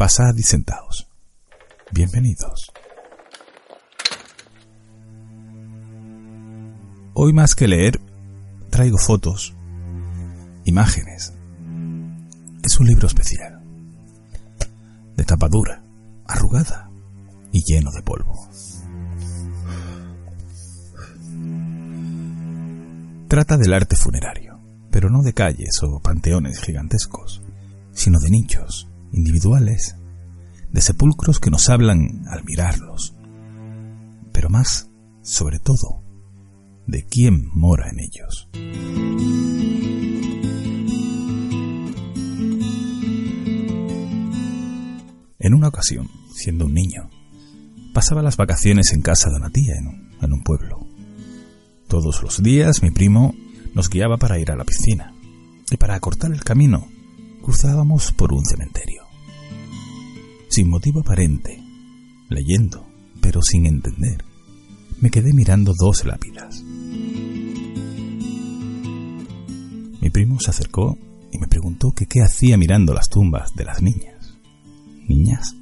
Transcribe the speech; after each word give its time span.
Pasad 0.00 0.34
y 0.38 0.42
sentaos. 0.42 1.10
Bienvenidos. 1.92 2.72
Hoy 7.12 7.34
más 7.34 7.54
que 7.54 7.68
leer, 7.68 8.00
traigo 8.70 8.96
fotos, 8.96 9.54
imágenes. 10.64 11.34
Es 12.62 12.80
un 12.80 12.86
libro 12.86 13.08
especial, 13.08 13.60
de 15.18 15.24
tapadura, 15.24 15.84
arrugada 16.26 16.90
y 17.52 17.62
lleno 17.62 17.90
de 17.90 18.00
polvo. 18.00 18.48
Trata 23.28 23.58
del 23.58 23.74
arte 23.74 23.96
funerario, 23.96 24.58
pero 24.90 25.10
no 25.10 25.20
de 25.20 25.34
calles 25.34 25.78
o 25.82 26.00
panteones 26.00 26.58
gigantescos, 26.58 27.42
sino 27.92 28.18
de 28.18 28.30
nichos 28.30 28.86
individuales, 29.12 29.96
de 30.72 30.80
sepulcros 30.80 31.40
que 31.40 31.50
nos 31.50 31.68
hablan 31.68 32.24
al 32.28 32.44
mirarlos, 32.44 33.14
pero 34.32 34.48
más, 34.48 34.90
sobre 35.22 35.58
todo, 35.58 36.02
de 36.86 37.04
quién 37.06 37.48
mora 37.52 37.90
en 37.90 38.00
ellos. 38.00 38.48
En 45.38 45.54
una 45.54 45.68
ocasión, 45.68 46.08
siendo 46.34 46.66
un 46.66 46.74
niño, 46.74 47.08
pasaba 47.94 48.22
las 48.22 48.36
vacaciones 48.36 48.92
en 48.92 49.02
casa 49.02 49.30
de 49.30 49.36
una 49.36 49.50
tía 49.50 49.74
en 49.76 50.32
un, 50.32 50.42
pueblo. 50.42 50.86
Todos 51.88 52.22
los 52.22 52.42
días 52.42 52.82
mi 52.82 52.90
primo 52.90 53.34
nos 53.74 53.88
guiaba 53.88 54.16
para 54.18 54.38
ir 54.38 54.50
a 54.50 54.56
la 54.56 54.64
piscina 54.64 55.14
y 55.70 55.76
para 55.76 55.94
acortar 55.94 56.32
el 56.32 56.44
camino 56.44 56.88
cruzábamos 57.42 58.12
por 58.12 58.32
un 58.32 58.44
cementerio. 58.44 58.89
Sin 60.50 60.68
motivo 60.68 60.98
aparente, 60.98 61.62
leyendo, 62.28 62.84
pero 63.20 63.40
sin 63.40 63.66
entender, 63.66 64.24
me 65.00 65.08
quedé 65.08 65.32
mirando 65.32 65.74
dos 65.78 66.04
lápidas. 66.04 66.64
Mi 70.00 70.10
primo 70.10 70.40
se 70.40 70.50
acercó 70.50 70.98
y 71.30 71.38
me 71.38 71.46
preguntó 71.46 71.92
que 71.92 72.06
qué 72.06 72.22
hacía 72.22 72.56
mirando 72.56 72.92
las 72.92 73.08
tumbas 73.08 73.54
de 73.54 73.64
las 73.64 73.80
niñas. 73.80 74.38
¿Niñas? 75.06 75.54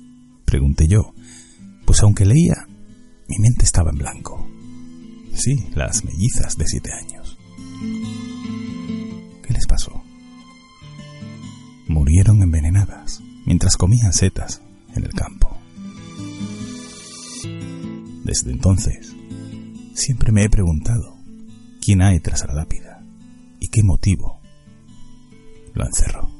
Pregunté 0.46 0.88
yo, 0.88 1.12
pues 1.84 2.02
aunque 2.02 2.24
leía, 2.24 2.66
mi 3.28 3.36
mente 3.40 3.66
estaba 3.66 3.90
en 3.90 3.98
blanco. 3.98 4.48
Sí, 5.34 5.68
las 5.74 6.02
mellizas 6.02 6.56
de 6.56 6.64
siete 6.66 6.92
años. 6.94 7.36
¿Qué 9.42 9.52
les 9.52 9.66
pasó? 9.66 10.02
Murieron 11.88 12.42
envenenadas 12.42 13.22
mientras 13.44 13.76
comían 13.76 14.14
setas 14.14 14.62
Desde 18.38 18.52
entonces, 18.52 19.16
siempre 19.94 20.30
me 20.30 20.44
he 20.44 20.48
preguntado 20.48 21.18
quién 21.80 22.02
hay 22.02 22.20
tras 22.20 22.46
la 22.46 22.54
lápida 22.54 23.04
y 23.58 23.66
qué 23.66 23.82
motivo 23.82 24.40
lo 25.74 25.84
encerró. 25.84 26.30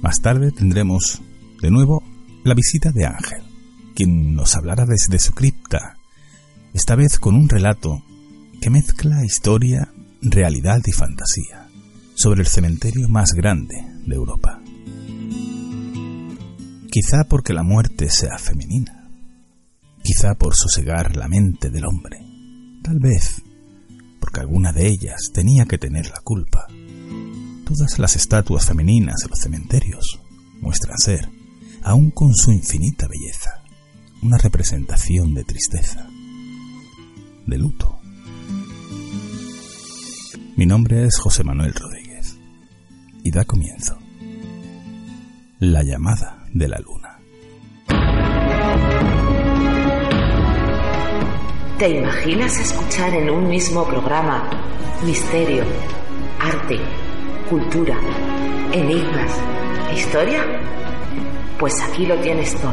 Más 0.00 0.22
tarde 0.22 0.50
tendremos 0.50 1.20
de 1.60 1.70
nuevo 1.70 2.02
la 2.42 2.54
visita 2.54 2.90
de 2.90 3.04
Ángel, 3.04 3.42
quien 3.94 4.34
nos 4.34 4.56
hablará 4.56 4.86
desde 4.86 5.18
su 5.18 5.34
cripta, 5.34 5.98
esta 6.72 6.94
vez 6.94 7.18
con 7.18 7.34
un 7.34 7.50
relato 7.50 8.02
que 8.62 8.70
mezcla 8.70 9.26
historia, 9.26 9.92
realidad 10.22 10.80
y 10.86 10.92
fantasía 10.92 11.68
sobre 12.14 12.40
el 12.40 12.46
cementerio 12.46 13.10
más 13.10 13.32
grande 13.32 13.76
de 14.06 14.14
Europa. 14.14 14.55
Quizá 16.98 17.24
porque 17.28 17.52
la 17.52 17.62
muerte 17.62 18.08
sea 18.08 18.38
femenina, 18.38 19.10
quizá 20.02 20.34
por 20.34 20.54
sosegar 20.56 21.14
la 21.14 21.28
mente 21.28 21.68
del 21.68 21.84
hombre, 21.84 22.16
tal 22.82 22.98
vez 22.98 23.42
porque 24.18 24.40
alguna 24.40 24.72
de 24.72 24.86
ellas 24.86 25.24
tenía 25.30 25.66
que 25.66 25.76
tener 25.76 26.08
la 26.08 26.22
culpa. 26.24 26.66
Todas 27.66 27.98
las 27.98 28.16
estatuas 28.16 28.64
femeninas 28.64 29.16
de 29.22 29.28
los 29.28 29.38
cementerios 29.38 30.22
muestran 30.62 30.96
ser, 30.96 31.28
aun 31.82 32.10
con 32.12 32.34
su 32.34 32.50
infinita 32.50 33.06
belleza, 33.06 33.62
una 34.22 34.38
representación 34.38 35.34
de 35.34 35.44
tristeza, 35.44 36.08
de 37.46 37.58
luto. 37.58 38.00
Mi 40.56 40.64
nombre 40.64 41.04
es 41.04 41.18
José 41.18 41.44
Manuel 41.44 41.74
Rodríguez 41.74 42.38
y 43.22 43.30
da 43.32 43.44
comienzo 43.44 43.98
La 45.58 45.82
llamada 45.82 46.45
de 46.58 46.68
la 46.68 46.78
luna. 46.78 47.18
¿Te 51.78 51.90
imaginas 51.90 52.58
escuchar 52.58 53.12
en 53.14 53.28
un 53.28 53.48
mismo 53.48 53.84
programa 53.84 54.48
misterio, 55.04 55.64
arte, 56.40 56.78
cultura, 57.50 57.96
enigmas, 58.72 59.38
historia? 59.94 60.42
Pues 61.58 61.78
aquí 61.82 62.06
lo 62.06 62.16
tienes 62.20 62.54
todo. 62.54 62.72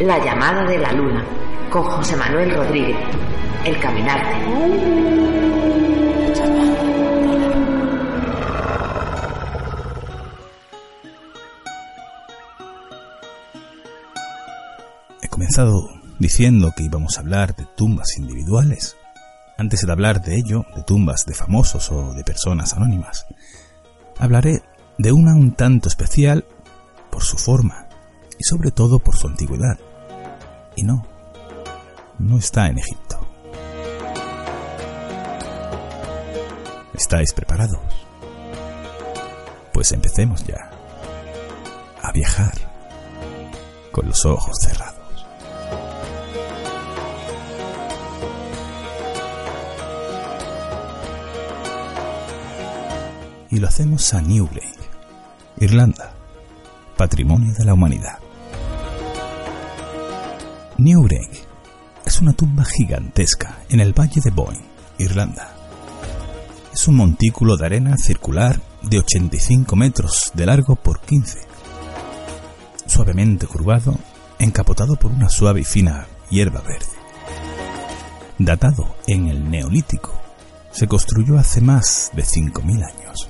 La 0.00 0.22
llamada 0.22 0.64
de 0.64 0.78
la 0.78 0.92
luna, 0.92 1.24
con 1.70 1.84
José 1.84 2.16
Manuel 2.16 2.54
Rodríguez, 2.54 2.96
el 3.64 3.78
caminarte. 3.78 5.89
Comenzado 15.50 15.90
diciendo 16.20 16.72
que 16.76 16.84
íbamos 16.84 17.16
a 17.16 17.22
hablar 17.22 17.56
de 17.56 17.66
tumbas 17.76 18.16
individuales, 18.18 18.96
antes 19.58 19.84
de 19.84 19.90
hablar 19.90 20.22
de 20.22 20.36
ello, 20.36 20.64
de 20.76 20.84
tumbas 20.84 21.26
de 21.26 21.34
famosos 21.34 21.90
o 21.90 22.14
de 22.14 22.22
personas 22.22 22.74
anónimas. 22.74 23.26
Hablaré 24.16 24.62
de 24.96 25.10
una 25.10 25.34
un 25.34 25.50
tanto 25.56 25.88
especial 25.88 26.44
por 27.10 27.24
su 27.24 27.36
forma 27.36 27.88
y 28.38 28.44
sobre 28.44 28.70
todo 28.70 29.00
por 29.00 29.16
su 29.16 29.26
antigüedad. 29.26 29.76
Y 30.76 30.84
no, 30.84 31.04
no 32.20 32.38
está 32.38 32.68
en 32.68 32.78
Egipto. 32.78 33.18
¿Estáis 36.94 37.32
preparados? 37.32 37.80
Pues 39.72 39.90
empecemos 39.90 40.44
ya 40.46 40.70
a 42.00 42.12
viajar 42.12 42.54
con 43.90 44.06
los 44.06 44.24
ojos 44.24 44.54
cerrados. 44.64 44.99
Lo 53.60 53.68
hacemos 53.68 54.14
a 54.14 54.22
Newgrange, 54.22 54.88
Irlanda, 55.58 56.14
patrimonio 56.96 57.52
de 57.52 57.64
la 57.64 57.74
humanidad. 57.74 58.18
Newgrange 60.78 61.44
es 62.06 62.20
una 62.20 62.32
tumba 62.32 62.64
gigantesca 62.64 63.58
en 63.68 63.80
el 63.80 63.92
valle 63.92 64.22
de 64.22 64.30
Boyne, 64.30 64.64
Irlanda. 64.98 65.54
Es 66.72 66.88
un 66.88 66.96
montículo 66.96 67.58
de 67.58 67.66
arena 67.66 67.98
circular 67.98 68.58
de 68.82 68.98
85 68.98 69.76
metros 69.76 70.32
de 70.32 70.46
largo 70.46 70.76
por 70.76 71.00
15, 71.00 71.40
suavemente 72.86 73.46
curvado, 73.46 73.98
encapotado 74.38 74.96
por 74.96 75.12
una 75.12 75.28
suave 75.28 75.60
y 75.60 75.64
fina 75.64 76.06
hierba 76.30 76.62
verde. 76.62 76.86
Datado 78.38 78.96
en 79.06 79.28
el 79.28 79.50
Neolítico, 79.50 80.18
se 80.72 80.86
construyó 80.86 81.38
hace 81.38 81.60
más 81.60 82.10
de 82.14 82.22
5.000 82.22 82.84
años. 82.86 83.29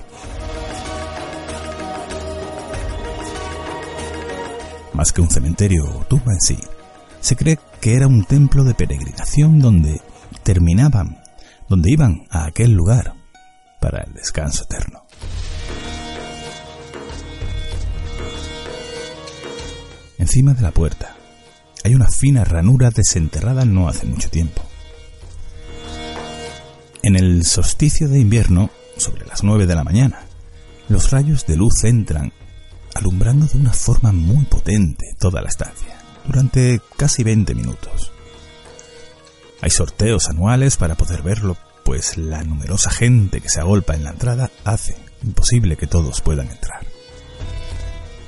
Más 4.93 5.11
que 5.11 5.21
un 5.21 5.29
cementerio 5.29 5.85
o 5.85 6.05
tumba 6.05 6.33
en 6.33 6.41
sí, 6.41 6.57
se 7.21 7.35
cree 7.35 7.59
que 7.79 7.95
era 7.95 8.07
un 8.07 8.25
templo 8.25 8.63
de 8.63 8.73
peregrinación 8.73 9.59
donde 9.59 10.01
terminaban, 10.43 11.21
donde 11.69 11.91
iban 11.91 12.27
a 12.29 12.45
aquel 12.45 12.71
lugar 12.71 13.13
para 13.79 14.03
el 14.03 14.13
descanso 14.13 14.63
eterno. 14.63 15.05
Encima 20.17 20.53
de 20.53 20.61
la 20.61 20.71
puerta 20.71 21.15
hay 21.83 21.95
una 21.95 22.07
fina 22.07 22.43
ranura 22.43 22.91
desenterrada 22.91 23.65
no 23.65 23.89
hace 23.89 24.05
mucho 24.05 24.29
tiempo. 24.29 24.61
En 27.03 27.15
el 27.15 27.43
solsticio 27.43 28.07
de 28.07 28.19
invierno, 28.19 28.69
sobre 28.97 29.25
las 29.25 29.43
nueve 29.43 29.65
de 29.65 29.73
la 29.73 29.83
mañana, 29.83 30.19
los 30.89 31.09
rayos 31.09 31.47
de 31.47 31.55
luz 31.55 31.83
entran, 31.83 32.31
alumbrando 32.95 33.45
de 33.45 33.57
una 33.57 33.73
forma 33.73 34.11
muy 34.11 34.45
potente 34.45 35.15
toda 35.19 35.41
la 35.41 35.49
estancia, 35.49 35.99
durante 36.25 36.81
casi 36.97 37.23
20 37.23 37.55
minutos. 37.55 38.11
Hay 39.61 39.69
sorteos 39.69 40.29
anuales 40.29 40.77
para 40.77 40.95
poder 40.95 41.21
verlo, 41.21 41.57
pues 41.83 42.17
la 42.17 42.43
numerosa 42.43 42.89
gente 42.89 43.41
que 43.41 43.49
se 43.49 43.59
agolpa 43.59 43.95
en 43.95 44.03
la 44.03 44.11
entrada 44.11 44.51
hace 44.65 44.95
imposible 45.23 45.77
que 45.77 45.87
todos 45.87 46.21
puedan 46.21 46.49
entrar. 46.49 46.85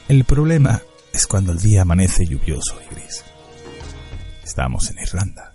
El 0.08 0.26
problema 0.26 0.82
es 1.12 1.28
cuando 1.28 1.52
el 1.52 1.60
día 1.60 1.84
amanece 1.84 2.26
lluvioso 2.26 2.76
y 2.86 2.96
gris. 2.96 3.24
Estamos 4.44 4.90
en 4.90 5.00
Irlanda. 5.00 5.54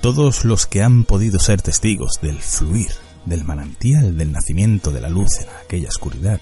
Todos 0.00 0.44
los 0.44 0.66
que 0.66 0.82
han 0.82 1.04
podido 1.04 1.38
ser 1.38 1.62
testigos 1.62 2.20
del 2.20 2.38
fluir, 2.40 2.92
del 3.26 3.44
manantial 3.44 4.16
del 4.16 4.32
nacimiento 4.32 4.90
de 4.90 5.00
la 5.00 5.08
luz 5.08 5.40
en 5.40 5.48
aquella 5.62 5.88
oscuridad, 5.88 6.40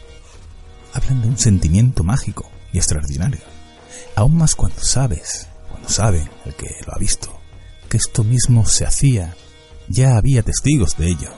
hablan 0.92 1.22
de 1.22 1.28
un 1.28 1.38
sentimiento 1.38 2.04
mágico 2.04 2.50
y 2.72 2.78
extraordinario. 2.78 3.40
Aún 4.14 4.36
más 4.36 4.54
cuando 4.54 4.82
sabes, 4.82 5.48
cuando 5.70 5.88
saben 5.88 6.28
el 6.44 6.54
que 6.54 6.70
lo 6.86 6.94
ha 6.94 6.98
visto, 6.98 7.40
que 7.88 7.96
esto 7.96 8.22
mismo 8.22 8.66
se 8.66 8.86
hacía, 8.86 9.34
ya 9.88 10.16
había 10.16 10.42
testigos 10.42 10.96
de 10.96 11.08
ello, 11.08 11.30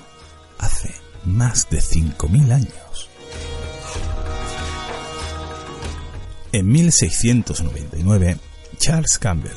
hace 0.58 0.90
más 1.24 1.68
de 1.70 1.80
5.000 1.80 2.52
años. 2.52 3.10
En 6.52 6.68
1699, 6.68 8.38
Charles 8.78 9.18
Campbell, 9.18 9.52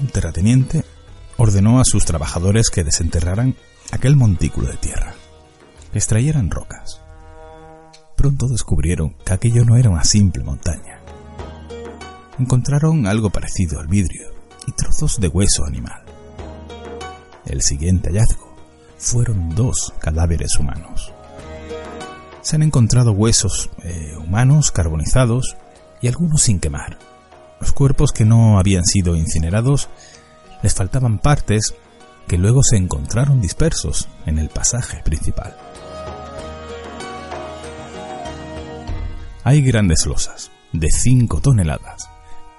un 0.00 0.08
terrateniente, 0.08 0.84
ordenó 1.36 1.80
a 1.80 1.84
sus 1.84 2.04
trabajadores 2.04 2.70
que 2.70 2.84
desenterraran 2.84 3.56
aquel 3.92 4.16
montículo 4.16 4.68
de 4.68 4.76
tierra, 4.76 5.14
que 5.92 5.98
extrayeran 5.98 6.50
rocas. 6.50 7.00
Pronto 8.16 8.48
descubrieron 8.48 9.14
que 9.24 9.32
aquello 9.32 9.64
no 9.64 9.76
era 9.76 9.90
una 9.90 10.04
simple 10.04 10.44
montaña. 10.44 11.00
Encontraron 12.38 13.06
algo 13.06 13.30
parecido 13.30 13.80
al 13.80 13.86
vidrio 13.86 14.28
y 14.66 14.72
trozos 14.72 15.18
de 15.20 15.28
hueso 15.28 15.64
animal. 15.64 16.02
El 17.46 17.62
siguiente 17.62 18.10
hallazgo 18.10 18.54
fueron 18.98 19.54
dos 19.54 19.94
cadáveres 19.98 20.56
humanos. 20.58 21.12
Se 22.42 22.56
han 22.56 22.62
encontrado 22.62 23.12
huesos 23.12 23.70
eh, 23.82 24.14
humanos 24.16 24.70
carbonizados 24.70 25.56
y 26.00 26.08
algunos 26.08 26.42
sin 26.42 26.60
quemar. 26.60 26.98
Los 27.60 27.72
cuerpos 27.72 28.12
que 28.12 28.24
no 28.24 28.58
habían 28.58 28.84
sido 28.84 29.16
incinerados 29.16 29.88
les 30.62 30.74
faltaban 30.74 31.18
partes 31.18 31.74
que 32.26 32.38
luego 32.38 32.62
se 32.62 32.76
encontraron 32.76 33.40
dispersos 33.40 34.08
en 34.26 34.38
el 34.38 34.48
pasaje 34.48 35.02
principal. 35.02 35.56
Hay 39.42 39.62
grandes 39.62 40.04
losas, 40.04 40.50
de 40.74 40.90
5 40.90 41.40
toneladas, 41.40 42.10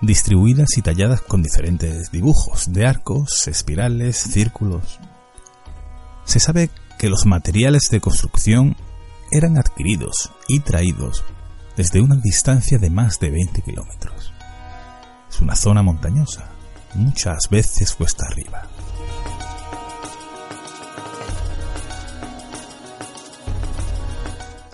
distribuidas 0.02 0.70
y 0.78 0.82
talladas 0.82 1.22
con 1.22 1.44
diferentes 1.44 2.10
dibujos 2.10 2.74
de 2.74 2.88
arcos, 2.88 3.48
espirales, 3.48 4.18
círculos. 4.18 5.00
Se 6.26 6.40
sabe 6.40 6.72
que 6.98 7.08
los 7.08 7.28
materiales 7.28 7.84
de 7.92 8.02
construcción 8.02 8.76
eran 9.32 9.60
adquiridos 9.60 10.32
y 10.48 10.62
traídos 10.62 11.24
desde 11.78 12.02
una 12.02 12.16
distancia 12.16 12.80
de 12.80 12.90
más 12.90 13.20
de 13.20 13.30
20 13.30 13.62
kilómetros. 13.62 14.34
Es 15.30 15.40
una 15.40 15.56
zona 15.56 15.84
montañosa, 15.84 16.50
muchas 16.96 17.48
veces 17.52 17.94
cuesta 17.94 18.26
arriba. 18.26 18.68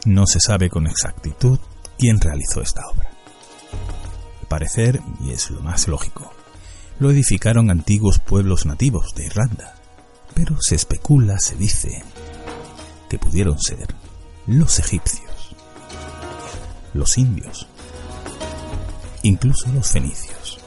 No 0.05 0.25
se 0.25 0.39
sabe 0.39 0.69
con 0.69 0.87
exactitud 0.87 1.59
quién 1.97 2.19
realizó 2.19 2.61
esta 2.61 2.81
obra. 2.87 3.09
Al 4.41 4.47
parecer, 4.47 5.01
y 5.21 5.31
es 5.31 5.49
lo 5.49 5.61
más 5.61 5.87
lógico, 5.87 6.31
lo 6.99 7.11
edificaron 7.11 7.69
antiguos 7.69 8.19
pueblos 8.19 8.65
nativos 8.65 9.13
de 9.15 9.25
Irlanda, 9.25 9.75
pero 10.33 10.57
se 10.61 10.75
especula, 10.75 11.39
se 11.39 11.55
dice, 11.55 12.03
que 13.09 13.19
pudieron 13.19 13.59
ser 13.59 13.87
los 14.45 14.79
egipcios, 14.79 15.55
los 16.93 17.17
indios, 17.17 17.67
incluso 19.23 19.71
los 19.71 19.89
fenicios. 19.91 20.59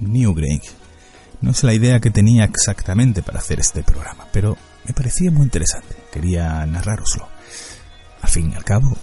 Newgrange 0.00 0.83
no 1.40 1.50
es 1.50 1.62
la 1.62 1.74
idea 1.74 2.00
que 2.00 2.10
tenía 2.10 2.44
exactamente 2.44 3.22
para 3.22 3.38
hacer 3.38 3.60
este 3.60 3.82
programa, 3.82 4.26
pero 4.32 4.56
me 4.86 4.92
parecía 4.92 5.30
muy 5.30 5.44
interesante. 5.44 5.96
Quería 6.12 6.64
narrároslo. 6.66 7.28
Al 8.22 8.30
fin 8.30 8.52
y 8.52 8.54
al 8.54 8.64
cabo, 8.64 8.96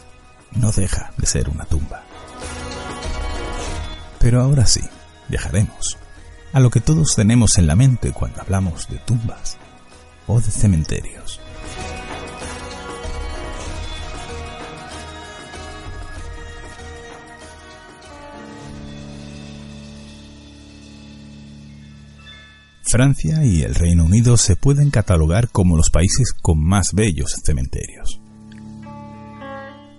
no 0.53 0.71
deja 0.71 1.11
de 1.17 1.27
ser 1.27 1.49
una 1.49 1.65
tumba. 1.65 2.03
Pero 4.19 4.41
ahora 4.41 4.65
sí, 4.65 4.81
viajaremos 5.29 5.97
a 6.53 6.59
lo 6.59 6.69
que 6.69 6.81
todos 6.81 7.15
tenemos 7.15 7.57
en 7.57 7.67
la 7.67 7.75
mente 7.75 8.11
cuando 8.11 8.41
hablamos 8.41 8.87
de 8.89 8.97
tumbas 8.97 9.57
o 10.27 10.39
de 10.39 10.51
cementerios. 10.51 11.39
Francia 22.91 23.45
y 23.45 23.61
el 23.61 23.73
Reino 23.73 24.03
Unido 24.03 24.35
se 24.35 24.57
pueden 24.57 24.89
catalogar 24.89 25.47
como 25.47 25.77
los 25.77 25.89
países 25.89 26.33
con 26.33 26.61
más 26.61 26.91
bellos 26.91 27.37
cementerios. 27.41 28.19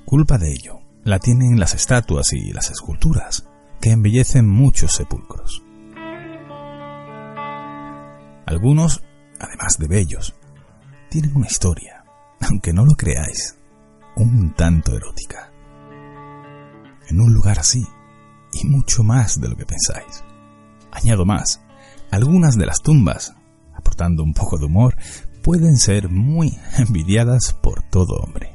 Culpa 0.05 0.37
de 0.37 0.53
ello 0.53 0.81
la 1.03 1.19
tienen 1.19 1.59
las 1.59 1.73
estatuas 1.73 2.35
y 2.35 2.53
las 2.53 2.71
esculturas, 2.71 3.49
que 3.81 3.93
embellecen 3.93 4.47
muchos 4.47 4.93
sepulcros. 4.93 5.63
Algunos, 8.45 9.03
además 9.41 9.79
de 9.79 9.89
bellos, 9.89 10.35
tienen 11.09 11.35
una 11.35 11.47
historia, 11.47 12.05
aunque 12.43 12.75
no 12.75 12.85
lo 12.85 12.93
creáis, 12.93 13.57
un 14.17 14.53
tanto 14.53 14.95
erótica. 14.95 15.51
En 17.09 17.23
un 17.23 17.33
lugar 17.33 17.59
así, 17.59 17.87
y 18.53 18.69
mucho 18.69 19.03
más 19.03 19.41
de 19.41 19.49
lo 19.49 19.57
que 19.57 19.65
pensáis. 19.65 20.23
Añado 20.91 21.25
más, 21.25 21.62
algunas 22.13 22.57
de 22.57 22.67
las 22.67 22.83
tumbas, 22.83 23.35
aportando 23.75 24.23
un 24.23 24.35
poco 24.35 24.59
de 24.59 24.67
humor, 24.67 24.97
pueden 25.43 25.79
ser 25.79 26.11
muy 26.11 26.57
envidiadas 26.79 27.57
por 27.61 27.83
todo 27.91 28.17
hombre. 28.17 28.53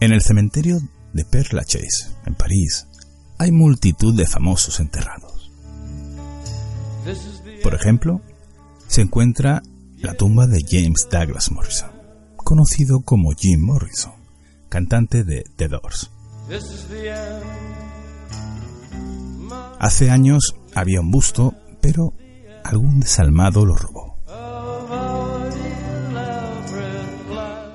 En 0.00 0.12
el 0.12 0.22
cementerio 0.22 0.78
de 1.12 1.24
Père 1.24 1.52
Lachaise, 1.52 2.14
en 2.26 2.34
París, 2.34 2.86
hay 3.38 3.52
multitud 3.52 4.16
de 4.16 4.26
famosos 4.26 4.80
enterrados. 4.80 5.50
Por 7.62 7.74
ejemplo, 7.74 8.22
se 8.88 9.02
encuentra 9.02 9.62
la 9.98 10.14
tumba 10.14 10.46
de 10.46 10.64
James 10.66 11.08
Douglas 11.10 11.50
Morrison, 11.50 11.90
conocido 12.36 13.00
como 13.00 13.32
Jim 13.32 13.60
Morrison, 13.60 14.12
cantante 14.68 15.24
de 15.24 15.44
The 15.56 15.68
Doors. 15.68 16.10
Hace 19.78 20.10
años 20.10 20.54
había 20.74 21.00
un 21.00 21.10
busto, 21.10 21.54
pero 21.80 22.12
algún 22.64 23.00
desalmado 23.00 23.64
lo 23.64 23.74
robó. 23.74 24.16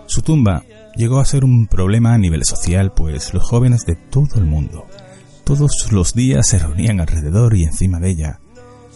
Su 0.07 0.21
tumba 0.21 0.63
llegó 0.95 1.19
a 1.19 1.25
ser 1.25 1.45
un 1.45 1.67
problema 1.67 2.13
a 2.13 2.17
nivel 2.17 2.43
social, 2.43 2.91
pues 2.93 3.33
los 3.33 3.43
jóvenes 3.43 3.85
de 3.85 3.95
todo 3.95 4.35
el 4.35 4.45
mundo 4.45 4.85
todos 5.43 5.91
los 5.91 6.13
días 6.13 6.47
se 6.47 6.59
reunían 6.59 7.01
alrededor 7.01 7.57
y 7.57 7.65
encima 7.65 7.99
de 7.99 8.11
ella 8.11 8.39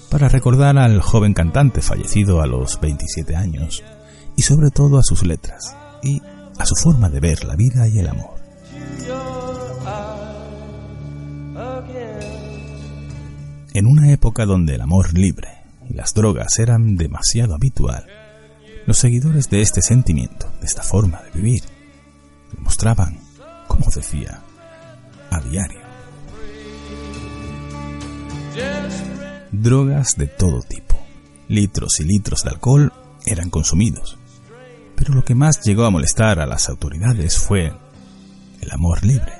para 0.09 0.29
recordar 0.29 0.77
al 0.77 1.01
joven 1.01 1.33
cantante 1.33 1.81
fallecido 1.81 2.41
a 2.41 2.47
los 2.47 2.79
27 2.79 3.35
años 3.35 3.83
y 4.37 4.43
sobre 4.43 4.71
todo 4.71 4.97
a 4.97 5.03
sus 5.03 5.25
letras 5.25 5.75
y 6.01 6.21
a 6.57 6.65
su 6.65 6.75
forma 6.75 7.09
de 7.09 7.19
ver 7.19 7.43
la 7.43 7.57
vida 7.57 7.89
y 7.89 7.99
el 7.99 8.07
amor. 8.07 8.34
En 13.75 13.87
una 13.87 14.09
época 14.09 14.45
donde 14.45 14.75
el 14.75 14.81
amor 14.81 15.13
libre 15.13 15.49
y 15.89 15.95
las 15.95 16.13
drogas 16.13 16.59
eran 16.59 16.95
demasiado 16.95 17.55
habitual, 17.55 18.07
los 18.87 18.97
seguidores 18.97 19.49
de 19.49 19.59
este 19.59 19.81
sentimiento, 19.81 20.49
de 20.61 20.65
esta 20.65 20.81
forma 20.81 21.21
de 21.23 21.31
vivir, 21.31 21.61
demostraban, 22.53 23.19
como 23.67 23.87
decía, 23.93 24.41
a 25.29 25.41
diario. 25.41 25.81
Drogas 29.51 30.15
de 30.15 30.27
todo 30.27 30.61
tipo, 30.61 30.97
litros 31.49 31.99
y 31.99 32.05
litros 32.05 32.45
de 32.45 32.51
alcohol 32.51 32.93
eran 33.25 33.49
consumidos. 33.49 34.17
Pero 34.95 35.13
lo 35.13 35.25
que 35.25 35.35
más 35.35 35.59
llegó 35.65 35.83
a 35.83 35.91
molestar 35.91 36.39
a 36.39 36.45
las 36.45 36.69
autoridades 36.69 37.37
fue 37.37 37.73
el 38.61 38.71
amor 38.71 39.03
libre, 39.03 39.33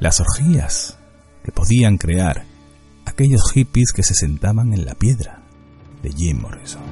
las 0.00 0.20
orgías 0.20 0.98
que 1.42 1.50
podían 1.50 1.96
crear 1.96 2.47
aquellos 3.08 3.50
hippies 3.52 3.92
que 3.92 4.02
se 4.02 4.14
sentaban 4.14 4.72
en 4.72 4.84
la 4.84 4.94
piedra 4.94 5.42
de 6.02 6.12
Jim 6.12 6.40
Morrison. 6.40 6.82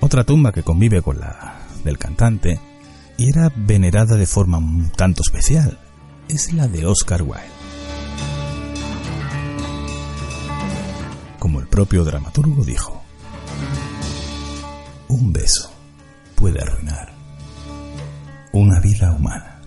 Otra 0.00 0.24
tumba 0.24 0.50
que 0.50 0.64
convive 0.64 1.02
con 1.02 1.20
la 1.20 1.60
del 1.84 1.98
cantante 1.98 2.58
y 3.16 3.28
era 3.28 3.52
venerada 3.54 4.16
de 4.16 4.26
forma 4.26 4.58
un 4.58 4.90
tanto 4.90 5.22
especial 5.22 5.78
es 6.28 6.52
la 6.52 6.66
de 6.66 6.86
Oscar 6.86 7.22
Wilde. 7.22 7.59
Propio 11.70 12.04
dramaturgo 12.04 12.64
dijo, 12.64 13.02
un 15.08 15.32
beso 15.32 15.72
puede 16.34 16.60
arruinar 16.60 17.12
una 18.52 18.80
vida 18.80 19.12
humana. 19.12 19.60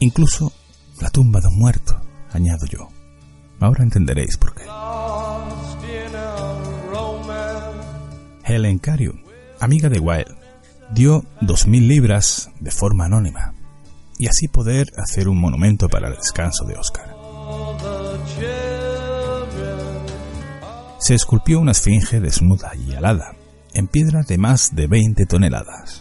Incluso 0.00 0.52
la 1.00 1.10
tumba 1.10 1.40
de 1.40 1.48
un 1.48 1.58
muerto, 1.58 2.00
añado 2.32 2.66
yo. 2.66 2.88
Ahora 3.60 3.82
entenderéis 3.82 4.36
por 4.36 4.54
qué. 4.54 4.64
Helen 8.44 8.78
Carion, 8.78 9.24
amiga 9.60 9.88
de 9.88 9.98
Wilde, 9.98 10.36
dio 10.92 11.24
dos 11.40 11.66
mil 11.66 11.88
libras 11.88 12.50
de 12.60 12.70
forma 12.70 13.06
anónima 13.06 13.54
y 14.18 14.26
así 14.26 14.48
poder 14.48 14.88
hacer 14.96 15.28
un 15.28 15.40
monumento 15.40 15.88
para 15.88 16.08
el 16.08 16.16
descanso 16.16 16.64
de 16.66 16.74
Oscar. 16.74 17.13
Se 21.04 21.14
esculpió 21.14 21.60
una 21.60 21.72
esfinge 21.72 22.18
desnuda 22.18 22.72
y 22.74 22.94
alada 22.94 23.36
en 23.74 23.88
piedra 23.88 24.22
de 24.22 24.38
más 24.38 24.74
de 24.74 24.86
20 24.86 25.26
toneladas. 25.26 26.00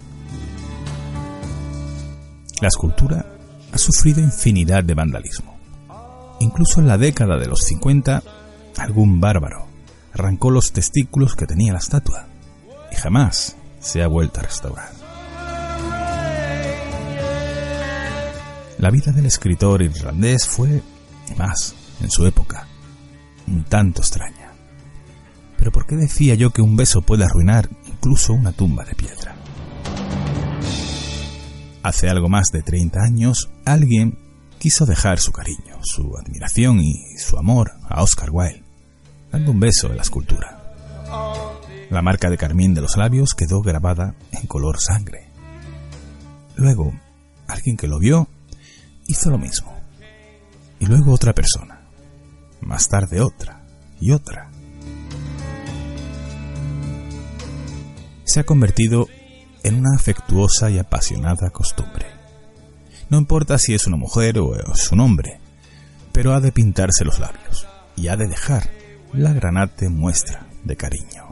La 2.61 2.69
escultura 2.69 3.25
ha 3.73 3.77
sufrido 3.77 4.21
infinidad 4.21 4.81
de 4.85 4.93
vandalismo. 4.93 5.57
Incluso 6.39 6.79
en 6.79 6.87
la 6.87 6.97
década 6.97 7.37
de 7.37 7.47
los 7.47 7.63
50, 7.63 8.23
algún 8.77 9.19
bárbaro 9.19 9.67
arrancó 10.13 10.51
los 10.51 10.71
testículos 10.71 11.35
que 11.35 11.47
tenía 11.47 11.73
la 11.73 11.79
estatua 11.79 12.27
y 12.89 12.95
jamás 12.95 13.57
se 13.81 14.03
ha 14.03 14.07
vuelto 14.07 14.39
a 14.39 14.43
restaurar. 14.43 14.89
La 18.77 18.89
vida 18.89 19.11
del 19.11 19.25
escritor 19.25 19.81
irlandés 19.81 20.47
fue, 20.47 20.81
más, 21.35 21.75
en 21.99 22.09
su 22.09 22.25
época, 22.25 22.67
un 23.47 23.65
tanto 23.65 24.01
extraña. 24.01 24.42
Pero 25.57 25.71
¿por 25.71 25.85
qué 25.85 25.95
decía 25.95 26.35
yo 26.35 26.51
que 26.51 26.61
un 26.61 26.75
beso 26.75 27.01
puede 27.01 27.25
arruinar 27.25 27.69
incluso 27.85 28.33
una 28.33 28.51
tumba 28.51 28.83
de 28.83 28.95
piedra? 28.95 29.35
Hace 31.83 32.09
algo 32.09 32.29
más 32.29 32.47
de 32.51 32.61
30 32.61 32.99
años, 33.01 33.49
alguien 33.65 34.17
quiso 34.57 34.85
dejar 34.85 35.19
su 35.19 35.33
cariño, 35.33 35.79
su 35.81 36.15
admiración 36.17 36.79
y 36.79 37.17
su 37.17 37.37
amor 37.37 37.71
a 37.89 38.01
Oscar 38.01 38.29
Wilde, 38.31 38.63
dando 39.31 39.51
un 39.51 39.59
beso 39.59 39.87
en 39.87 39.97
la 39.97 40.03
escultura. 40.03 40.63
La 41.89 42.01
marca 42.01 42.29
de 42.29 42.37
carmín 42.37 42.73
de 42.73 42.81
los 42.81 42.95
labios 42.95 43.33
quedó 43.35 43.61
grabada 43.61 44.15
en 44.31 44.47
color 44.47 44.79
sangre. 44.79 45.29
Luego, 46.55 46.93
alguien 47.47 47.77
que 47.77 47.87
lo 47.87 47.99
vio 47.99 48.29
hizo 49.05 49.29
lo 49.29 49.37
mismo. 49.37 49.73
Y 50.79 50.85
luego 50.85 51.13
otra 51.13 51.33
persona. 51.33 51.81
Más 52.61 52.87
tarde 52.87 53.21
otra 53.21 53.63
y 53.99 54.11
otra. 54.11 54.52
Se 58.25 58.39
ha 58.39 58.43
convertido 58.43 59.07
en 59.63 59.75
una 59.75 59.95
afectuosa 59.95 60.69
y 60.69 60.79
apasionada 60.79 61.49
costumbre. 61.49 62.05
No 63.09 63.17
importa 63.17 63.57
si 63.57 63.73
es 63.73 63.87
una 63.87 63.97
mujer 63.97 64.39
o 64.39 64.55
es 64.55 64.91
un 64.91 64.99
hombre, 64.99 65.39
pero 66.11 66.33
ha 66.33 66.39
de 66.39 66.51
pintarse 66.51 67.05
los 67.05 67.19
labios 67.19 67.67
y 67.95 68.07
ha 68.07 68.15
de 68.15 68.27
dejar 68.27 68.69
la 69.13 69.33
granate 69.33 69.89
muestra 69.89 70.47
de 70.63 70.75
cariño. 70.75 71.23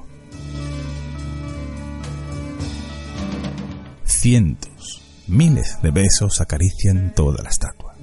cientos, 4.22 5.02
miles 5.26 5.82
de 5.82 5.90
besos 5.90 6.42
acarician 6.42 7.12
toda 7.16 7.42
la 7.42 7.50
estatua. 7.50 7.96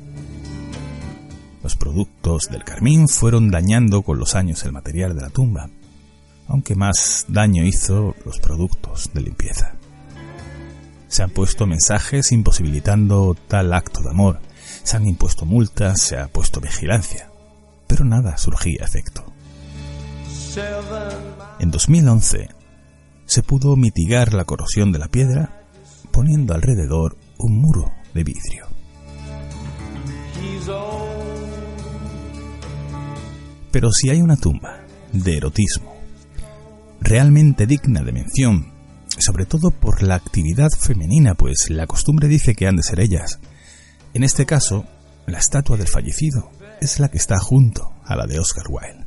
Los 1.62 1.76
productos 1.76 2.48
del 2.50 2.64
carmín 2.64 3.06
fueron 3.06 3.52
dañando 3.52 4.02
con 4.02 4.18
los 4.18 4.34
años 4.34 4.64
el 4.64 4.72
material 4.72 5.14
de 5.14 5.22
la 5.22 5.30
tumba, 5.30 5.70
aunque 6.48 6.74
más 6.74 7.26
daño 7.28 7.62
hizo 7.62 8.16
los 8.24 8.38
productos 8.40 9.10
de 9.12 9.20
limpieza. 9.20 9.74
Se 11.06 11.22
han 11.22 11.30
puesto 11.30 11.66
mensajes 11.66 12.32
imposibilitando 12.32 13.36
tal 13.46 13.72
acto 13.72 14.02
de 14.02 14.10
amor, 14.10 14.40
se 14.82 14.96
han 14.96 15.06
impuesto 15.06 15.44
multas, 15.44 16.00
se 16.00 16.18
ha 16.18 16.28
puesto 16.28 16.60
vigilancia, 16.60 17.30
pero 17.86 18.04
nada 18.04 18.36
surgía 18.36 18.84
efecto. 18.84 19.24
En 21.60 21.70
2011 21.70 22.48
se 23.26 23.42
pudo 23.42 23.76
mitigar 23.76 24.32
la 24.32 24.44
corrosión 24.44 24.90
de 24.90 24.98
la 24.98 25.08
piedra 25.08 25.62
poniendo 26.10 26.54
alrededor 26.54 27.16
un 27.38 27.60
muro 27.60 27.92
de 28.14 28.24
vidrio. 28.24 28.66
Pero 33.70 33.92
si 33.92 34.10
hay 34.10 34.22
una 34.22 34.36
tumba 34.36 34.80
de 35.12 35.36
erotismo 35.36 35.97
realmente 37.00 37.66
digna 37.66 38.02
de 38.02 38.12
mención, 38.12 38.72
sobre 39.18 39.46
todo 39.46 39.70
por 39.70 40.02
la 40.02 40.14
actividad 40.14 40.68
femenina, 40.78 41.34
pues 41.34 41.70
la 41.70 41.86
costumbre 41.86 42.28
dice 42.28 42.54
que 42.54 42.66
han 42.66 42.76
de 42.76 42.82
ser 42.82 43.00
ellas, 43.00 43.38
en 44.14 44.24
este 44.24 44.46
caso, 44.46 44.84
la 45.26 45.38
estatua 45.38 45.76
del 45.76 45.86
fallecido 45.86 46.50
es 46.80 46.98
la 46.98 47.08
que 47.08 47.18
está 47.18 47.38
junto 47.38 47.92
a 48.04 48.16
la 48.16 48.26
de 48.26 48.38
Oscar 48.40 48.64
Wilde. 48.68 49.06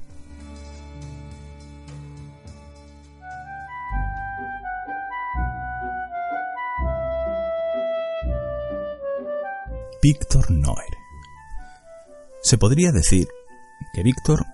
Víctor 10.01 10.49
Noer. 10.49 10.77
Se 12.41 12.57
podría 12.57 12.91
decir 12.91 13.27
que 13.93 14.01
Víctor 14.01 14.45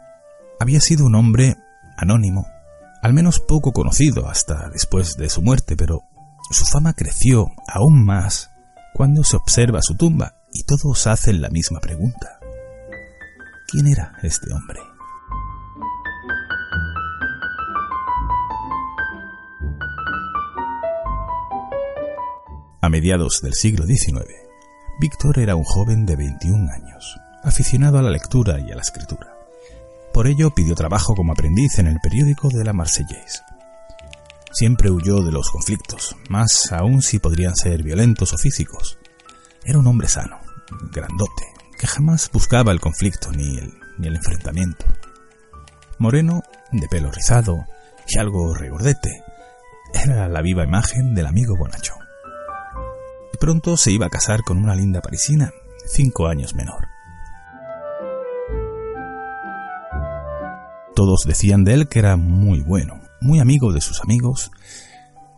había 0.59 0.81
sido 0.81 1.05
un 1.05 1.15
hombre 1.15 1.55
anónimo, 1.97 2.45
al 3.07 3.13
menos 3.13 3.39
poco 3.39 3.71
conocido 3.71 4.27
hasta 4.27 4.67
después 4.67 5.15
de 5.15 5.29
su 5.29 5.41
muerte, 5.41 5.77
pero 5.77 6.01
su 6.51 6.65
fama 6.65 6.91
creció 6.93 7.47
aún 7.65 8.03
más 8.03 8.51
cuando 8.93 9.23
se 9.23 9.37
observa 9.37 9.81
su 9.81 9.95
tumba 9.95 10.35
y 10.51 10.63
todos 10.63 11.07
hacen 11.07 11.41
la 11.41 11.49
misma 11.49 11.79
pregunta. 11.79 12.41
¿Quién 13.69 13.87
era 13.87 14.17
este 14.23 14.51
hombre? 14.53 14.81
A 22.81 22.89
mediados 22.89 23.39
del 23.41 23.53
siglo 23.53 23.85
XIX, 23.85 24.25
Víctor 24.99 25.39
era 25.39 25.55
un 25.55 25.63
joven 25.63 26.05
de 26.05 26.17
21 26.17 26.69
años, 26.73 27.17
aficionado 27.41 27.99
a 27.99 28.01
la 28.01 28.09
lectura 28.09 28.59
y 28.59 28.69
a 28.69 28.75
la 28.75 28.81
escritura. 28.81 29.36
Por 30.17 30.25
ello 30.25 30.49
pidió 30.49 30.73
trabajo 30.73 31.13
como 31.13 31.33
aprendiz 31.33 31.77
en 31.77 31.85
el 31.85 31.99
periódico 32.01 32.49
de 32.49 32.63
la 32.63 32.73
Marseillaise. 32.73 33.43
Siempre 34.51 34.89
huyó 34.89 35.21
de 35.21 35.31
los 35.31 35.51
conflictos, 35.51 36.15
más 36.27 36.71
aún 36.71 37.03
si 37.03 37.19
podrían 37.19 37.55
ser 37.55 37.83
violentos 37.83 38.33
o 38.33 38.37
físicos. 38.39 38.97
Era 39.63 39.77
un 39.77 39.85
hombre 39.85 40.07
sano, 40.07 40.39
grandote, 40.91 41.43
que 41.77 41.85
jamás 41.85 42.31
buscaba 42.33 42.71
el 42.71 42.79
conflicto 42.79 43.31
ni 43.31 43.59
el, 43.59 44.15
enfrentamiento. 44.15 44.87
Moreno, 45.99 46.41
de 46.71 46.87
pelo 46.87 47.11
rizado 47.11 47.65
y 48.07 48.17
algo 48.17 48.55
regordete, 48.55 49.21
era 49.93 50.27
la 50.27 50.41
viva 50.41 50.63
imagen 50.63 51.13
del 51.13 51.27
amigo 51.27 51.55
bonachón 51.55 51.99
pronto 53.39 53.77
se 53.77 53.91
iba 53.91 54.07
a 54.07 54.09
casar 54.09 54.41
con 54.41 54.57
una 54.57 54.73
linda 54.73 54.99
parisina, 54.99 55.51
cinco 55.85 56.25
años 56.25 56.55
menor. 56.55 56.96
Todos 60.97 61.25
decían 61.27 61.63
de 61.63 61.75
él 61.75 61.87
que 61.87 61.99
era 61.99 62.17
muy 62.17 62.61
bueno, 62.61 62.99
muy 63.21 63.39
amigo 63.39 63.71
de 63.71 63.81
sus 63.81 64.01
amigos, 64.01 64.49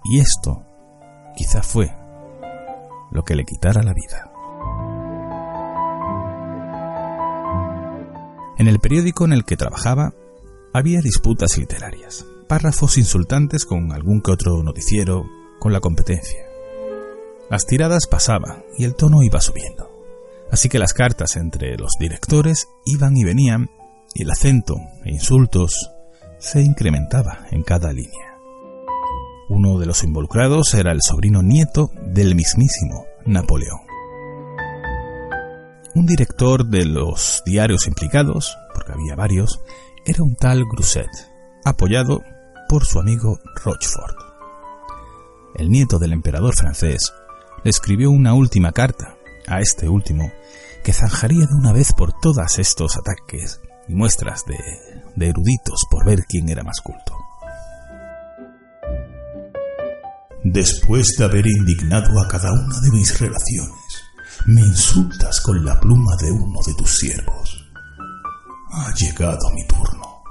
y 0.06 0.22
esto 0.22 0.64
quizá 1.36 1.62
fue 1.62 1.94
lo 3.12 3.24
que 3.24 3.36
le 3.36 3.44
quitara 3.44 3.84
la 3.84 3.94
vida. 3.94 4.32
En 8.58 8.70
el 8.70 8.80
periódico 8.80 9.26
en 9.26 9.34
el 9.34 9.44
que 9.44 9.58
trabajaba 9.58 10.14
había 10.74 11.02
disputas 11.02 11.58
literarias, 11.58 12.26
párrafos 12.48 12.98
insultantes 12.98 13.66
con 13.66 13.92
algún 13.92 14.22
que 14.22 14.32
otro 14.32 14.64
noticiero, 14.64 15.26
con 15.60 15.74
la 15.74 15.82
competencia. 15.82 16.40
Las 17.50 17.66
tiradas 17.66 18.08
pasaban 18.08 18.64
y 18.78 18.86
el 18.86 18.96
tono 18.96 19.24
iba 19.24 19.42
subiendo. 19.42 19.92
Así 20.50 20.70
que 20.70 20.80
las 20.80 20.94
cartas 20.94 21.36
entre 21.36 21.76
los 21.78 21.92
directores 22.00 22.70
iban 22.86 23.18
y 23.18 23.26
venían 23.26 23.70
y 24.14 24.24
el 24.24 24.32
acento 24.32 24.76
e 25.04 25.12
insultos 25.12 25.92
se 26.40 26.62
incrementaba 26.62 27.46
en 27.52 27.64
cada 27.64 27.92
línea. 27.92 28.38
Uno 29.50 29.80
de 29.80 29.86
los 29.86 30.04
involucrados 30.04 30.74
era 30.74 30.92
el 30.92 31.02
sobrino 31.02 31.42
nieto 31.42 31.92
del 32.14 32.36
mismísimo 32.36 33.06
Napoleón. 33.26 33.80
Un 35.96 36.06
director 36.06 36.66
de 36.66 36.86
los 36.86 37.42
diarios 37.46 37.88
implicados, 37.88 38.56
porque 38.74 38.94
había 38.94 39.16
varios, 39.16 39.60
era 40.06 40.24
un 40.24 40.36
tal 40.36 40.64
Grousset, 40.72 41.10
apoyado 41.66 42.22
por 42.70 42.86
su 42.86 43.00
amigo 43.00 43.40
Rochefort. 43.64 44.18
el 45.56 45.70
nieto 45.70 45.98
del 45.98 46.14
emperador 46.14 46.56
francés, 46.56 47.12
le 47.64 47.70
escribió 47.70 48.12
una 48.12 48.34
última 48.34 48.72
carta 48.72 49.18
a 49.48 49.60
este 49.60 49.90
último 49.90 50.32
que 50.84 50.94
zanjaría 50.94 51.48
de 51.48 51.56
una 51.56 51.74
vez 51.74 51.92
por 51.92 52.14
todas 52.14 52.60
estos 52.60 52.96
ataques 52.98 53.60
muestras 53.90 54.44
de, 54.46 54.58
de 55.16 55.30
eruditos 55.30 55.80
por 55.90 56.06
ver 56.06 56.26
quién 56.28 56.50
era 56.50 56.64
más 56.64 56.80
culto. 56.82 57.16
Después 60.44 61.16
de 61.18 61.26
haber 61.26 61.46
indignado 61.48 62.22
a 62.22 62.28
cada 62.28 62.52
una 62.54 62.80
de 62.80 62.92
mis 62.92 63.20
relaciones, 63.20 64.04
me 64.46 64.62
insultas 64.62 65.42
con 65.42 65.66
la 65.66 65.80
pluma 65.80 66.16
de 66.22 66.32
uno 66.32 66.60
de 66.66 66.74
tus 66.76 66.98
siervos. 66.98 67.66
Ha 68.72 68.94
llegado 68.94 69.50
mi 69.54 69.68
turno. 69.68 70.24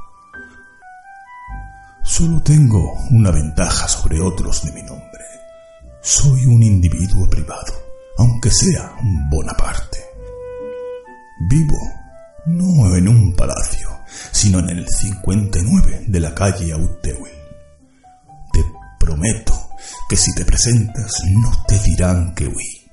Solo 2.02 2.40
tengo 2.42 2.94
una 3.10 3.30
ventaja 3.30 3.86
sobre 3.86 4.20
otros 4.20 4.64
de 4.64 4.72
mi 4.72 4.82
nombre. 4.82 5.24
Soy 6.00 6.46
un 6.46 6.62
individuo 6.62 7.28
privado, 7.28 7.74
aunque 8.16 8.50
sea 8.50 8.94
un 9.02 9.28
Bonaparte. 9.28 9.98
Vivo 11.50 11.76
no 12.48 12.96
en 12.96 13.08
un 13.08 13.34
palacio, 13.34 13.88
sino 14.32 14.58
en 14.60 14.70
el 14.70 14.88
59 14.88 16.04
de 16.06 16.20
la 16.20 16.34
calle 16.34 16.72
Auteuil. 16.72 17.32
Te 18.52 18.64
prometo 18.98 19.54
que 20.08 20.16
si 20.16 20.34
te 20.34 20.44
presentas 20.44 21.12
no 21.30 21.50
te 21.66 21.78
dirán 21.80 22.34
que 22.34 22.46
huí. 22.46 22.90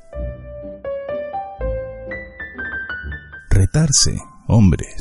Retarse, 3.49 4.17
hombres, 4.47 4.97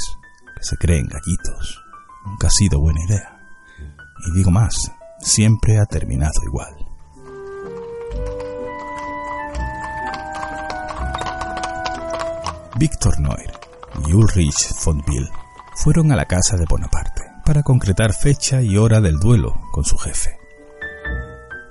que 0.56 0.62
se 0.62 0.76
creen 0.76 1.08
gallitos, 1.08 1.82
nunca 2.24 2.46
ha 2.46 2.50
sido 2.50 2.80
buena 2.80 3.00
idea. 3.08 3.40
Y 4.26 4.38
digo 4.38 4.52
más, 4.52 4.76
siempre 5.18 5.78
ha 5.80 5.86
terminado 5.86 6.40
igual. 6.46 6.74
Víctor 12.76 13.20
Noir 13.20 13.63
y 14.06 14.12
Ulrich 14.12 14.74
von 14.84 15.02
Bill 15.06 15.28
fueron 15.76 16.12
a 16.12 16.16
la 16.16 16.24
casa 16.24 16.56
de 16.56 16.66
Bonaparte 16.68 17.22
para 17.44 17.62
concretar 17.62 18.14
fecha 18.14 18.62
y 18.62 18.76
hora 18.76 19.00
del 19.00 19.18
duelo 19.18 19.60
con 19.72 19.84
su 19.84 19.96
jefe. 19.98 20.38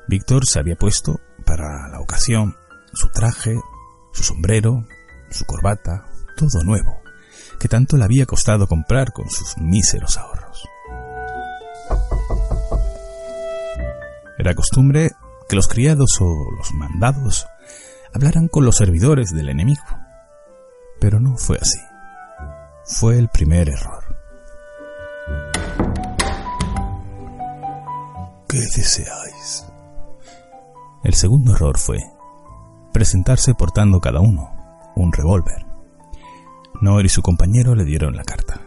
Víctor 0.08 0.46
se 0.46 0.60
había 0.60 0.75
puesto 0.75 1.20
para 1.46 1.88
la 1.89 2.00
ocasión 2.00 2.56
su 2.94 3.10
traje, 3.10 3.56
su 4.12 4.24
sombrero, 4.24 4.86
su 5.32 5.46
corbata, 5.46 6.06
todo 6.38 6.63
nuevo, 6.63 7.01
que 7.60 7.68
tanto 7.68 7.98
le 7.98 8.03
había 8.03 8.25
costado 8.25 8.68
comprar 8.68 9.13
con 9.13 9.30
sus 9.30 9.58
míseros 9.58 10.18
ahorros. 10.18 10.68
Era 14.38 14.53
costumbre 14.53 15.12
que 15.48 15.56
los 15.56 15.68
criados 15.68 16.10
o 16.20 16.51
los 16.58 16.74
mandados 16.74 17.48
hablaran 18.13 18.48
con 18.48 18.65
los 18.65 18.75
servidores 18.75 19.32
del 19.32 19.50
enemigo, 19.50 19.84
pero 21.00 21.20
no 21.20 21.38
fue 21.38 21.58
así. 21.58 21.80
Fue 22.86 23.18
el 23.18 23.30
primer 23.30 23.70
error. 23.70 24.04
¿Qué 28.50 28.60
deseáis? 28.60 29.65
El 31.04 31.13
segundo 31.13 31.54
error 31.54 31.78
fue 31.78 32.00
presentarse 32.91 33.54
portando 33.56 34.02
cada 34.02 34.19
uno 34.19 34.52
un 34.96 35.13
revólver. 35.13 35.65
Noer 36.82 37.06
y 37.06 37.10
su 37.10 37.22
compañero 37.22 37.74
le 37.74 37.86
dieron 37.86 38.17
la 38.17 38.24
carta. 38.24 38.60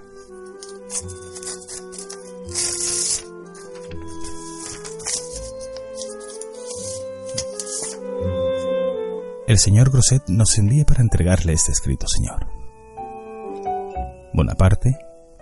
El 9.46 9.58
señor 9.58 9.90
Grosset 9.90 10.26
nos 10.28 10.56
envía 10.58 10.86
para 10.86 11.02
entregarle 11.02 11.52
este 11.52 11.70
escrito, 11.70 12.06
señor. 12.08 12.65
Bonaparte, 14.36 14.98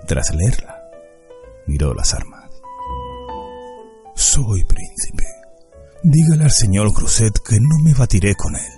tras 0.06 0.32
leerla, 0.32 0.80
miró 1.66 1.92
las 1.94 2.14
armas. 2.14 2.48
Soy 4.14 4.62
príncipe. 4.62 5.24
Dígale 6.04 6.44
al 6.44 6.52
señor 6.52 6.94
Grosset 6.94 7.36
que 7.44 7.58
no 7.58 7.80
me 7.82 7.92
batiré 7.92 8.36
con 8.36 8.54
él. 8.54 8.72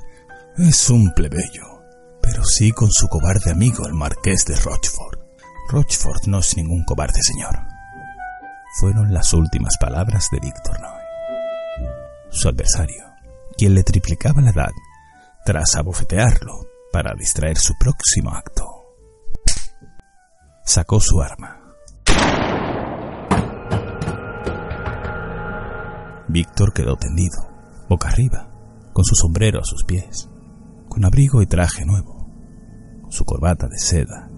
Es 0.56 0.88
un 0.88 1.12
plebeyo, 1.12 1.82
pero 2.22 2.42
sí 2.46 2.72
con 2.72 2.90
su 2.90 3.08
cobarde 3.08 3.50
amigo, 3.50 3.86
el 3.86 3.92
marqués 3.92 4.46
de 4.46 4.56
Rochefort. 4.56 5.20
Rochefort 5.68 6.24
no 6.28 6.38
es 6.38 6.56
ningún 6.56 6.82
cobarde, 6.84 7.20
señor. 7.22 7.58
Fueron 8.80 9.12
las 9.12 9.34
últimas 9.34 9.76
palabras 9.78 10.28
de 10.32 10.40
Víctor 10.40 10.80
Noé. 10.80 11.02
Su 12.30 12.48
adversario, 12.48 13.04
quien 13.58 13.74
le 13.74 13.82
triplicaba 13.82 14.40
la 14.40 14.50
edad, 14.50 14.72
tras 15.44 15.76
abofetearlo 15.76 16.66
para 16.90 17.12
distraer 17.14 17.58
su 17.58 17.74
próximo 17.78 18.30
acto. 18.30 18.65
Sacó 20.68 20.98
su 20.98 21.22
arma. 21.22 21.60
Víctor 26.26 26.72
quedó 26.74 26.96
tendido, 26.96 27.38
boca 27.88 28.08
arriba, 28.08 28.50
con 28.92 29.04
su 29.04 29.14
sombrero 29.14 29.60
a 29.60 29.64
sus 29.64 29.84
pies, 29.84 30.28
con 30.88 31.04
abrigo 31.04 31.40
y 31.40 31.46
traje 31.46 31.86
nuevo, 31.86 32.28
con 33.00 33.12
su 33.12 33.24
corbata 33.24 33.68
de 33.68 33.78
seda, 33.78 34.28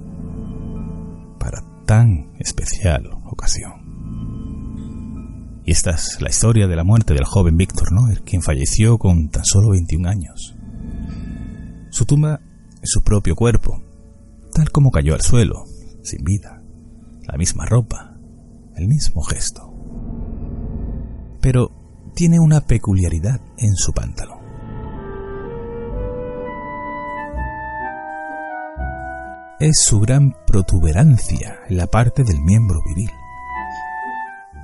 para 1.41 1.63
tan 1.87 2.35
especial 2.39 3.09
ocasión. 3.25 3.73
Y 5.65 5.73
esta 5.73 5.93
es 5.93 6.21
la 6.21 6.29
historia 6.29 6.69
de 6.69 6.77
la 6.77 6.85
muerte 6.85 7.15
del 7.15 7.25
joven 7.25 7.57
Víctor 7.57 7.91
Noer, 7.91 8.23
quien 8.23 8.43
falleció 8.43 8.99
con 8.99 9.31
tan 9.31 9.47
solo 9.47 9.71
21 9.71 10.07
años. 10.07 10.55
Su 11.91 12.05
tumba 12.05 12.41
es 12.83 12.91
su 12.91 13.03
propio 13.03 13.35
cuerpo, 13.35 13.83
tal 14.53 14.71
como 14.71 14.91
cayó 14.91 15.15
al 15.15 15.23
suelo, 15.23 15.65
sin 16.03 16.25
vida, 16.25 16.63
la 17.23 17.37
misma 17.37 17.67
ropa, 17.67 18.17
el 18.77 18.89
mismo 18.89 19.23
gesto. 19.23 19.73
Pero 21.41 21.71
tiene 22.15 22.41
una 22.41 22.61
peculiaridad 22.63 23.41
en 23.59 23.75
su 23.77 23.93
pantalón. 23.93 24.39
Es 29.61 29.83
su 29.85 30.01
gran 30.01 30.37
protuberancia 30.47 31.61
en 31.69 31.77
la 31.77 31.89
parte 31.89 32.23
del 32.23 32.41
miembro 32.41 32.81
viril. 32.87 33.11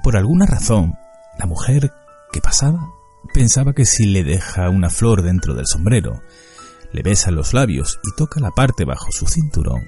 Por 0.03 0.16
alguna 0.16 0.47
razón, 0.47 0.94
la 1.38 1.47
mujer 1.47 1.92
que 2.33 2.40
pasaba 2.40 2.92
pensaba 3.33 3.73
que 3.73 3.87
si 3.87 4.07
le 4.07 4.23
deja 4.23 4.68
una 4.68 4.90
flor 4.90 5.23
dentro 5.23 5.55
del 5.55 5.66
sombrero, 5.66 6.20
le 6.92 7.03
besa 7.03 7.31
los 7.31 7.55
labios 7.55 7.99
y 8.05 8.16
toca 8.16 8.40
la 8.40 8.53
parte 8.53 8.85
bajo 8.85 9.11
su 9.11 9.27
cinturón, 9.27 9.83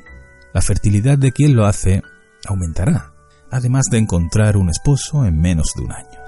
la 0.57 0.63
fertilidad 0.63 1.19
de 1.19 1.33
quien 1.33 1.55
lo 1.55 1.67
hace 1.67 2.03
aumentará, 2.47 3.13
además 3.51 3.85
de 3.91 3.99
encontrar 3.99 4.57
un 4.57 4.71
esposo 4.71 5.27
en 5.27 5.39
menos 5.39 5.75
de 5.77 5.83
un 5.83 5.93
año. 5.93 6.19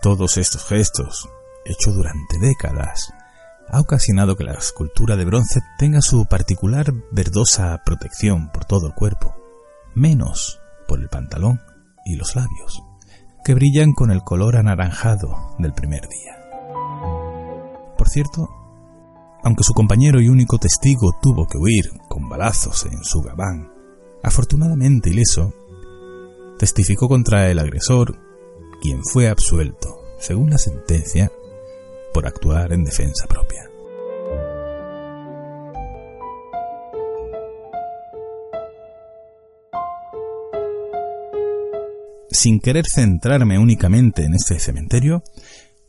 Todos 0.00 0.36
estos 0.36 0.64
gestos, 0.66 1.28
hechos 1.64 1.96
durante 1.96 2.38
décadas, 2.38 3.12
ha 3.68 3.80
ocasionado 3.80 4.36
que 4.36 4.44
la 4.44 4.52
escultura 4.52 5.16
de 5.16 5.24
bronce 5.24 5.58
tenga 5.80 6.00
su 6.00 6.26
particular 6.26 6.94
verdosa 7.10 7.82
protección 7.84 8.52
por 8.52 8.64
todo 8.64 8.86
el 8.86 8.94
cuerpo, 8.94 9.34
menos 9.96 10.60
por 10.86 11.00
el 11.00 11.08
pantalón 11.08 11.60
y 12.04 12.14
los 12.14 12.36
labios, 12.36 12.84
que 13.44 13.54
brillan 13.54 13.94
con 13.94 14.12
el 14.12 14.20
color 14.20 14.58
anaranjado 14.58 15.56
del 15.58 15.72
primer 15.72 16.02
día. 16.06 16.38
Por 17.96 18.08
cierto, 18.08 18.48
aunque 19.42 19.64
su 19.64 19.72
compañero 19.72 20.20
y 20.20 20.28
único 20.28 20.58
testigo 20.58 21.12
tuvo 21.22 21.46
que 21.46 21.58
huir 21.58 21.90
con 22.08 22.28
balazos 22.28 22.86
en 22.86 23.02
su 23.04 23.20
gabán, 23.20 23.72
afortunadamente 24.22 25.10
ileso, 25.10 25.52
testificó 26.58 27.08
contra 27.08 27.50
el 27.50 27.58
agresor, 27.58 28.16
quien 28.82 29.02
fue 29.04 29.28
absuelto, 29.28 30.00
según 30.18 30.50
la 30.50 30.58
sentencia, 30.58 31.30
por 32.12 32.26
actuar 32.26 32.72
en 32.72 32.84
defensa 32.84 33.26
propia. 33.26 33.70
Sin 42.30 42.60
querer 42.60 42.84
centrarme 42.86 43.58
únicamente 43.58 44.24
en 44.24 44.34
este 44.34 44.60
cementerio, 44.60 45.22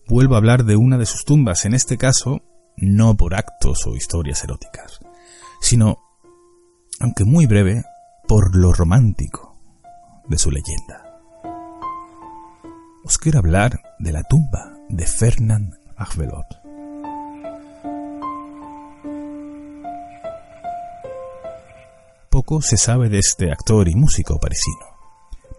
vuelvo 0.08 0.36
a 0.36 0.38
hablar 0.38 0.66
de 0.66 0.78
una 0.78 0.98
de 0.98 1.06
sus 1.06 1.24
tumbas, 1.26 1.66
en 1.66 1.74
este 1.74 1.98
caso, 1.98 2.42
no 2.82 3.16
por 3.16 3.36
actos 3.36 3.86
o 3.86 3.96
historias 3.96 4.44
eróticas, 4.44 5.00
sino, 5.62 6.00
aunque 7.00 7.26
muy 7.26 7.46
breve, 7.46 7.84
por 8.28 8.56
lo 8.56 8.72
romántico 8.74 9.58
de 10.28 10.38
su 10.38 10.52
leyenda. 10.52 11.20
Os 13.04 13.18
quiero 13.18 13.40
hablar 13.40 13.82
de 14.00 14.12
la 14.12 14.24
tumba 14.24 14.78
de 14.88 15.06
Fernand 15.06 15.74
Agvelot. 15.98 16.46
Poco 22.30 22.62
se 22.62 22.78
sabe 22.78 23.10
de 23.10 23.20
este 23.20 23.52
actor 23.52 23.90
y 23.90 23.96
músico 23.96 24.38
parisino, 24.40 24.86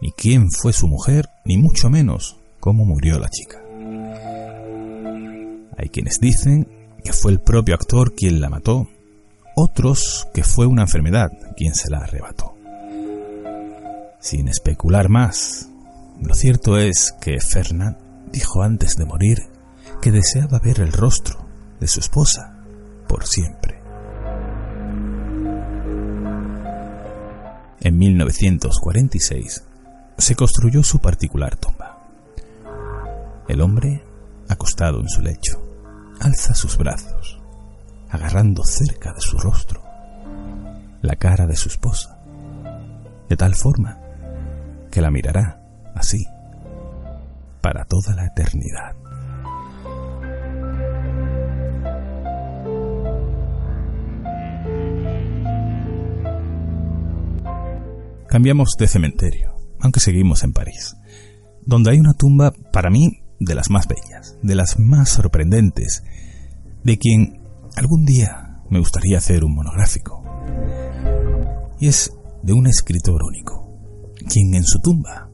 ni 0.00 0.12
quién 0.12 0.50
fue 0.50 0.72
su 0.72 0.86
mujer, 0.86 1.28
ni 1.44 1.58
mucho 1.58 1.90
menos 1.90 2.38
cómo 2.60 2.84
murió 2.84 3.18
la 3.18 3.28
chica. 3.28 3.60
Hay 5.76 5.88
quienes 5.88 6.20
dicen 6.20 6.79
que 7.00 7.12
fue 7.12 7.32
el 7.32 7.40
propio 7.40 7.74
actor 7.74 8.14
quien 8.14 8.40
la 8.40 8.50
mató, 8.50 8.88
otros 9.56 10.28
que 10.32 10.44
fue 10.44 10.66
una 10.66 10.82
enfermedad 10.82 11.30
quien 11.56 11.74
se 11.74 11.90
la 11.90 11.98
arrebató. 11.98 12.54
Sin 14.20 14.48
especular 14.48 15.08
más, 15.08 15.68
lo 16.20 16.34
cierto 16.34 16.76
es 16.76 17.14
que 17.20 17.40
Fernand 17.40 17.96
dijo 18.32 18.62
antes 18.62 18.96
de 18.96 19.06
morir 19.06 19.38
que 20.02 20.12
deseaba 20.12 20.58
ver 20.58 20.80
el 20.80 20.92
rostro 20.92 21.46
de 21.80 21.86
su 21.86 22.00
esposa 22.00 22.62
por 23.08 23.26
siempre. 23.26 23.80
En 27.80 27.96
1946 27.96 29.64
se 30.18 30.36
construyó 30.36 30.82
su 30.82 30.98
particular 30.98 31.56
tumba. 31.56 32.06
El 33.48 33.62
hombre, 33.62 34.04
acostado 34.48 35.00
en 35.00 35.08
su 35.08 35.22
lecho, 35.22 35.69
alza 36.20 36.54
sus 36.54 36.76
brazos, 36.76 37.40
agarrando 38.10 38.62
cerca 38.64 39.12
de 39.12 39.20
su 39.20 39.38
rostro 39.38 39.82
la 41.02 41.16
cara 41.16 41.46
de 41.46 41.56
su 41.56 41.68
esposa, 41.68 42.18
de 43.28 43.36
tal 43.36 43.54
forma 43.54 43.98
que 44.90 45.00
la 45.00 45.10
mirará 45.10 45.62
así 45.94 46.26
para 47.62 47.84
toda 47.84 48.14
la 48.14 48.26
eternidad. 48.26 48.96
Cambiamos 58.28 58.76
de 58.78 58.86
cementerio, 58.86 59.56
aunque 59.80 60.00
seguimos 60.00 60.44
en 60.44 60.52
París, 60.52 60.94
donde 61.62 61.90
hay 61.90 61.98
una 61.98 62.12
tumba 62.12 62.52
para 62.72 62.90
mí 62.90 63.19
de 63.40 63.54
las 63.54 63.70
más 63.70 63.88
bellas, 63.88 64.36
de 64.42 64.54
las 64.54 64.78
más 64.78 65.08
sorprendentes, 65.08 66.04
de 66.84 66.98
quien 66.98 67.40
algún 67.74 68.04
día 68.04 68.60
me 68.68 68.78
gustaría 68.78 69.18
hacer 69.18 69.44
un 69.44 69.54
monográfico. 69.54 70.22
Y 71.80 71.88
es 71.88 72.12
de 72.42 72.52
un 72.52 72.66
escritor 72.66 73.22
único, 73.24 73.80
quien 74.28 74.54
en 74.54 74.64
su 74.64 74.78
tumba 74.80 75.30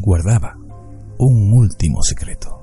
guardaba 0.00 0.56
un 1.18 1.52
último 1.52 2.02
secreto. 2.02 2.62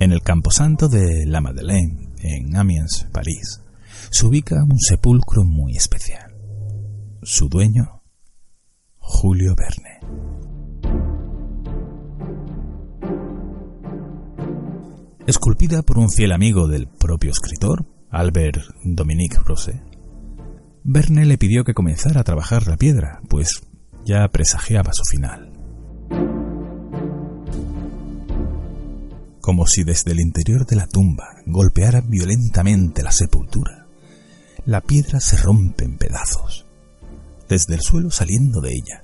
En 0.00 0.12
el 0.12 0.22
camposanto 0.22 0.88
de 0.88 1.26
la 1.26 1.40
Madeleine, 1.40 2.10
en 2.20 2.56
Amiens, 2.56 3.08
París, 3.10 3.62
se 4.10 4.26
ubica 4.26 4.62
un 4.64 4.78
sepulcro 4.78 5.44
muy 5.44 5.76
especial. 5.76 6.34
Su 7.22 7.48
dueño, 7.48 8.02
Julio 8.98 9.54
Verne. 9.56 10.00
Esculpida 15.26 15.82
por 15.82 15.98
un 15.98 16.10
fiel 16.10 16.32
amigo 16.32 16.68
del 16.68 16.88
propio 16.88 17.30
escritor, 17.30 17.84
Albert 18.10 18.62
Dominique 18.82 19.38
Rosé, 19.44 19.82
Verne 20.84 21.26
le 21.26 21.36
pidió 21.36 21.64
que 21.64 21.74
comenzara 21.74 22.22
a 22.22 22.24
trabajar 22.24 22.66
la 22.66 22.78
piedra, 22.78 23.20
pues 23.28 23.60
ya 24.06 24.26
presagiaba 24.28 24.90
su 24.94 25.04
final. 25.04 25.52
Como 29.42 29.66
si 29.66 29.84
desde 29.84 30.12
el 30.12 30.20
interior 30.20 30.64
de 30.64 30.76
la 30.76 30.86
tumba 30.86 31.42
golpeara 31.44 32.00
violentamente 32.00 33.02
la 33.02 33.12
sepultura, 33.12 33.77
la 34.68 34.82
piedra 34.82 35.18
se 35.18 35.38
rompe 35.38 35.86
en 35.86 35.96
pedazos. 35.96 36.66
Desde 37.48 37.74
el 37.74 37.80
suelo 37.80 38.10
saliendo 38.10 38.60
de 38.60 38.74
ella, 38.74 39.02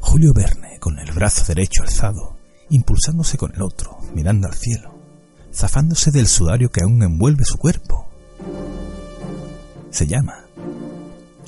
Julio 0.00 0.32
Verne, 0.34 0.80
con 0.80 0.98
el 0.98 1.12
brazo 1.12 1.44
derecho 1.46 1.82
alzado, 1.82 2.36
impulsándose 2.68 3.38
con 3.38 3.54
el 3.54 3.62
otro, 3.62 3.96
mirando 4.12 4.48
al 4.48 4.54
cielo, 4.54 4.92
zafándose 5.52 6.10
del 6.10 6.26
sudario 6.26 6.68
que 6.68 6.82
aún 6.82 7.00
envuelve 7.00 7.44
su 7.44 7.58
cuerpo, 7.58 8.08
se 9.90 10.08
llama 10.08 10.46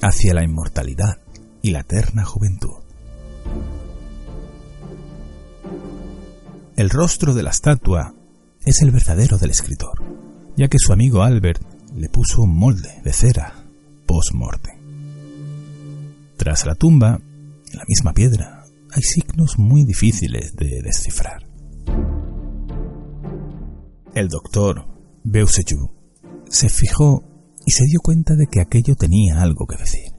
Hacia 0.00 0.32
la 0.32 0.44
inmortalidad 0.44 1.18
y 1.60 1.72
la 1.72 1.80
eterna 1.80 2.24
juventud. 2.24 2.84
El 6.76 6.88
rostro 6.90 7.34
de 7.34 7.42
la 7.42 7.50
estatua 7.50 8.14
es 8.64 8.80
el 8.80 8.92
verdadero 8.92 9.38
del 9.38 9.50
escritor, 9.50 10.04
ya 10.56 10.68
que 10.68 10.78
su 10.78 10.92
amigo 10.92 11.24
Albert 11.24 11.64
le 11.96 12.08
puso 12.08 12.42
un 12.42 12.56
molde 12.56 13.00
de 13.02 13.12
cera 13.12 13.55
post-morte. 14.06 14.70
Tras 16.36 16.66
la 16.66 16.74
tumba, 16.74 17.20
en 17.72 17.78
la 17.78 17.84
misma 17.88 18.12
piedra, 18.12 18.64
hay 18.92 19.02
signos 19.02 19.58
muy 19.58 19.84
difíciles 19.84 20.54
de 20.54 20.80
descifrar. 20.82 21.46
El 24.14 24.28
doctor 24.28 24.86
Beuseju 25.24 25.90
se 26.48 26.68
fijó 26.68 27.24
y 27.66 27.72
se 27.72 27.84
dio 27.84 28.00
cuenta 28.00 28.34
de 28.36 28.46
que 28.46 28.60
aquello 28.60 28.94
tenía 28.94 29.42
algo 29.42 29.66
que 29.66 29.76
decir. 29.76 30.12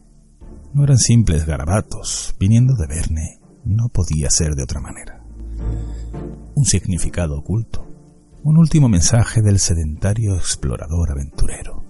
No 0.73 0.83
eran 0.83 0.97
simples 0.97 1.45
garabatos, 1.45 2.35
viniendo 2.39 2.75
de 2.75 2.87
Verne, 2.87 3.39
no 3.63 3.89
podía 3.89 4.29
ser 4.29 4.55
de 4.55 4.63
otra 4.63 4.81
manera. 4.81 5.23
Un 6.55 6.65
significado 6.65 7.37
oculto, 7.37 7.87
un 8.43 8.57
último 8.57 8.89
mensaje 8.89 9.41
del 9.41 9.59
sedentario 9.59 10.35
explorador 10.35 11.11
aventurero. 11.11 11.83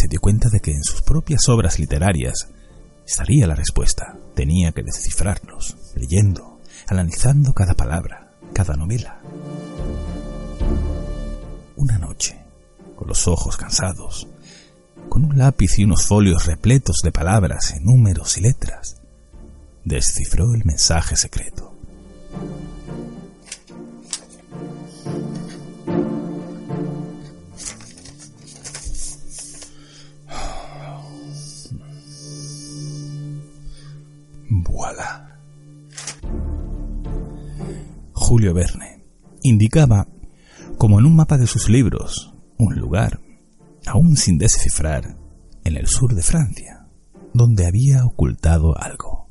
Se 0.00 0.06
dio 0.06 0.20
cuenta 0.20 0.48
de 0.48 0.60
que 0.60 0.70
en 0.70 0.84
sus 0.84 1.02
propias 1.02 1.48
obras 1.48 1.80
literarias 1.80 2.50
estaría 3.04 3.48
la 3.48 3.56
respuesta. 3.56 4.16
Tenía 4.36 4.70
que 4.70 4.84
descifrarlos, 4.84 5.76
leyendo, 5.96 6.60
analizando 6.86 7.52
cada 7.52 7.74
palabra, 7.74 8.30
cada 8.52 8.76
novela. 8.76 9.20
Una 11.74 11.98
noche, 11.98 12.38
con 12.94 13.08
los 13.08 13.26
ojos 13.26 13.56
cansados, 13.56 14.28
con 15.08 15.24
un 15.24 15.36
lápiz 15.36 15.80
y 15.80 15.82
unos 15.82 16.06
folios 16.06 16.46
repletos 16.46 16.98
de 17.02 17.10
palabras, 17.10 17.74
números 17.80 18.38
y 18.38 18.42
letras, 18.42 19.00
descifró 19.84 20.54
el 20.54 20.64
mensaje 20.64 21.16
secreto. 21.16 21.74
Julio 38.12 38.52
Verne 38.52 39.04
indicaba 39.42 40.06
como 40.76 40.98
en 40.98 41.06
un 41.06 41.16
mapa 41.16 41.38
de 41.38 41.46
sus 41.46 41.70
libros, 41.70 42.34
un 42.58 42.76
lugar, 42.76 43.20
aún 43.86 44.16
sin 44.16 44.36
descifrar, 44.36 45.16
en 45.64 45.76
el 45.76 45.86
sur 45.86 46.14
de 46.14 46.22
Francia, 46.22 46.86
donde 47.32 47.66
había 47.66 48.04
ocultado 48.04 48.76
algo. 48.76 49.28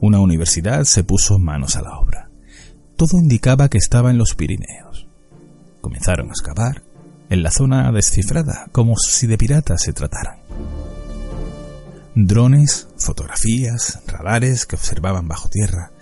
Una 0.00 0.20
universidad 0.20 0.84
se 0.84 1.04
puso 1.04 1.38
manos 1.38 1.76
a 1.76 1.82
la 1.82 1.98
obra. 1.98 2.30
Todo 2.96 3.18
indicaba 3.18 3.68
que 3.68 3.78
estaba 3.78 4.10
en 4.10 4.18
los 4.18 4.34
Pirineos. 4.34 5.08
Comenzaron 5.80 6.28
a 6.28 6.32
excavar 6.32 6.82
en 7.30 7.42
la 7.42 7.50
zona 7.50 7.90
descifrada, 7.92 8.68
como 8.72 8.94
si 8.96 9.26
de 9.26 9.38
piratas 9.38 9.82
se 9.82 9.92
trataran. 9.92 10.38
Drones, 12.16 12.88
fotografías, 12.98 14.00
radares 14.08 14.66
que 14.66 14.74
observaban 14.74 15.28
bajo 15.28 15.48
tierra 15.48 15.92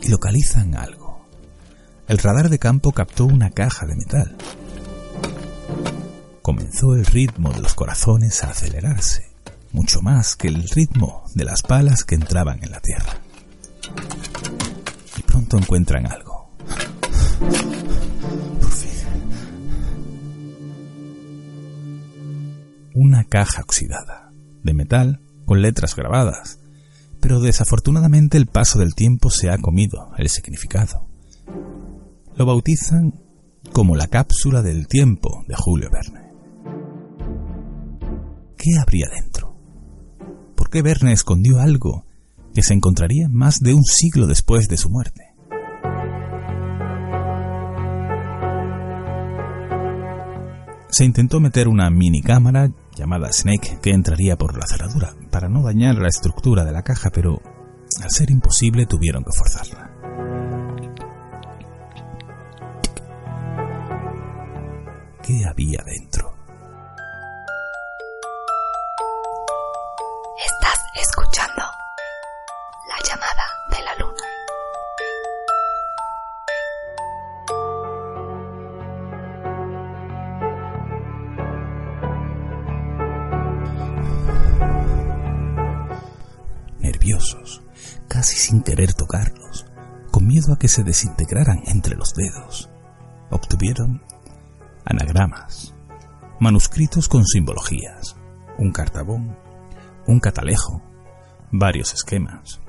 y 0.00 0.08
localizan 0.08 0.76
algo 0.76 1.08
el 2.08 2.16
radar 2.16 2.48
de 2.48 2.58
campo 2.58 2.92
captó 2.92 3.26
una 3.26 3.50
caja 3.50 3.86
de 3.86 3.94
metal. 3.94 4.34
Comenzó 6.40 6.94
el 6.94 7.04
ritmo 7.04 7.52
de 7.52 7.60
los 7.60 7.74
corazones 7.74 8.42
a 8.42 8.48
acelerarse, 8.48 9.30
mucho 9.72 10.00
más 10.00 10.34
que 10.34 10.48
el 10.48 10.66
ritmo 10.70 11.24
de 11.34 11.44
las 11.44 11.62
balas 11.62 12.04
que 12.04 12.14
entraban 12.14 12.64
en 12.64 12.70
la 12.70 12.80
tierra. 12.80 13.20
Y 15.18 15.22
pronto 15.22 15.58
encuentran 15.58 16.06
algo. 16.10 16.50
Por 17.38 18.70
fin. 18.70 18.90
Una 22.94 23.24
caja 23.24 23.60
oxidada, 23.60 24.27
de 24.68 24.74
metal 24.74 25.20
con 25.46 25.62
letras 25.62 25.96
grabadas, 25.96 26.60
pero 27.20 27.40
desafortunadamente 27.40 28.36
el 28.36 28.46
paso 28.46 28.78
del 28.78 28.94
tiempo 28.94 29.30
se 29.30 29.50
ha 29.50 29.58
comido 29.58 30.10
el 30.18 30.28
significado. 30.28 31.08
Lo 32.36 32.46
bautizan 32.46 33.14
como 33.72 33.96
la 33.96 34.08
cápsula 34.08 34.62
del 34.62 34.86
tiempo 34.86 35.44
de 35.48 35.54
Julio 35.56 35.88
Verne. 35.90 36.28
¿Qué 38.56 38.70
habría 38.80 39.06
dentro? 39.08 39.56
¿Por 40.54 40.68
qué 40.68 40.82
Verne 40.82 41.12
escondió 41.12 41.58
algo 41.58 42.04
que 42.54 42.62
se 42.62 42.74
encontraría 42.74 43.28
más 43.30 43.60
de 43.60 43.72
un 43.72 43.84
siglo 43.84 44.26
después 44.26 44.68
de 44.68 44.76
su 44.76 44.90
muerte? 44.90 45.22
Se 50.90 51.04
intentó 51.04 51.40
meter 51.40 51.68
una 51.68 51.90
mini 51.90 52.22
cámara 52.22 52.70
llamada 52.98 53.32
Snake 53.32 53.78
que 53.80 53.90
entraría 53.90 54.36
por 54.36 54.58
la 54.58 54.66
cerradura 54.66 55.14
para 55.30 55.48
no 55.48 55.62
dañar 55.62 55.96
la 55.96 56.08
estructura 56.08 56.64
de 56.64 56.72
la 56.72 56.82
caja, 56.82 57.10
pero 57.10 57.40
al 58.02 58.10
ser 58.10 58.30
imposible 58.30 58.86
tuvieron 58.86 59.24
que 59.24 59.32
forzarla. 59.32 59.90
¿Qué 65.22 65.44
había 65.46 65.82
dentro? 65.84 66.34
Estás 70.44 70.78
escuchando 70.96 71.62
la 72.88 73.08
llamada 73.08 73.57
Casi 88.08 88.36
sin 88.36 88.62
querer 88.62 88.92
tocarlos, 88.94 89.66
con 90.10 90.26
miedo 90.26 90.52
a 90.52 90.58
que 90.58 90.68
se 90.68 90.82
desintegraran 90.82 91.62
entre 91.66 91.96
los 91.96 92.14
dedos, 92.14 92.70
obtuvieron 93.30 94.02
anagramas, 94.84 95.74
manuscritos 96.40 97.08
con 97.08 97.24
simbologías, 97.24 98.16
un 98.58 98.72
cartabón, 98.72 99.36
un 100.06 100.20
catalejo, 100.20 100.82
varios 101.50 101.94
esquemas, 101.94 102.60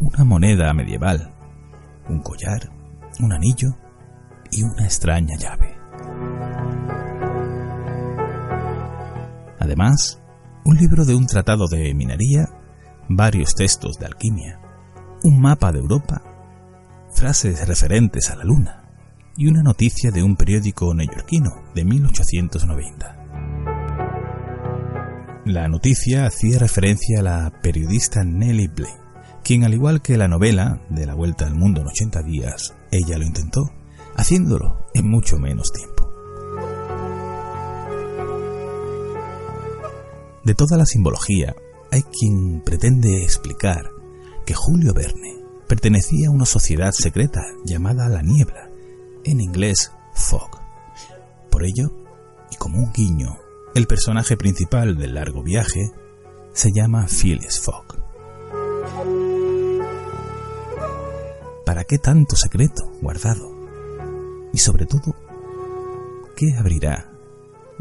una 0.00 0.24
moneda 0.24 0.72
medieval, 0.74 1.34
un 2.08 2.22
collar, 2.22 2.70
un 3.20 3.32
anillo 3.32 3.76
y 4.50 4.62
una 4.62 4.84
extraña 4.84 5.36
llave. 5.36 5.76
Además, 9.60 10.22
un 10.64 10.76
libro 10.76 11.04
de 11.04 11.14
un 11.14 11.26
tratado 11.26 11.68
de 11.68 11.94
minería, 11.94 12.46
varios 13.08 13.54
textos 13.54 13.98
de 13.98 14.06
alquimia, 14.06 14.60
un 15.22 15.40
mapa 15.40 15.72
de 15.72 15.78
Europa, 15.78 16.22
frases 17.12 17.66
referentes 17.66 18.30
a 18.30 18.36
la 18.36 18.44
luna 18.44 18.84
y 19.36 19.46
una 19.46 19.62
noticia 19.62 20.10
de 20.10 20.22
un 20.22 20.36
periódico 20.36 20.94
neoyorquino 20.94 21.50
de 21.74 21.84
1890. 21.84 23.18
La 25.46 25.68
noticia 25.68 26.26
hacía 26.26 26.58
referencia 26.58 27.20
a 27.20 27.22
la 27.22 27.52
periodista 27.62 28.22
Nellie 28.24 28.68
Blake, 28.68 29.00
quien 29.42 29.64
al 29.64 29.72
igual 29.72 30.02
que 30.02 30.18
la 30.18 30.28
novela 30.28 30.82
de 30.90 31.06
La 31.06 31.14
Vuelta 31.14 31.46
al 31.46 31.54
Mundo 31.54 31.80
en 31.80 31.86
80 31.86 32.22
días, 32.22 32.74
ella 32.90 33.16
lo 33.16 33.24
intentó, 33.24 33.70
haciéndolo 34.16 34.84
en 34.92 35.08
mucho 35.08 35.38
menos 35.38 35.72
tiempo. 35.72 36.06
De 40.44 40.54
toda 40.54 40.76
la 40.76 40.84
simbología, 40.84 41.54
hay 41.90 42.02
quien 42.02 42.60
pretende 42.60 43.22
explicar 43.22 43.90
que 44.44 44.54
Julio 44.54 44.94
Verne 44.94 45.38
pertenecía 45.66 46.28
a 46.28 46.30
una 46.30 46.46
sociedad 46.46 46.92
secreta 46.92 47.42
llamada 47.64 48.08
La 48.08 48.22
Niebla, 48.22 48.70
en 49.24 49.40
inglés 49.40 49.92
Fog. 50.14 50.58
Por 51.50 51.64
ello, 51.64 51.90
y 52.50 52.56
como 52.56 52.78
un 52.78 52.92
guiño, 52.92 53.38
el 53.74 53.86
personaje 53.86 54.36
principal 54.36 54.96
del 54.96 55.14
largo 55.14 55.42
viaje 55.42 55.92
se 56.52 56.72
llama 56.72 57.06
Phyllis 57.06 57.60
Fogg. 57.60 57.96
¿Para 61.64 61.84
qué 61.84 61.98
tanto 61.98 62.34
secreto 62.34 62.90
guardado? 63.00 63.54
Y 64.52 64.58
sobre 64.58 64.86
todo, 64.86 65.14
¿qué 66.34 66.54
abrirá 66.58 67.12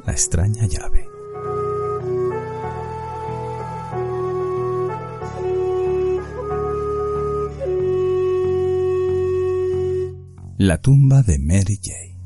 la 0.06 0.12
extraña 0.12 0.68
llave? 0.68 1.07
La 10.60 10.80
tumba 10.80 11.22
de 11.22 11.38
Mary 11.38 11.80
Jane. 11.80 12.18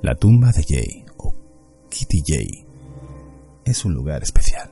La 0.00 0.14
tumba 0.14 0.52
de 0.52 0.62
Jay, 0.62 1.04
o 1.16 1.34
Kitty 1.88 2.22
Jay, 2.24 2.66
es 3.64 3.84
un 3.84 3.94
lugar 3.94 4.22
especial. 4.22 4.70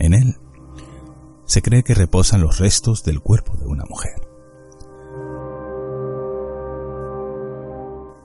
En 0.00 0.12
él 0.12 0.36
se 1.44 1.62
cree 1.62 1.84
que 1.84 1.94
reposan 1.94 2.40
los 2.40 2.58
restos 2.58 3.04
del 3.04 3.20
cuerpo 3.20 3.56
de 3.56 3.66
una 3.66 3.84
mujer. 3.84 4.20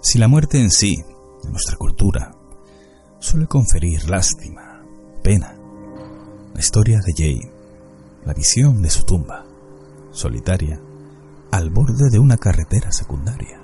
Si 0.01 0.17
la 0.17 0.27
muerte 0.27 0.59
en 0.59 0.71
sí, 0.71 1.03
en 1.43 1.51
nuestra 1.51 1.77
cultura, 1.77 2.38
suele 3.19 3.47
conferir 3.47 4.09
lástima, 4.09 4.81
pena, 5.21 5.55
la 6.53 6.59
historia 6.59 6.99
de 7.05 7.13
Jay, 7.15 7.39
la 8.25 8.33
visión 8.33 8.81
de 8.81 8.89
su 8.89 9.03
tumba, 9.03 9.45
solitaria, 10.11 10.81
al 11.51 11.69
borde 11.69 12.09
de 12.09 12.19
una 12.19 12.37
carretera 12.37 12.91
secundaria, 12.91 13.61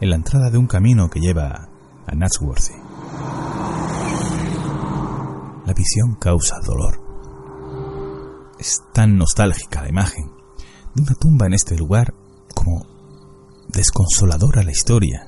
en 0.00 0.10
la 0.10 0.16
entrada 0.16 0.50
de 0.50 0.58
un 0.58 0.66
camino 0.66 1.10
que 1.10 1.20
lleva 1.20 1.68
a 2.06 2.14
Natsworthy. 2.14 2.74
La 5.66 5.72
visión 5.72 6.16
causa 6.18 6.56
dolor. 6.64 7.00
Es 8.58 8.82
tan 8.92 9.16
nostálgica 9.16 9.82
la 9.82 9.88
imagen 9.88 10.30
de 10.94 11.02
una 11.02 11.14
tumba 11.14 11.46
en 11.46 11.54
este 11.54 11.76
lugar 11.76 12.14
como 12.54 12.86
desconsoladora 13.68 14.62
la 14.62 14.70
historia 14.70 15.26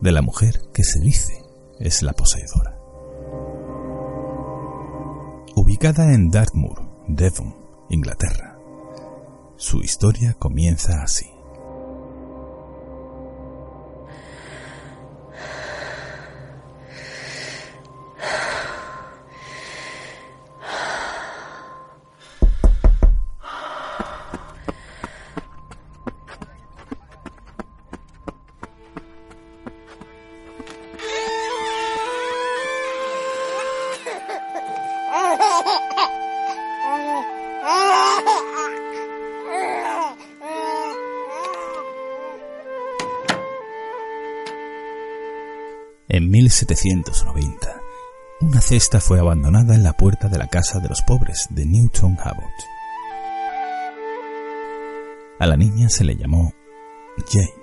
de 0.00 0.12
la 0.12 0.22
mujer 0.22 0.60
que 0.72 0.84
se 0.84 1.00
dice 1.00 1.42
es 1.80 2.02
la 2.02 2.12
poseedora. 2.12 2.81
Ubicada 5.82 6.14
en 6.14 6.30
Dartmoor, 6.30 6.80
Devon, 7.08 7.56
Inglaterra, 7.90 8.56
su 9.56 9.80
historia 9.80 10.34
comienza 10.34 11.02
así. 11.02 11.31
1790, 46.62 47.80
una 48.40 48.60
cesta 48.60 49.00
fue 49.00 49.18
abandonada 49.18 49.74
en 49.74 49.82
la 49.82 49.94
puerta 49.94 50.28
de 50.28 50.38
la 50.38 50.46
casa 50.46 50.78
de 50.78 50.88
los 50.88 51.02
pobres 51.02 51.48
de 51.50 51.66
Newton 51.66 52.16
Abbot. 52.22 52.52
A 55.40 55.46
la 55.46 55.56
niña 55.56 55.88
se 55.88 56.04
le 56.04 56.14
llamó 56.14 56.54
Jane, 57.28 57.54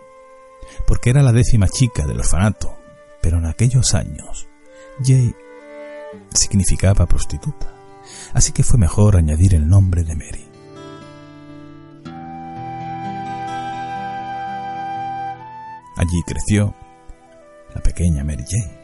porque 0.85 1.11
era 1.11 1.23
la 1.23 1.31
décima 1.31 1.69
chica 1.69 2.05
del 2.05 2.19
orfanato, 2.19 2.77
pero 3.21 3.37
en 3.37 3.45
aquellos 3.45 3.93
años 3.93 4.49
Jane 5.01 5.33
significaba 6.33 7.05
prostituta, 7.05 7.73
así 8.33 8.51
que 8.51 8.63
fue 8.63 8.77
mejor 8.77 9.15
añadir 9.15 9.55
el 9.55 9.65
nombre 9.65 10.03
de 10.03 10.15
Mary. 10.15 10.45
Allí 15.95 16.21
creció 16.25 16.75
la 17.73 17.81
pequeña 17.81 18.25
Mary 18.25 18.43
Jane. 18.45 18.78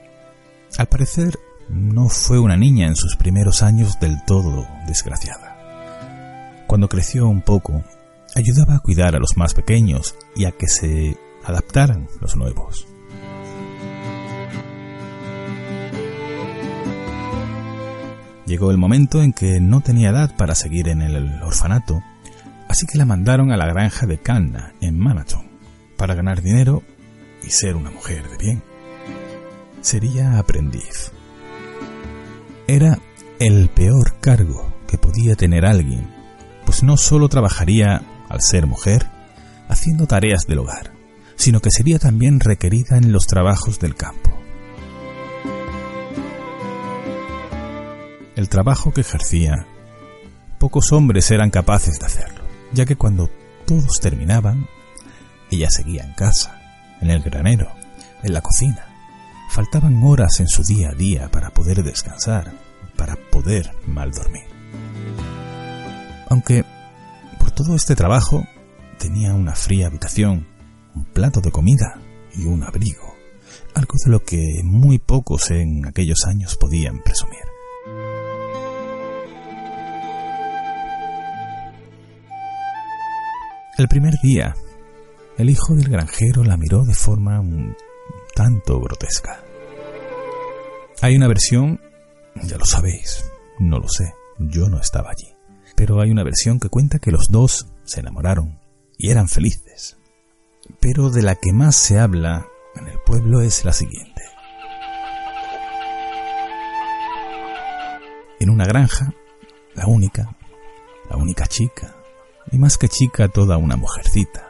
Al 0.78 0.88
parecer, 0.88 1.40
no 1.70 2.10
fue 2.10 2.38
una 2.38 2.58
niña 2.58 2.88
en 2.88 2.98
sus 2.98 3.16
primeros 3.16 3.64
años 3.64 3.98
del 4.02 4.24
todo 4.26 4.68
desgraciada. 4.88 5.56
Cuando 6.68 6.90
creció 6.90 7.28
un 7.30 7.42
poco, 7.42 7.82
ayudaba 8.36 8.76
a 8.76 8.80
cuidar 8.80 9.16
a 9.16 9.20
los 9.20 9.38
más 9.38 9.54
pequeños 9.54 10.16
y 10.36 10.44
a 10.44 10.52
que 10.52 10.68
se 10.68 11.18
adaptaran 11.46 12.10
los 12.20 12.36
nuevos. 12.36 12.88
Llegó 18.46 18.70
el 18.70 18.78
momento 18.78 19.24
en 19.24 19.32
que 19.32 19.62
no 19.62 19.80
tenía 19.80 20.10
edad 20.10 20.36
para 20.36 20.56
seguir 20.56 20.90
en 20.90 21.02
el 21.02 21.42
orfanato, 21.42 22.04
así 22.68 22.86
que 22.86 22.98
la 22.98 23.06
mandaron 23.06 23.52
a 23.52 23.58
la 23.58 23.66
granja 23.66 24.06
de 24.06 24.18
Canna, 24.18 24.74
en 24.82 25.00
Manaton, 25.00 25.50
para 25.98 26.16
ganar 26.16 26.42
dinero 26.42 26.84
y 27.44 27.50
ser 27.50 27.76
una 27.76 27.92
mujer 27.92 28.30
de 28.30 28.38
bien. 28.38 28.75
Sería 29.86 30.40
aprendiz. 30.40 31.12
Era 32.66 32.98
el 33.38 33.70
peor 33.70 34.20
cargo 34.20 34.74
que 34.88 34.98
podía 34.98 35.36
tener 35.36 35.64
alguien, 35.64 36.12
pues 36.66 36.82
no 36.82 36.98
solo 36.98 37.30
trabajaría, 37.30 38.02
al 38.28 38.42
ser 38.42 38.66
mujer, 38.66 39.06
haciendo 39.70 40.08
tareas 40.08 40.48
del 40.48 40.58
hogar, 40.58 40.92
sino 41.36 41.60
que 41.60 41.70
sería 41.70 42.00
también 42.00 42.40
requerida 42.40 42.98
en 42.98 43.12
los 43.12 43.28
trabajos 43.28 43.78
del 43.78 43.94
campo. 43.94 44.32
El 48.36 48.50
trabajo 48.50 48.92
que 48.92 49.02
ejercía, 49.02 49.68
pocos 50.58 50.92
hombres 50.94 51.30
eran 51.30 51.52
capaces 51.52 52.00
de 52.00 52.08
hacerlo, 52.08 52.44
ya 52.74 52.88
que 52.88 52.96
cuando 52.96 53.30
todos 53.68 54.00
terminaban, 54.02 54.66
ella 55.52 55.70
seguía 55.70 56.06
en 56.06 56.14
casa, 56.16 56.60
en 57.02 57.12
el 57.12 57.22
granero, 57.22 57.72
en 58.24 58.34
la 58.34 58.42
cocina. 58.42 58.85
Faltaban 59.56 60.04
horas 60.04 60.42
en 60.42 60.50
su 60.50 60.64
día 60.64 60.90
a 60.90 60.96
día 60.96 61.32
para 61.32 61.50
poder 61.50 61.82
descansar, 61.82 62.52
para 62.98 63.16
poder 63.32 63.72
mal 63.88 64.12
dormir. 64.12 64.44
Aunque 66.30 66.66
por 67.40 67.52
todo 67.52 67.74
este 67.74 67.96
trabajo 67.96 68.46
tenía 69.00 69.34
una 69.34 69.56
fría 69.56 69.88
habitación, 69.88 70.46
un 70.94 71.06
plato 71.06 71.40
de 71.40 71.54
comida 71.54 72.02
y 72.34 72.44
un 72.44 72.66
abrigo, 72.66 73.16
algo 73.76 73.94
de 74.04 74.12
lo 74.12 74.26
que 74.26 74.42
muy 74.66 75.00
pocos 75.00 75.50
en 75.52 75.86
aquellos 75.88 76.26
años 76.26 76.58
podían 76.58 77.02
presumir. 77.02 77.46
El 83.78 83.88
primer 83.88 84.16
día, 84.22 84.54
el 85.38 85.50
hijo 85.50 85.76
del 85.76 85.88
granjero 85.88 86.44
la 86.44 86.58
miró 86.58 86.84
de 86.84 86.94
forma 86.94 87.40
un 87.40 87.74
tanto 88.36 88.82
grotesca. 88.82 89.45
Hay 91.02 91.16
una 91.16 91.28
versión, 91.28 91.82
ya 92.44 92.58
lo 92.58 92.66
sabéis, 92.66 93.26
no 93.60 93.80
lo 93.80 93.90
sé, 93.90 94.14
yo 94.40 94.70
no 94.70 94.80
estaba 94.80 95.12
allí, 95.12 95.36
pero 95.76 96.00
hay 96.00 96.10
una 96.10 96.24
versión 96.24 96.60
que 96.60 96.70
cuenta 96.70 97.00
que 97.00 97.12
los 97.12 97.28
dos 97.30 97.68
se 97.84 98.00
enamoraron 98.00 98.60
y 98.98 99.12
eran 99.12 99.28
felices. 99.28 99.98
Pero 100.80 101.10
de 101.10 101.22
la 101.22 101.36
que 101.36 101.52
más 101.52 101.76
se 101.76 102.00
habla 102.00 102.48
en 102.76 102.88
el 102.88 102.98
pueblo 103.06 103.42
es 103.42 103.66
la 103.66 103.74
siguiente. 103.74 104.22
En 108.40 108.50
una 108.50 108.66
granja, 108.66 109.14
la 109.76 109.88
única, 109.88 110.38
la 111.10 111.18
única 111.18 111.46
chica, 111.46 111.96
y 112.52 112.58
más 112.58 112.78
que 112.78 112.88
chica 112.88 113.28
toda 113.28 113.58
una 113.58 113.76
mujercita, 113.76 114.50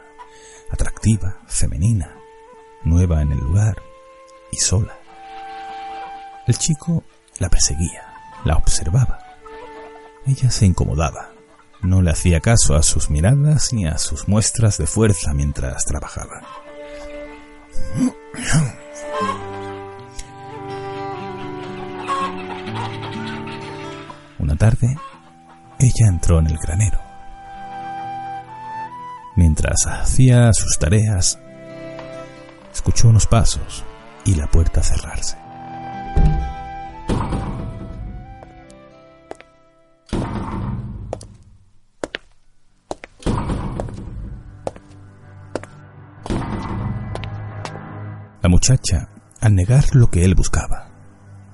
atractiva, 0.70 1.42
femenina, 1.48 2.16
nueva 2.84 3.20
en 3.22 3.32
el 3.32 3.38
lugar 3.38 3.82
y 4.52 4.56
sola. 4.56 4.96
El 6.46 6.56
chico 6.58 7.02
la 7.40 7.48
perseguía, 7.48 8.02
la 8.44 8.54
observaba. 8.54 9.18
Ella 10.26 10.48
se 10.50 10.64
incomodaba, 10.64 11.30
no 11.82 12.02
le 12.02 12.12
hacía 12.12 12.40
caso 12.40 12.76
a 12.76 12.84
sus 12.84 13.10
miradas 13.10 13.72
ni 13.72 13.84
a 13.86 13.98
sus 13.98 14.28
muestras 14.28 14.78
de 14.78 14.86
fuerza 14.86 15.34
mientras 15.34 15.84
trabajaba. 15.84 16.42
Una 24.38 24.54
tarde, 24.56 24.96
ella 25.80 26.06
entró 26.06 26.38
en 26.38 26.46
el 26.46 26.58
granero. 26.58 27.00
Mientras 29.34 29.84
hacía 29.86 30.52
sus 30.52 30.78
tareas, 30.78 31.40
escuchó 32.72 33.08
unos 33.08 33.26
pasos 33.26 33.84
y 34.24 34.36
la 34.36 34.46
puerta 34.46 34.84
cerrarse. 34.84 35.45
Muchacha, 48.66 49.08
al 49.40 49.54
negar 49.54 49.94
lo 49.94 50.10
que 50.10 50.24
él 50.24 50.34
buscaba, 50.34 50.90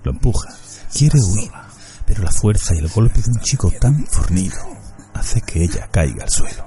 lo 0.03 0.13
empuja, 0.13 0.49
quiere 0.97 1.19
huir, 1.21 1.51
pero 2.07 2.23
la 2.23 2.33
fuerza 2.33 2.75
y 2.75 2.79
el 2.79 2.89
golpe 2.89 3.21
de 3.21 3.31
un 3.31 3.41
chico 3.41 3.71
tan 3.79 4.07
fornido 4.07 4.57
hace 5.13 5.43
que 5.43 5.63
ella 5.63 5.89
caiga 5.91 6.25
al 6.25 6.31
suelo. 6.31 6.67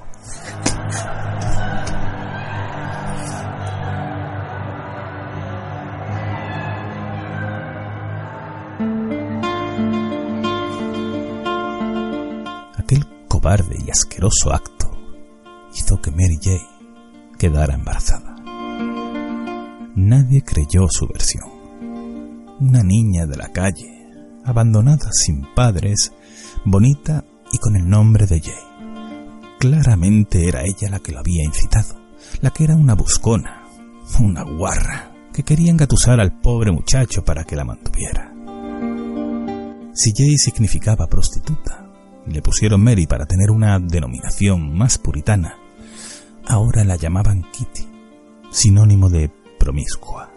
Aquel 12.77 13.27
cobarde 13.27 13.77
y 13.83 13.89
asqueroso 13.89 14.53
acto 14.53 14.91
hizo 15.73 15.99
que 15.99 16.11
Mary 16.11 16.37
Jane 16.39 16.67
quedara 17.39 17.73
embarazada. 17.73 18.24
Nadie 19.95 20.41
creyó 20.41 20.87
su 20.89 21.07
versión. 21.07 21.45
Una 22.59 22.83
niña 22.83 23.25
de 23.25 23.37
la 23.37 23.47
calle, 23.47 23.87
abandonada 24.43 25.09
sin 25.13 25.45
padres, 25.55 26.11
bonita 26.65 27.23
y 27.53 27.57
con 27.59 27.77
el 27.77 27.87
nombre 27.87 28.27
de 28.27 28.41
Jane. 28.41 29.55
Claramente 29.57 30.49
era 30.49 30.63
ella 30.63 30.89
la 30.89 30.99
que 30.99 31.13
lo 31.13 31.19
había 31.19 31.45
incitado, 31.45 31.95
la 32.41 32.49
que 32.49 32.65
era 32.65 32.75
una 32.75 32.93
buscona, 32.93 33.63
una 34.19 34.43
guarra, 34.43 35.13
que 35.31 35.43
quería 35.43 35.71
engatusar 35.71 36.19
al 36.19 36.41
pobre 36.41 36.73
muchacho 36.73 37.23
para 37.23 37.45
que 37.45 37.55
la 37.55 37.63
mantuviera. 37.63 38.33
Si 39.93 40.11
Jay 40.13 40.35
significaba 40.35 41.07
prostituta, 41.07 41.89
le 42.27 42.41
pusieron 42.41 42.83
Mary 42.83 43.07
para 43.07 43.25
tener 43.25 43.49
una 43.49 43.79
denominación 43.79 44.77
más 44.77 44.97
puritana, 44.97 45.55
ahora 46.45 46.83
la 46.83 46.97
llamaban 46.97 47.45
Kitty, 47.53 47.87
sinónimo 48.51 49.09
de 49.09 49.31
promiscua. 49.65 50.29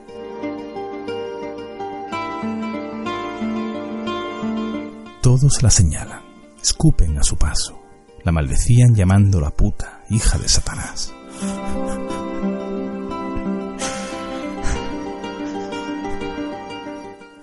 Todos 5.20 5.62
la 5.62 5.68
señalan, 5.68 6.22
escupen 6.62 7.18
a 7.18 7.22
su 7.22 7.36
paso, 7.36 7.78
la 8.24 8.32
maldecían 8.32 8.94
llamándola 8.94 9.50
puta, 9.50 10.02
hija 10.08 10.38
de 10.38 10.48
Satanás. 10.48 11.12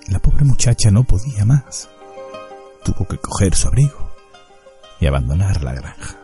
La 0.08 0.18
pobre 0.18 0.44
muchacha 0.44 0.90
no 0.90 1.04
podía 1.04 1.44
más. 1.44 1.88
Tuvo 2.84 3.06
que 3.06 3.18
coger 3.18 3.54
su 3.54 3.68
abrigo 3.68 4.10
y 4.98 5.06
abandonar 5.06 5.62
la 5.62 5.72
granja. 5.72 6.16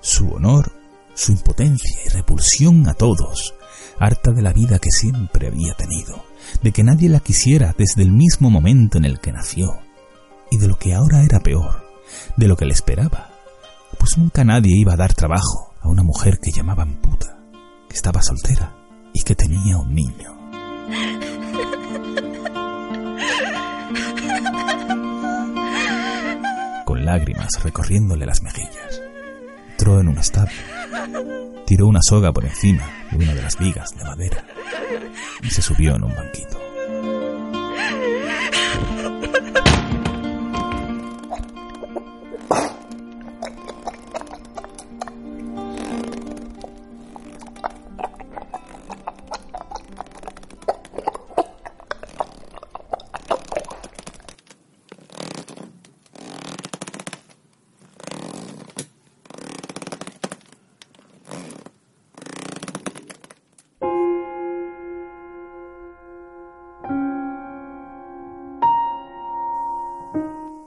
Su 0.00 0.32
honor, 0.32 0.72
su 1.14 1.30
impotencia 1.30 2.00
y 2.04 2.08
repulsión 2.08 2.88
a 2.88 2.94
todos, 2.94 3.54
harta 3.98 4.32
de 4.32 4.42
la 4.42 4.52
vida 4.52 4.78
que 4.78 4.90
siempre 4.90 5.48
había 5.48 5.74
tenido, 5.74 6.24
de 6.62 6.72
que 6.72 6.84
nadie 6.84 7.08
la 7.08 7.20
quisiera 7.20 7.74
desde 7.76 8.02
el 8.02 8.12
mismo 8.12 8.50
momento 8.50 8.98
en 8.98 9.04
el 9.04 9.20
que 9.20 9.32
nació, 9.32 9.78
y 10.50 10.58
de 10.58 10.68
lo 10.68 10.78
que 10.78 10.94
ahora 10.94 11.24
era 11.24 11.40
peor, 11.40 11.84
de 12.36 12.48
lo 12.48 12.56
que 12.56 12.66
le 12.66 12.72
esperaba, 12.72 13.30
pues 13.98 14.18
nunca 14.18 14.44
nadie 14.44 14.76
iba 14.76 14.94
a 14.94 14.96
dar 14.96 15.14
trabajo 15.14 15.74
a 15.80 15.88
una 15.88 16.02
mujer 16.02 16.38
que 16.38 16.52
llamaban 16.52 17.00
puta, 17.00 17.38
que 17.88 17.96
estaba 17.96 18.22
soltera 18.22 18.74
y 19.12 19.22
que 19.22 19.34
tenía 19.34 19.78
un 19.78 19.94
niño. 19.94 20.36
Con 26.84 27.04
lágrimas 27.04 27.48
recorriéndole 27.64 28.26
las 28.26 28.42
mejillas, 28.42 28.85
entró 29.76 30.00
en 30.00 30.08
un 30.08 30.16
establo, 30.16 30.54
tiró 31.66 31.86
una 31.86 32.00
soga 32.00 32.32
por 32.32 32.46
encima 32.46 32.82
de 33.10 33.24
una 33.24 33.34
de 33.34 33.42
las 33.42 33.58
vigas 33.58 33.90
de 33.94 34.04
madera 34.04 34.42
y 35.42 35.50
se 35.50 35.60
subió 35.60 35.96
en 35.96 36.04
un 36.04 36.14
banquito. 36.14 36.65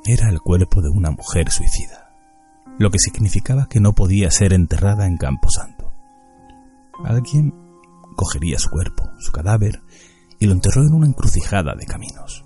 Era 0.05 0.29
el 0.29 0.39
cuerpo 0.41 0.81
de 0.81 0.89
una 0.89 1.11
mujer 1.11 1.51
suicida, 1.51 2.15
lo 2.77 2.89
que 2.89 2.99
significaba 2.99 3.67
que 3.67 3.79
no 3.79 3.93
podía 3.93 4.31
ser 4.31 4.53
enterrada 4.53 5.07
en 5.07 5.17
Camposanto. 5.17 5.91
Alguien 7.03 7.53
cogería 8.15 8.59
su 8.59 8.69
cuerpo, 8.69 9.03
su 9.19 9.31
cadáver, 9.31 9.81
y 10.39 10.45
lo 10.45 10.53
enterró 10.53 10.83
en 10.83 10.93
una 10.93 11.07
encrucijada 11.07 11.75
de 11.75 11.85
caminos. 11.85 12.45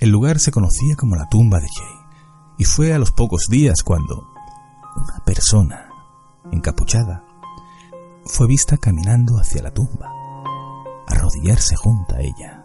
El 0.00 0.10
lugar 0.10 0.38
se 0.38 0.52
conocía 0.52 0.96
como 0.96 1.16
la 1.16 1.28
tumba 1.28 1.58
de 1.58 1.68
Jay, 1.68 1.94
y 2.58 2.64
fue 2.64 2.92
a 2.92 2.98
los 2.98 3.12
pocos 3.12 3.46
días 3.48 3.82
cuando, 3.82 4.28
una 4.96 5.24
persona 5.24 5.88
encapuchada 6.52 7.24
fue 8.28 8.46
vista 8.46 8.76
caminando 8.76 9.38
hacia 9.38 9.62
la 9.62 9.72
tumba, 9.72 10.12
arrodillarse 11.06 11.76
junto 11.76 12.14
a 12.14 12.20
ella 12.20 12.64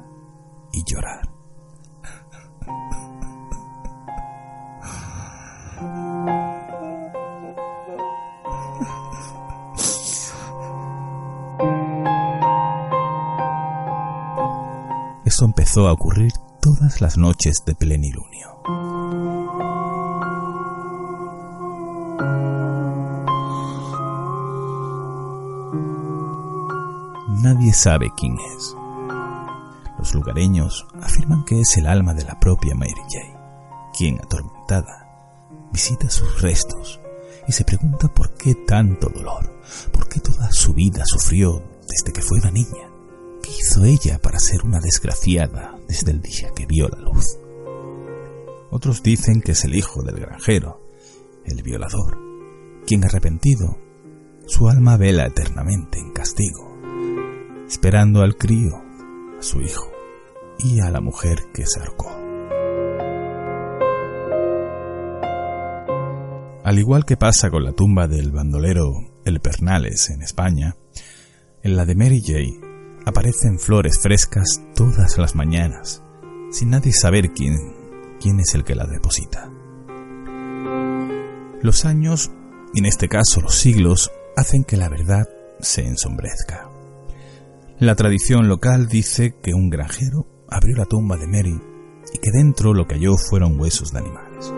y 0.71 0.83
llorar. 0.83 1.32
Esto 15.33 15.45
empezó 15.45 15.87
a 15.87 15.93
ocurrir 15.93 16.31
todas 16.61 17.01
las 17.01 17.17
noches 17.17 17.63
de 17.65 17.73
plenilunio. 17.73 18.61
Nadie 27.41 27.73
sabe 27.73 28.11
quién 28.15 28.37
es. 28.55 28.75
Los 29.97 30.13
lugareños 30.13 30.85
afirman 31.01 31.43
que 31.45 31.61
es 31.61 31.77
el 31.77 31.87
alma 31.87 32.13
de 32.13 32.25
la 32.25 32.39
propia 32.39 32.75
Mary 32.75 32.93
Jane, 33.09 33.35
quien, 33.97 34.19
atormentada, 34.19 35.49
visita 35.71 36.11
sus 36.11 36.43
restos 36.43 37.01
y 37.47 37.53
se 37.53 37.65
pregunta 37.65 38.07
por 38.07 38.35
qué 38.35 38.53
tanto 38.53 39.09
dolor, 39.09 39.51
por 39.91 40.07
qué 40.07 40.19
toda 40.19 40.51
su 40.51 40.75
vida 40.75 41.01
sufrió 41.07 41.63
desde 41.89 42.13
que 42.13 42.21
fue 42.21 42.37
una 42.37 42.51
niña. 42.51 42.92
¿Qué 43.73 43.79
hizo 43.79 43.85
ella 43.85 44.19
para 44.19 44.39
ser 44.39 44.65
una 44.65 44.79
desgraciada 44.79 45.79
desde 45.87 46.11
el 46.11 46.21
día 46.21 46.51
que 46.55 46.65
vio 46.65 46.87
la 46.89 46.99
luz? 46.99 47.25
Otros 48.69 49.01
dicen 49.01 49.41
que 49.41 49.53
es 49.53 49.63
el 49.63 49.75
hijo 49.75 50.03
del 50.03 50.19
granjero, 50.19 50.79
el 51.45 51.63
violador, 51.63 52.17
quien 52.85 53.03
arrepentido, 53.03 53.77
su 54.45 54.67
alma 54.67 54.97
vela 54.97 55.25
eternamente 55.25 55.99
en 55.99 56.11
castigo 56.11 56.73
esperando 57.67 58.21
al 58.21 58.37
crío, 58.37 58.75
a 59.39 59.41
su 59.41 59.61
hijo 59.61 59.89
y 60.59 60.79
a 60.81 60.91
la 60.91 61.01
mujer 61.01 61.39
que 61.53 61.65
se 61.65 61.79
arcó. 61.79 62.11
Al 66.63 66.77
igual 66.77 67.05
que 67.05 67.17
pasa 67.17 67.49
con 67.49 67.63
la 67.63 67.71
tumba 67.71 68.07
del 68.07 68.31
bandolero 68.31 68.93
El 69.25 69.39
Pernales 69.39 70.11
en 70.11 70.21
España, 70.21 70.75
en 71.63 71.75
la 71.75 71.85
de 71.85 71.95
Mary 71.95 72.21
Jane 72.23 72.62
aparecen 73.05 73.59
flores 73.59 73.99
frescas 74.01 74.61
todas 74.75 75.17
las 75.17 75.35
mañanas, 75.35 76.03
sin 76.51 76.69
nadie 76.69 76.91
saber 76.91 77.31
quién, 77.31 77.55
quién 78.19 78.39
es 78.39 78.53
el 78.55 78.63
que 78.63 78.75
las 78.75 78.89
deposita. 78.89 79.51
Los 81.61 81.85
años, 81.85 82.31
y 82.73 82.79
en 82.79 82.85
este 82.85 83.07
caso 83.07 83.41
los 83.41 83.55
siglos, 83.55 84.11
hacen 84.35 84.63
que 84.63 84.77
la 84.77 84.89
verdad 84.89 85.27
se 85.59 85.85
ensombrezca. 85.85 86.69
La 87.79 87.95
tradición 87.95 88.47
local 88.47 88.87
dice 88.87 89.35
que 89.41 89.53
un 89.53 89.69
granjero 89.69 90.27
abrió 90.49 90.75
la 90.77 90.85
tumba 90.85 91.17
de 91.17 91.27
Mary 91.27 91.59
y 92.13 92.17
que 92.17 92.31
dentro 92.31 92.73
lo 92.73 92.85
que 92.85 92.95
halló 92.95 93.17
fueron 93.17 93.59
huesos 93.59 93.91
de 93.91 93.99
animales. 93.99 94.53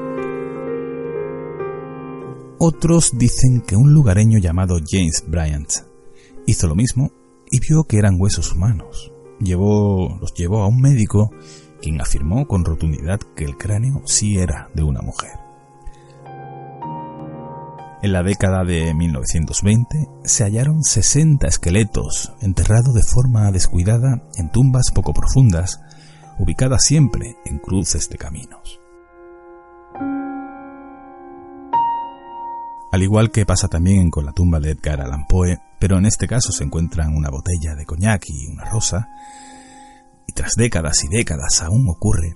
Otros 2.58 3.12
dicen 3.18 3.62
que 3.62 3.76
un 3.76 3.94
lugareño 3.94 4.40
llamado 4.40 4.78
James 4.78 5.24
Bryant 5.28 5.70
hizo 6.46 6.68
lo 6.68 6.76
mismo 6.76 7.12
y 7.50 7.60
vio 7.60 7.84
que 7.84 7.98
eran 7.98 8.20
huesos 8.20 8.54
humanos. 8.54 9.12
Llevó, 9.40 10.18
los 10.20 10.34
llevó 10.34 10.62
a 10.62 10.68
un 10.68 10.80
médico 10.80 11.32
quien 11.82 12.02
afirmó 12.02 12.48
con 12.48 12.66
rotundidad 12.66 13.20
que 13.36 13.44
el 13.44 13.58
cráneo 13.58 14.02
sí 14.06 14.38
era 14.38 14.70
de 14.74 14.84
una 14.84 15.02
mujer. 15.02 15.32
En 18.02 18.12
la 18.12 18.22
década 18.22 18.64
de 18.64 18.94
1920 18.94 20.08
se 20.24 20.44
hallaron 20.44 20.84
60 20.84 21.48
esqueletos 21.48 22.34
enterrados 22.40 22.94
de 22.94 23.02
forma 23.02 23.52
descuidada 23.52 24.22
en 24.38 24.52
tumbas 24.52 24.92
poco 24.94 25.14
profundas, 25.14 25.82
ubicadas 26.38 26.84
siempre 26.84 27.36
en 27.46 27.58
cruces 27.58 28.10
de 28.10 28.18
caminos. 28.18 28.80
Al 32.92 33.04
igual 33.04 33.32
que 33.32 33.46
pasa 33.46 33.68
también 33.68 34.10
con 34.10 34.26
la 34.26 34.34
tumba 34.34 34.60
de 34.60 34.72
Edgar 34.72 35.02
Allan 35.02 35.26
Poe, 35.26 35.60
pero 35.86 36.00
en 36.00 36.08
este 36.08 36.28
caso 36.28 36.52
se 36.52 36.64
encuentran 36.64 37.16
una 37.16 37.30
botella 37.30 37.76
de 37.76 37.86
coñac 37.86 38.24
y 38.28 38.48
una 38.48 38.66
rosa, 38.66 39.08
y 40.26 40.34
tras 40.34 40.54
décadas 40.56 41.04
y 41.04 41.16
décadas 41.16 41.62
aún 41.62 41.88
ocurre, 41.88 42.34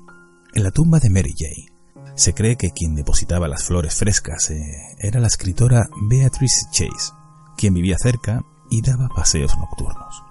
en 0.54 0.64
la 0.64 0.70
tumba 0.70 1.00
de 1.00 1.10
Mary 1.10 1.34
Jane, 1.36 1.66
se 2.14 2.36
cree 2.36 2.58
que 2.58 2.70
quien 2.70 2.93
depositaba 2.93 3.47
las 3.47 3.64
flores 3.64 3.95
frescas 3.95 4.52
eh, 4.52 4.62
era 5.00 5.20
la 5.20 5.26
escritora 5.26 5.89
Beatrice 6.08 6.68
Chase, 6.70 7.12
quien 7.58 7.74
vivía 7.74 7.97
cerca 7.97 8.43
y 8.70 8.84
daba 8.84 9.10
paseos 9.10 9.58
nocturnos. 9.58 10.22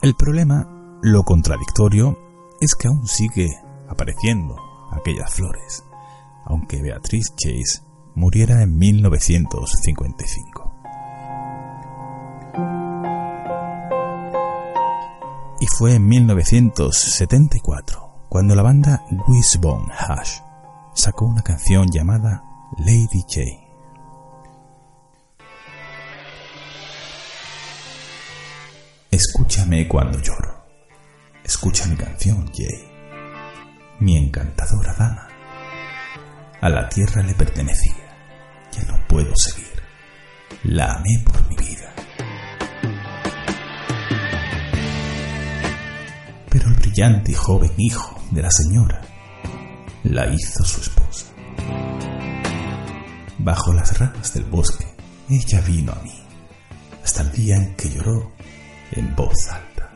El 0.00 0.14
problema, 0.14 0.98
lo 1.02 1.24
contradictorio, 1.24 2.18
es 2.62 2.74
que 2.74 2.88
aún 2.88 3.06
sigue 3.06 3.50
apareciendo 3.90 4.56
aquellas 4.92 5.34
flores, 5.34 5.84
aunque 6.46 6.80
Beatrice 6.80 7.30
Chase 7.36 7.82
muriera 8.14 8.62
en 8.62 8.78
1955. 8.78 10.57
Y 15.60 15.66
fue 15.76 15.94
en 15.94 16.06
1974 16.06 18.26
cuando 18.28 18.54
la 18.54 18.62
banda 18.62 19.04
Wishbone 19.26 19.92
Hush 19.92 20.40
sacó 20.94 21.26
una 21.26 21.42
canción 21.42 21.88
llamada 21.90 22.44
Lady 22.78 23.22
J. 23.22 23.40
Escúchame 29.10 29.88
cuando 29.88 30.20
lloro. 30.20 30.64
Escucha 31.42 31.86
mi 31.86 31.96
canción, 31.96 32.48
Jay. 32.54 32.88
Mi 34.00 34.16
encantadora 34.16 34.92
dama. 34.92 35.28
A 36.60 36.68
la 36.68 36.88
tierra 36.88 37.22
le 37.22 37.34
pertenecía. 37.34 37.96
Ya 38.72 38.82
no 38.84 38.98
puedo 39.08 39.34
seguir. 39.34 39.82
La 40.64 40.92
amé 40.92 41.24
por 41.24 41.48
mi 41.48 41.56
vida. 41.56 41.94
Brillante 46.98 47.30
y 47.30 47.34
joven 47.34 47.70
hijo 47.76 48.20
de 48.32 48.42
la 48.42 48.50
señora 48.50 49.00
la 50.02 50.26
hizo 50.34 50.64
su 50.64 50.80
esposa. 50.80 51.26
Bajo 53.38 53.72
las 53.72 53.96
ramas 54.00 54.34
del 54.34 54.42
bosque, 54.42 54.84
ella 55.30 55.60
vino 55.60 55.92
a 55.92 56.02
mí, 56.02 56.12
hasta 57.04 57.22
el 57.22 57.30
día 57.30 57.54
en 57.54 57.76
que 57.76 57.88
lloró 57.88 58.32
en 58.90 59.14
voz 59.14 59.46
alta. 59.46 59.92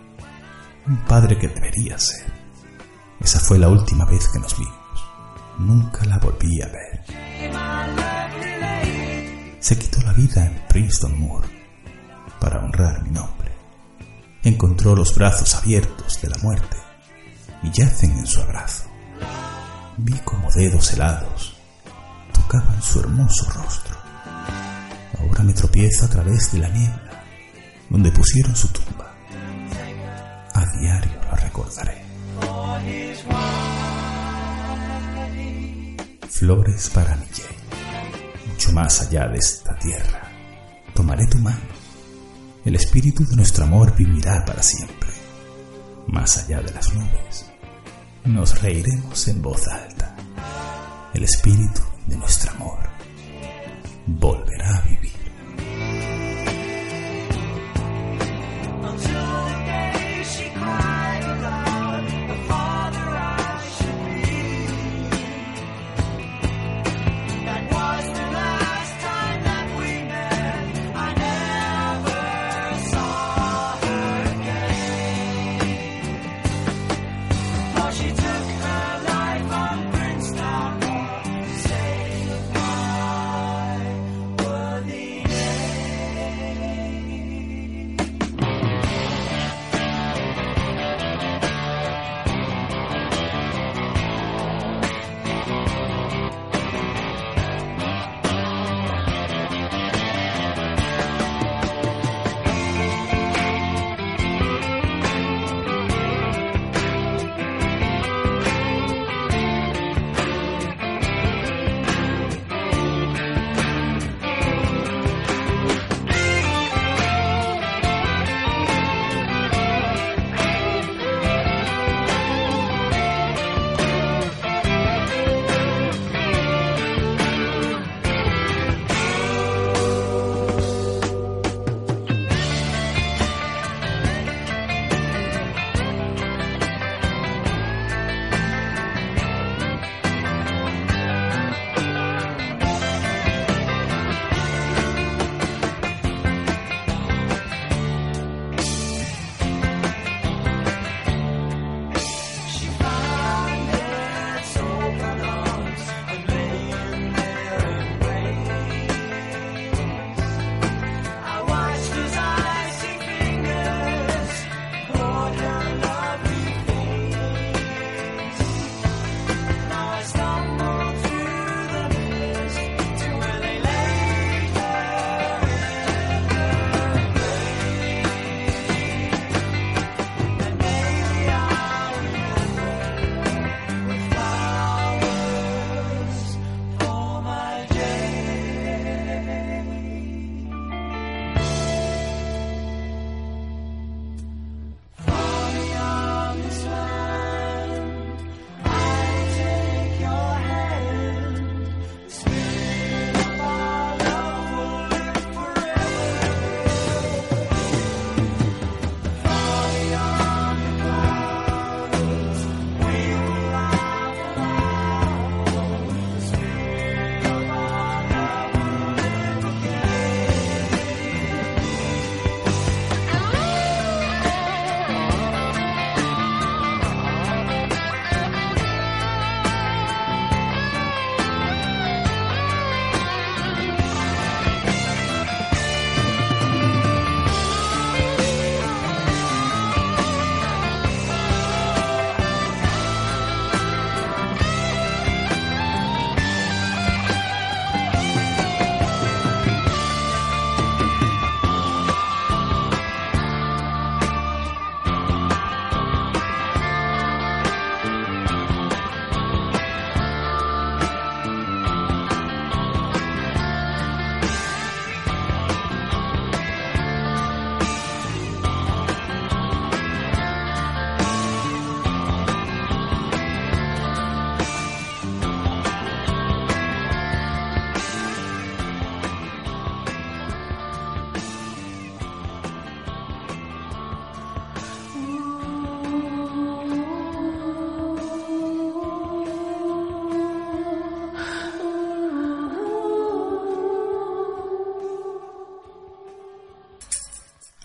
Un 0.86 0.96
padre 0.98 1.36
que 1.36 1.48
debería 1.48 1.98
ser. 1.98 2.24
Esa 3.20 3.40
fue 3.40 3.58
la 3.58 3.68
última 3.68 4.04
vez 4.04 4.28
que 4.28 4.38
nos 4.38 4.56
vimos. 4.56 5.04
Nunca 5.58 6.04
la 6.04 6.18
volví 6.18 6.62
a 6.62 6.68
ver. 6.68 7.04
Se 9.58 9.76
quitó 9.76 10.00
la 10.02 10.12
vida 10.12 10.46
en 10.46 10.54
Princeton 10.68 11.18
Moor 11.18 11.46
para 12.38 12.60
honrar 12.60 13.02
mi 13.02 13.10
nombre. 13.10 13.50
Encontró 14.44 14.94
los 14.94 15.12
brazos 15.16 15.56
abiertos 15.56 16.22
de 16.22 16.30
la 16.30 16.36
muerte 16.38 16.81
y 17.62 17.70
yacen 17.70 18.10
en 18.18 18.26
su 18.26 18.40
abrazo 18.40 18.92
vi 19.98 20.18
como 20.20 20.50
dedos 20.52 20.92
helados 20.92 21.54
tocaban 22.32 22.82
su 22.82 23.00
hermoso 23.00 23.48
rostro. 23.50 23.96
Ahora 25.18 25.42
me 25.44 25.52
tropiezo 25.52 26.04
a 26.04 26.08
través 26.08 26.52
de 26.52 26.58
la 26.58 26.68
niebla 26.68 27.24
donde 27.88 28.10
pusieron 28.10 28.56
su 28.56 28.68
tumba. 28.68 29.14
A 30.54 30.66
diario 30.78 31.12
la 31.30 31.36
recordaré. 31.36 32.02
Flores 36.28 36.90
para 36.90 37.16
mi 37.16 37.26
mucho 38.48 38.72
más 38.72 39.02
allá 39.02 39.28
de 39.28 39.38
esta 39.38 39.76
tierra. 39.78 40.22
Tomaré 40.94 41.26
tu 41.26 41.38
mano. 41.38 41.82
El 42.64 42.76
espíritu 42.76 43.24
de 43.24 43.36
nuestro 43.36 43.64
amor 43.64 43.94
vivirá 43.96 44.44
para 44.44 44.62
siempre, 44.62 45.10
más 46.08 46.38
allá 46.38 46.60
de 46.60 46.72
las 46.72 46.92
nubes 46.94 47.51
nos 48.24 48.60
reiremos 48.62 49.28
en 49.28 49.42
voz 49.42 49.66
alta. 49.68 50.16
El 51.14 51.24
espíritu 51.24 51.82
de 52.06 52.16
nuestro 52.16 52.52
amor 52.52 52.78
volverá 54.06 54.78
a 54.78 54.80
vivir. 54.82 55.01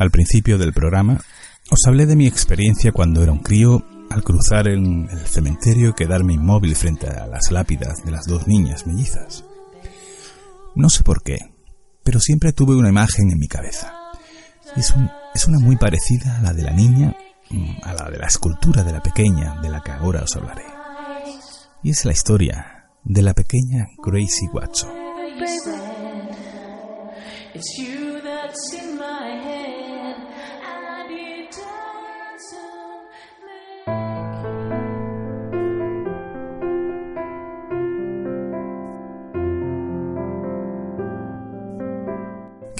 Al 0.07 0.11
principio 0.11 0.57
del 0.57 0.71
programa 0.71 1.19
os 1.69 1.85
hablé 1.85 2.05
de 2.05 2.15
mi 2.15 2.27
experiencia 2.27 2.93
cuando 2.93 3.21
era 3.21 3.33
un 3.33 3.39
crío 3.39 3.83
al 4.09 4.23
cruzar 4.23 4.69
el, 4.69 5.05
el 5.11 5.27
cementerio 5.27 5.89
y 5.89 5.93
quedarme 5.95 6.33
inmóvil 6.33 6.77
frente 6.77 7.07
a 7.07 7.27
las 7.27 7.51
lápidas 7.51 8.05
de 8.05 8.11
las 8.11 8.25
dos 8.25 8.47
niñas 8.47 8.87
mellizas. 8.87 9.43
No 10.75 10.89
sé 10.89 11.03
por 11.03 11.23
qué, 11.23 11.39
pero 12.05 12.21
siempre 12.21 12.53
tuve 12.53 12.77
una 12.77 12.87
imagen 12.87 13.31
en 13.31 13.37
mi 13.37 13.49
cabeza. 13.49 13.91
Es, 14.77 14.95
es 15.35 15.45
una 15.45 15.59
muy 15.59 15.75
parecida 15.75 16.37
a 16.37 16.41
la 16.41 16.53
de 16.53 16.63
la 16.63 16.71
niña, 16.71 17.13
mm, 17.49 17.79
a 17.83 17.93
la 17.93 18.09
de 18.09 18.19
la 18.19 18.27
escultura 18.27 18.85
de 18.85 18.93
la 18.93 19.03
pequeña 19.03 19.59
de 19.59 19.67
la 19.67 19.81
que 19.81 19.91
ahora 19.91 20.23
os 20.23 20.33
hablaré. 20.37 20.63
Y 21.83 21.89
es 21.89 22.05
la 22.05 22.13
historia 22.13 22.91
de 23.03 23.21
la 23.23 23.33
pequeña 23.33 23.87
Gracie 24.01 24.47
Watson. 24.53 24.89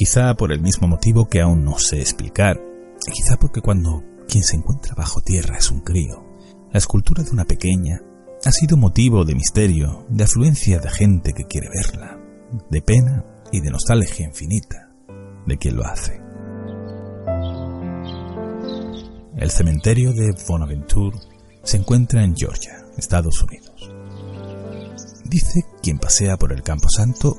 Quizá 0.08 0.36
por 0.36 0.54
el 0.54 0.62
mismo 0.62 0.88
motivo 0.88 1.28
que 1.28 1.42
aún 1.42 1.66
no 1.66 1.78
sé 1.78 2.00
explicar, 2.00 2.58
quizá 3.14 3.36
porque 3.36 3.60
cuando 3.60 4.06
quien 4.30 4.42
se 4.42 4.56
encuentra 4.56 4.96
bajo 4.96 5.20
tierra 5.20 5.58
es 5.58 5.70
un 5.70 5.82
crío, 5.82 6.24
la 6.72 6.78
escultura 6.78 7.24
de 7.24 7.32
una 7.32 7.44
pequeña 7.44 8.00
ha 8.46 8.52
sido 8.54 8.78
motivo 8.78 9.26
de 9.26 9.36
misterio, 9.36 10.06
de 10.08 10.24
afluencia 10.24 10.80
de 10.80 10.90
gente 10.90 11.34
que 11.34 11.44
quiere 11.44 11.68
verla, 11.68 12.18
de 12.70 12.82
pena 12.82 13.26
y 13.52 13.60
de 13.60 13.70
nostalgia 13.70 14.26
infinita 14.26 14.94
de 15.46 15.58
quien 15.58 15.76
lo 15.76 15.86
hace. 15.86 16.22
El 19.36 19.52
cementerio 19.52 20.14
de 20.14 20.34
Bonaventure 20.48 21.18
se 21.64 21.76
encuentra 21.76 22.24
en 22.24 22.34
Georgia, 22.34 22.78
Estados 22.98 23.44
Unidos. 23.44 23.92
Dice 25.26 25.66
quien 25.84 26.00
pasea 26.00 26.38
por 26.38 26.54
el 26.54 26.64
Campo 26.64 26.88
Santo 26.88 27.36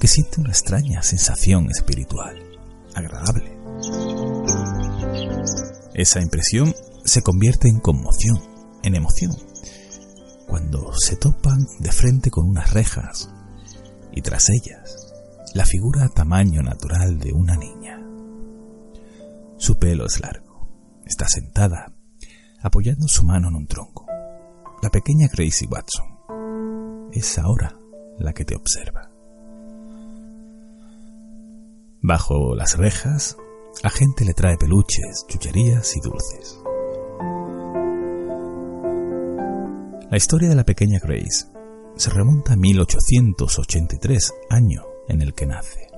que 0.00 0.08
siente 0.08 0.40
una 0.40 0.48
extraña 0.48 1.02
sensación 1.02 1.68
espiritual, 1.70 2.42
agradable. 2.94 3.54
Esa 5.92 6.22
impresión 6.22 6.74
se 7.04 7.20
convierte 7.20 7.68
en 7.68 7.80
conmoción, 7.80 8.40
en 8.82 8.94
emoción, 8.94 9.32
cuando 10.48 10.90
se 10.94 11.16
topan 11.16 11.66
de 11.80 11.92
frente 11.92 12.30
con 12.30 12.48
unas 12.48 12.72
rejas 12.72 13.30
y 14.10 14.22
tras 14.22 14.48
ellas 14.48 15.12
la 15.54 15.66
figura 15.66 16.04
a 16.04 16.08
tamaño 16.08 16.62
natural 16.62 17.18
de 17.18 17.32
una 17.34 17.56
niña. 17.56 18.00
Su 19.58 19.78
pelo 19.78 20.06
es 20.06 20.18
largo, 20.18 20.66
está 21.04 21.26
sentada, 21.28 21.92
apoyando 22.62 23.06
su 23.06 23.22
mano 23.22 23.48
en 23.48 23.56
un 23.56 23.66
tronco. 23.66 24.06
La 24.82 24.88
pequeña 24.88 25.28
Gracie 25.30 25.68
Watson 25.68 27.10
es 27.12 27.38
ahora 27.38 27.76
la 28.18 28.32
que 28.32 28.46
te 28.46 28.56
observa. 28.56 29.10
Bajo 32.02 32.54
las 32.54 32.78
rejas, 32.78 33.36
la 33.82 33.90
gente 33.90 34.24
le 34.24 34.32
trae 34.32 34.56
peluches, 34.56 35.26
chucherías 35.28 35.94
y 35.96 36.00
dulces. 36.00 36.58
La 40.10 40.16
historia 40.16 40.48
de 40.48 40.54
la 40.54 40.64
pequeña 40.64 40.98
Grace 40.98 41.48
se 41.96 42.08
remonta 42.08 42.54
a 42.54 42.56
1883, 42.56 44.32
año 44.48 44.82
en 45.08 45.20
el 45.20 45.34
que 45.34 45.44
nace. 45.44 45.88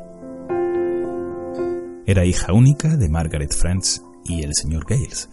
Era 2.05 2.25
hija 2.25 2.53
única 2.53 2.97
de 2.97 3.09
Margaret 3.09 3.55
French 3.55 4.03
y 4.25 4.43
el 4.43 4.55
señor 4.57 4.85
Gales, 4.89 5.31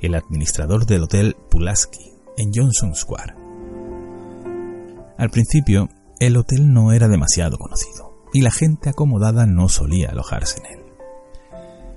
el 0.00 0.14
administrador 0.14 0.86
del 0.86 1.02
hotel 1.02 1.36
Pulaski 1.50 2.14
en 2.38 2.52
Johnson 2.54 2.94
Square. 2.94 3.34
Al 5.18 5.28
principio, 5.28 5.90
el 6.20 6.38
hotel 6.38 6.72
no 6.72 6.92
era 6.92 7.06
demasiado 7.06 7.58
conocido 7.58 8.05
y 8.36 8.42
la 8.42 8.50
gente 8.50 8.90
acomodada 8.90 9.46
no 9.46 9.70
solía 9.70 10.10
alojarse 10.10 10.58
en 10.58 10.78
él. 10.78 10.84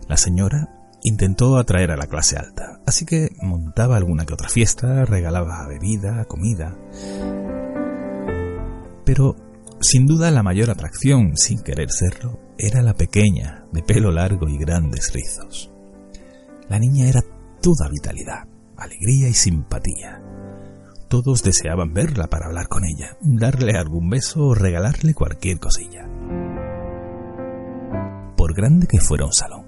La 0.08 0.16
señora 0.16 0.70
intentó 1.04 1.58
atraer 1.58 1.92
a 1.92 1.98
la 1.98 2.08
clase 2.08 2.38
alta, 2.38 2.80
así 2.88 3.06
que 3.06 3.32
montaba 3.42 3.98
alguna 3.98 4.26
que 4.26 4.36
otra 4.36 4.48
fiesta, 4.48 5.04
regalaba 5.04 5.68
bebida, 5.68 6.24
comida. 6.30 6.78
Pero, 9.04 9.36
sin 9.82 10.08
duda, 10.08 10.32
la 10.32 10.42
mayor 10.42 10.70
atracción, 10.70 11.36
sin 11.36 11.62
querer 11.62 11.92
serlo, 11.92 12.40
era 12.58 12.82
la 12.84 12.94
pequeña, 12.94 13.66
de 13.74 13.84
pelo 13.84 14.14
largo 14.14 14.48
y 14.48 14.58
grandes 14.58 15.12
rizos. 15.12 15.74
La 16.70 16.80
niña 16.80 17.10
era 17.10 17.22
toda 17.62 17.90
vitalidad, 17.90 18.48
alegría 18.78 19.28
y 19.28 19.34
simpatía. 19.34 20.22
Todos 21.10 21.44
deseaban 21.44 21.94
verla 21.94 22.28
para 22.28 22.46
hablar 22.46 22.70
con 22.70 22.86
ella, 22.86 23.18
darle 23.20 23.78
algún 23.78 24.10
beso 24.10 24.46
o 24.46 24.56
regalarle 24.56 25.14
cualquier 25.14 25.60
cosilla 25.60 26.10
grande 28.60 28.88
que 28.88 29.00
fuera 29.00 29.26
un 29.26 29.34
salón. 29.34 29.66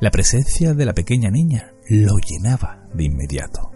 La 0.00 0.12
presencia 0.12 0.74
de 0.74 0.86
la 0.86 0.94
pequeña 0.94 1.28
niña 1.30 1.72
lo 1.88 2.18
llenaba 2.18 2.86
de 2.94 3.04
inmediato. 3.04 3.72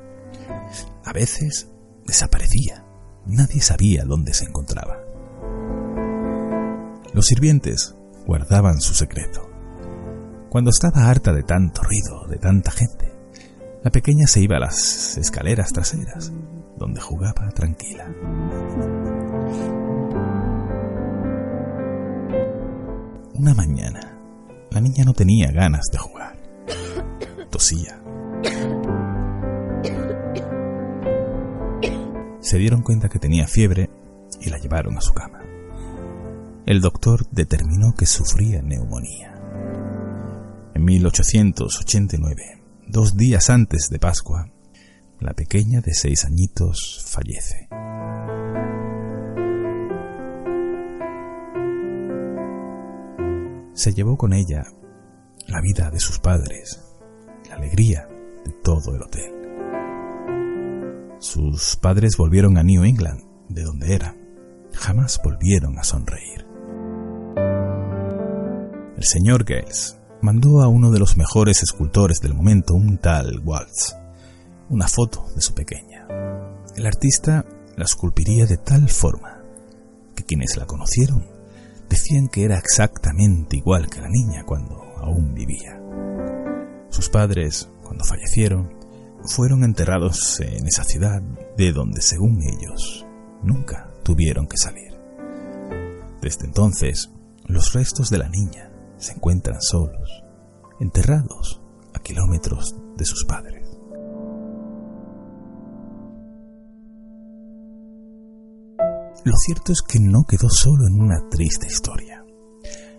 A 1.05 1.13
veces 1.13 1.69
desaparecía. 2.07 2.85
Nadie 3.27 3.61
sabía 3.61 4.05
dónde 4.05 4.33
se 4.33 4.45
encontraba. 4.45 4.99
Los 7.13 7.27
sirvientes 7.27 7.97
guardaban 8.25 8.81
su 8.81 8.95
secreto. 8.95 9.49
Cuando 10.49 10.71
estaba 10.71 11.09
harta 11.09 11.33
de 11.33 11.43
tanto 11.43 11.83
ruido, 11.83 12.29
de 12.29 12.37
tanta 12.37 12.71
gente, 12.71 13.13
la 13.83 13.91
pequeña 13.91 14.29
se 14.29 14.41
iba 14.41 14.59
a 14.59 14.61
las 14.61 15.17
escaleras 15.19 15.73
traseras, 15.73 16.33
donde 16.79 17.01
jugaba 17.01 17.51
tranquila. 17.51 18.07
Una 23.35 23.55
mañana, 23.55 24.22
la 24.73 24.81
niña 24.81 25.05
no 25.05 25.13
tenía 25.13 25.53
ganas 25.53 25.87
de 25.93 25.99
jugar. 25.99 26.37
Tosía. 27.51 28.01
Se 32.41 32.59
dieron 32.59 32.83
cuenta 32.83 33.09
que 33.09 33.19
tenía 33.19 33.47
fiebre 33.47 33.91
y 34.41 34.51
la 34.51 34.59
llevaron 34.59 34.97
a 34.97 35.01
su 35.01 35.13
cama. 35.13 35.41
El 36.67 36.81
doctor 36.81 37.27
determinó 37.31 37.95
que 37.95 38.07
sufría 38.07 38.63
neumonía. 38.63 39.35
En 40.75 40.85
1889, 40.85 42.63
dos 42.89 43.17
días 43.17 43.51
antes 43.51 43.89
de 43.91 43.99
Pascua, 43.99 44.51
la 45.21 45.35
pequeña 45.35 45.81
de 45.81 45.95
seis 45.95 46.25
añitos 46.25 47.05
fallece. 47.07 47.69
Se 53.83 53.93
llevó 53.95 54.17
con 54.17 54.33
ella 54.33 54.63
la 55.49 55.61
vida 55.61 55.91
de 55.91 55.99
sus 55.99 56.21
padres, 56.21 56.81
la 57.49 57.57
alegría 57.57 58.07
de 58.45 58.53
todo 58.63 58.95
el 58.95 59.03
hotel. 59.03 59.33
Sus 61.19 61.75
padres 61.75 62.17
volvieron 62.17 62.59
a 62.59 62.63
New 62.63 62.85
England, 62.85 63.25
de 63.49 63.65
donde 63.65 63.93
era. 63.93 64.17
Jamás 64.73 65.21
volvieron 65.25 65.81
a 65.81 65.83
sonreír. 65.83 66.47
El 68.97 69.03
señor 69.03 69.43
Gales 69.43 69.99
mandó 70.21 70.63
a 70.63 70.69
uno 70.69 70.93
de 70.93 71.01
los 71.01 71.17
mejores 71.17 71.65
escultores 71.65 72.21
del 72.21 72.35
momento, 72.35 72.75
un 72.75 72.99
tal 72.99 73.41
Waltz, 73.45 73.97
una 74.71 74.87
foto 74.87 75.27
de 75.35 75.41
su 75.41 75.55
pequeña. 75.55 76.07
El 76.77 76.87
artista 76.87 77.45
la 77.77 77.85
esculpiría 77.85 78.47
de 78.47 78.59
tal 78.59 78.89
forma 78.89 79.43
que 80.15 80.23
quienes 80.23 80.57
la 80.57 80.67
conocieron 80.67 81.32
decían 81.93 82.29
que 82.29 82.45
era 82.45 82.57
exactamente 82.57 83.59
igual 83.59 83.91
que 83.91 84.01
la 84.01 84.09
niña 84.09 84.45
cuando 84.47 84.83
aún 84.97 85.35
vivía. 85.35 85.79
Sus 86.89 87.11
padres, 87.11 87.69
cuando 87.83 88.03
fallecieron, 88.07 88.73
fueron 89.27 89.63
enterrados 89.63 90.41
en 90.41 90.67
esa 90.67 90.85
ciudad 90.85 91.21
de 91.21 91.73
donde, 91.73 92.01
según 92.01 92.41
ellos, 92.43 93.07
nunca 93.43 93.93
tuvieron 94.05 94.47
que 94.47 94.57
salir. 94.57 94.99
Desde 96.23 96.47
entonces, 96.47 97.11
los 97.45 97.75
restos 97.75 98.09
de 98.09 98.19
la 98.19 98.31
niña 98.31 98.73
se 98.97 99.13
encuentran 99.13 99.61
solos, 99.61 100.25
enterrados 100.81 101.61
a 101.93 102.01
kilómetros 102.01 102.75
de 102.97 103.05
sus 103.05 103.27
padres. 103.27 103.62
Lo 109.25 109.37
cierto 109.37 109.73
es 109.73 109.83
que 109.83 110.01
no 110.01 110.25
quedó 110.25 110.51
solo 110.51 110.89
en 110.89 111.01
una 111.01 111.29
triste 111.31 111.69
historia. 111.69 112.25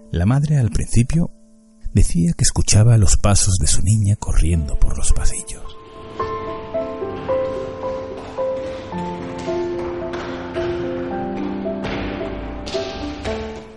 La 0.09 0.26
madre 0.26 0.57
al 0.57 0.69
principio 0.69 1.32
decía 1.93 2.32
que 2.38 2.43
escuchaba 2.43 2.97
los 2.97 3.17
pasos 3.17 3.55
de 3.59 3.67
su 3.67 3.82
niña 3.82 4.15
corriendo 4.15 4.80
por 4.80 4.97
los 4.97 5.11
pasillos. 5.11 5.63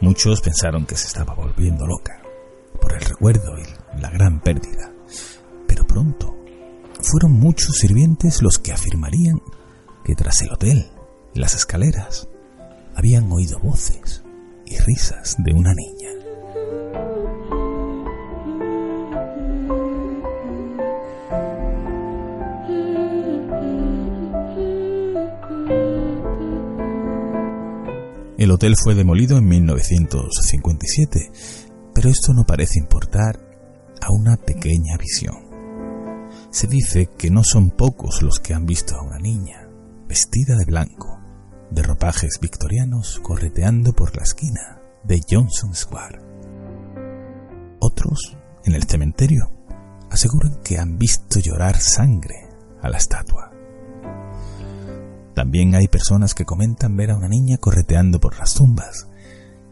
Muchos 0.00 0.40
pensaron 0.40 0.86
que 0.86 0.96
se 0.96 1.08
estaba 1.08 1.34
volviendo 1.34 1.84
loca 1.84 2.22
por 2.80 2.92
el 2.94 3.00
recuerdo 3.00 3.58
y 3.58 4.00
la 4.00 4.10
gran 4.10 4.40
pérdida. 4.40 4.92
Pero 5.66 5.84
pronto 5.84 6.36
fueron 7.02 7.32
muchos 7.32 7.76
sirvientes 7.78 8.40
los 8.40 8.60
que 8.60 8.72
afirmarían 8.72 9.42
que 10.04 10.14
tras 10.14 10.42
el 10.42 10.52
hotel, 10.52 10.86
las 11.34 11.56
escaleras, 11.56 12.28
habían 13.06 13.30
oído 13.30 13.60
voces 13.60 14.24
y 14.64 14.76
risas 14.78 15.36
de 15.38 15.52
una 15.52 15.72
niña. 15.74 16.10
El 28.38 28.50
hotel 28.50 28.74
fue 28.76 28.96
demolido 28.96 29.38
en 29.38 29.46
1957, 29.46 31.30
pero 31.94 32.08
esto 32.08 32.32
no 32.34 32.42
parece 32.44 32.80
importar 32.80 33.38
a 34.00 34.10
una 34.10 34.36
pequeña 34.36 34.96
visión. 34.98 35.36
Se 36.50 36.66
dice 36.66 37.08
que 37.16 37.30
no 37.30 37.44
son 37.44 37.70
pocos 37.70 38.20
los 38.22 38.40
que 38.40 38.52
han 38.52 38.66
visto 38.66 38.96
a 38.96 39.02
una 39.04 39.20
niña, 39.20 39.68
vestida 40.08 40.56
de 40.56 40.64
blanco, 40.64 41.15
de 41.70 41.82
ropajes 41.82 42.38
victorianos, 42.40 43.20
correteando 43.20 43.92
por 43.92 44.16
la 44.16 44.22
esquina 44.22 44.80
de 45.04 45.20
Johnson 45.28 45.74
Square. 45.74 46.20
Otros, 47.80 48.36
en 48.64 48.74
el 48.74 48.84
cementerio, 48.84 49.50
aseguran 50.10 50.60
que 50.62 50.78
han 50.78 50.98
visto 50.98 51.38
llorar 51.40 51.76
sangre 51.78 52.48
a 52.80 52.88
la 52.88 52.98
estatua. 52.98 53.52
También 55.34 55.74
hay 55.74 55.86
personas 55.88 56.34
que 56.34 56.46
comentan 56.46 56.96
ver 56.96 57.10
a 57.10 57.16
una 57.16 57.28
niña 57.28 57.58
correteando 57.58 58.20
por 58.20 58.38
las 58.38 58.54
tumbas 58.54 59.08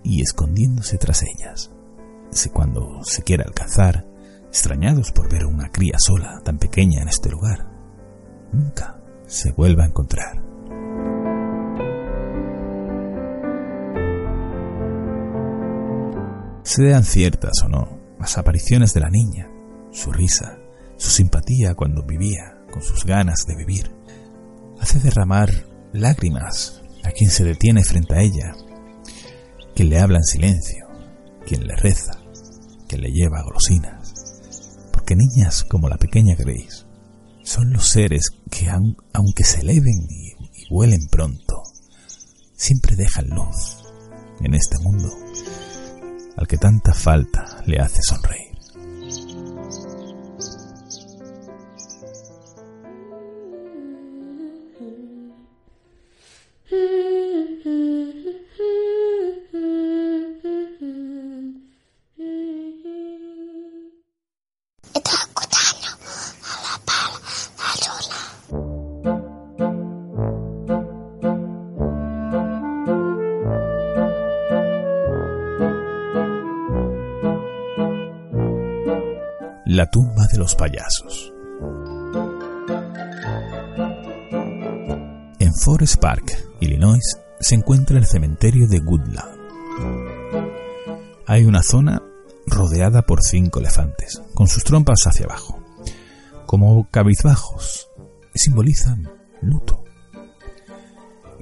y 0.03 0.21
escondiéndose 0.21 0.99
tras 0.99 1.23
ellas. 1.23 1.71
Si 2.31 2.51
cuando 2.51 3.01
se 3.05 3.23
quiere 3.23 3.45
alcanzar, 3.45 4.07
extrañados 4.49 5.11
por 5.13 5.31
ver 5.31 5.45
a 5.45 5.49
una 5.49 5.71
cría 5.71 5.97
sola 5.99 6.41
tan 6.45 6.59
pequeña 6.59 7.01
en 7.01 7.09
este 7.09 7.31
lugar, 7.31 7.71
nunca 8.53 9.01
se 9.27 9.53
vuelva 9.53 9.85
a 9.85 9.89
encontrar. 9.89 10.44
Sean 16.65 17.05
ciertas 17.05 17.53
o 17.63 17.69
no, 17.69 18.01
las 18.19 18.39
apariciones 18.39 18.95
de 18.95 19.01
la 19.01 19.11
niña, 19.11 19.51
su 19.93 20.11
risa, 20.11 20.59
su 20.97 21.11
simpatía 21.11 21.75
cuando 21.75 22.03
vivía, 22.05 22.57
con 22.73 22.81
sus 22.81 23.05
ganas 23.05 23.45
de 23.47 23.55
vivir, 23.55 23.91
hace 24.81 24.99
derramar 24.99 25.51
lágrimas 25.93 26.83
a 27.05 27.11
quien 27.11 27.29
se 27.29 27.45
detiene 27.45 27.85
frente 27.85 28.15
a 28.15 28.23
ella, 28.23 28.57
quien 29.75 29.91
le 29.91 30.01
habla 30.01 30.17
en 30.17 30.25
silencio, 30.25 30.87
quien 31.47 31.67
le 31.67 31.77
reza, 31.77 32.19
quien 32.89 33.03
le 33.03 33.11
lleva 33.11 33.43
golosinas. 33.43 34.15
Porque 34.91 35.17
niñas 35.17 35.65
como 35.65 35.91
la 35.91 35.99
pequeña 35.99 36.35
Grace 36.35 36.87
son 37.43 37.75
los 37.75 37.87
seres 37.91 38.31
que 38.51 38.71
aunque 38.71 39.45
se 39.45 39.61
eleven 39.61 40.07
y, 40.09 40.63
y 40.63 40.69
vuelen 40.71 41.09
pronto, 41.11 41.63
siempre 42.57 42.97
dejan 42.97 43.29
luz 43.29 43.85
en 44.41 44.55
este 44.55 44.79
mundo 44.79 45.11
al 46.37 46.47
que 46.47 46.59
tanta 46.59 46.93
falta 46.93 47.63
le 47.67 47.79
hace 47.79 48.03
sonreír. 48.03 48.45
La 79.75 79.91
tumba 79.91 80.29
de 80.31 80.39
los 80.39 80.55
payasos. 80.55 81.33
En 85.41 85.53
Forest 85.53 85.97
Park, 85.97 86.33
Illinois, 86.61 87.03
se 87.41 87.57
encuentra 87.57 87.99
el 87.99 88.07
cementerio 88.07 88.69
de 88.69 88.79
Woodland. 88.79 89.37
Hay 91.27 91.45
una 91.45 91.65
zona 91.65 92.01
rodeada 92.47 93.03
por 93.03 93.19
cinco 93.21 93.59
elefantes, 93.59 94.23
con 94.35 94.47
sus 94.47 94.63
trompas 94.63 94.99
hacia 95.07 95.27
abajo, 95.27 95.61
como 96.47 96.89
cabizbajos, 96.93 97.89
simbolizan 98.33 99.11
luto. 99.43 99.83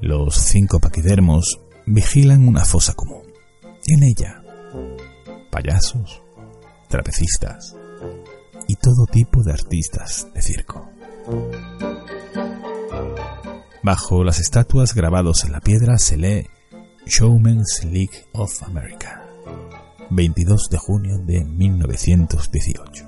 Los 0.01 0.37
cinco 0.37 0.81
paquidermos 0.81 1.61
vigilan 1.85 2.49
una 2.49 2.65
fosa 2.65 2.95
común, 2.95 3.25
en 3.89 4.05
ella, 4.05 4.43
payasos, 5.51 6.23
trapecistas, 6.89 7.77
todo 8.83 9.07
tipo 9.07 9.45
de 9.45 9.53
artistas 9.53 10.27
de 10.35 10.43
circo. 10.43 10.91
Bajo 13.85 14.25
las 14.25 14.41
estatuas 14.41 14.95
grabados 14.95 15.45
en 15.45 15.53
la 15.53 15.61
piedra 15.61 15.99
se 15.99 16.17
lee 16.17 16.47
Showman's 17.07 17.85
League 17.85 18.27
of 18.33 18.63
America, 18.65 19.25
22 20.11 20.69
de 20.69 20.79
junio 20.79 21.19
de 21.19 21.45
1918. 21.45 23.05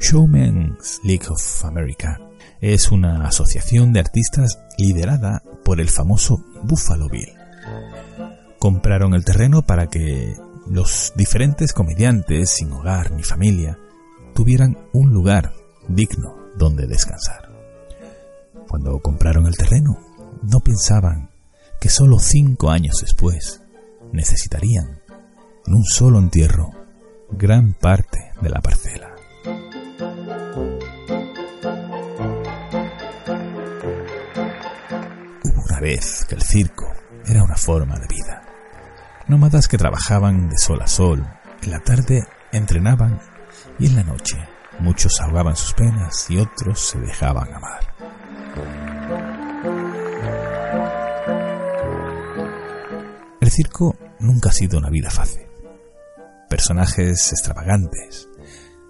Showman's 0.00 1.00
League 1.04 1.26
of 1.30 1.64
America 1.64 2.20
es 2.60 2.90
una 2.90 3.26
asociación 3.26 3.94
de 3.94 4.00
artistas 4.00 4.58
liderada 4.76 5.42
por 5.64 5.80
el 5.80 5.88
famoso 5.88 6.44
Buffalo 6.62 7.08
Bill. 7.08 7.32
Compraron 8.58 9.14
el 9.14 9.24
terreno 9.24 9.62
para 9.62 9.86
que 9.86 10.34
los 10.70 11.12
diferentes 11.16 11.72
comediantes 11.72 12.50
sin 12.50 12.72
hogar 12.72 13.12
ni 13.12 13.22
familia 13.22 13.78
tuvieran 14.34 14.76
un 14.92 15.12
lugar 15.12 15.54
digno 15.88 16.36
donde 16.56 16.86
descansar. 16.86 17.48
Cuando 18.68 18.98
compraron 19.00 19.46
el 19.46 19.56
terreno, 19.56 19.98
no 20.42 20.60
pensaban 20.60 21.30
que 21.80 21.88
solo 21.88 22.18
cinco 22.18 22.70
años 22.70 22.96
después 23.00 23.62
necesitarían, 24.12 25.00
en 25.66 25.74
un 25.74 25.84
solo 25.84 26.18
entierro, 26.18 26.70
gran 27.30 27.72
parte 27.74 28.32
de 28.40 28.50
la 28.50 28.60
parcela. 28.60 29.14
Hubo 35.44 35.62
una 35.64 35.80
vez 35.80 36.24
que 36.28 36.34
el 36.34 36.42
circo 36.42 36.86
era 37.26 37.42
una 37.42 37.56
forma 37.56 37.98
de 37.98 38.06
vida 38.06 38.47
nómadas 39.28 39.68
que 39.68 39.76
trabajaban 39.76 40.48
de 40.48 40.56
sol 40.56 40.80
a 40.80 40.86
sol, 40.86 41.26
en 41.62 41.70
la 41.70 41.80
tarde 41.80 42.26
entrenaban 42.50 43.20
y 43.78 43.86
en 43.86 43.96
la 43.96 44.02
noche 44.02 44.36
muchos 44.80 45.20
ahogaban 45.20 45.54
sus 45.54 45.74
penas 45.74 46.30
y 46.30 46.38
otros 46.38 46.80
se 46.80 46.98
dejaban 46.98 47.52
amar. 47.52 47.94
El 53.40 53.50
circo 53.50 53.96
nunca 54.18 54.48
ha 54.48 54.52
sido 54.52 54.78
una 54.78 54.88
vida 54.88 55.10
fácil. 55.10 55.46
Personajes 56.48 57.30
extravagantes, 57.32 58.28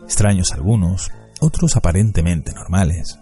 extraños 0.04 0.52
algunos, 0.52 1.10
otros 1.40 1.76
aparentemente 1.76 2.52
normales, 2.52 3.18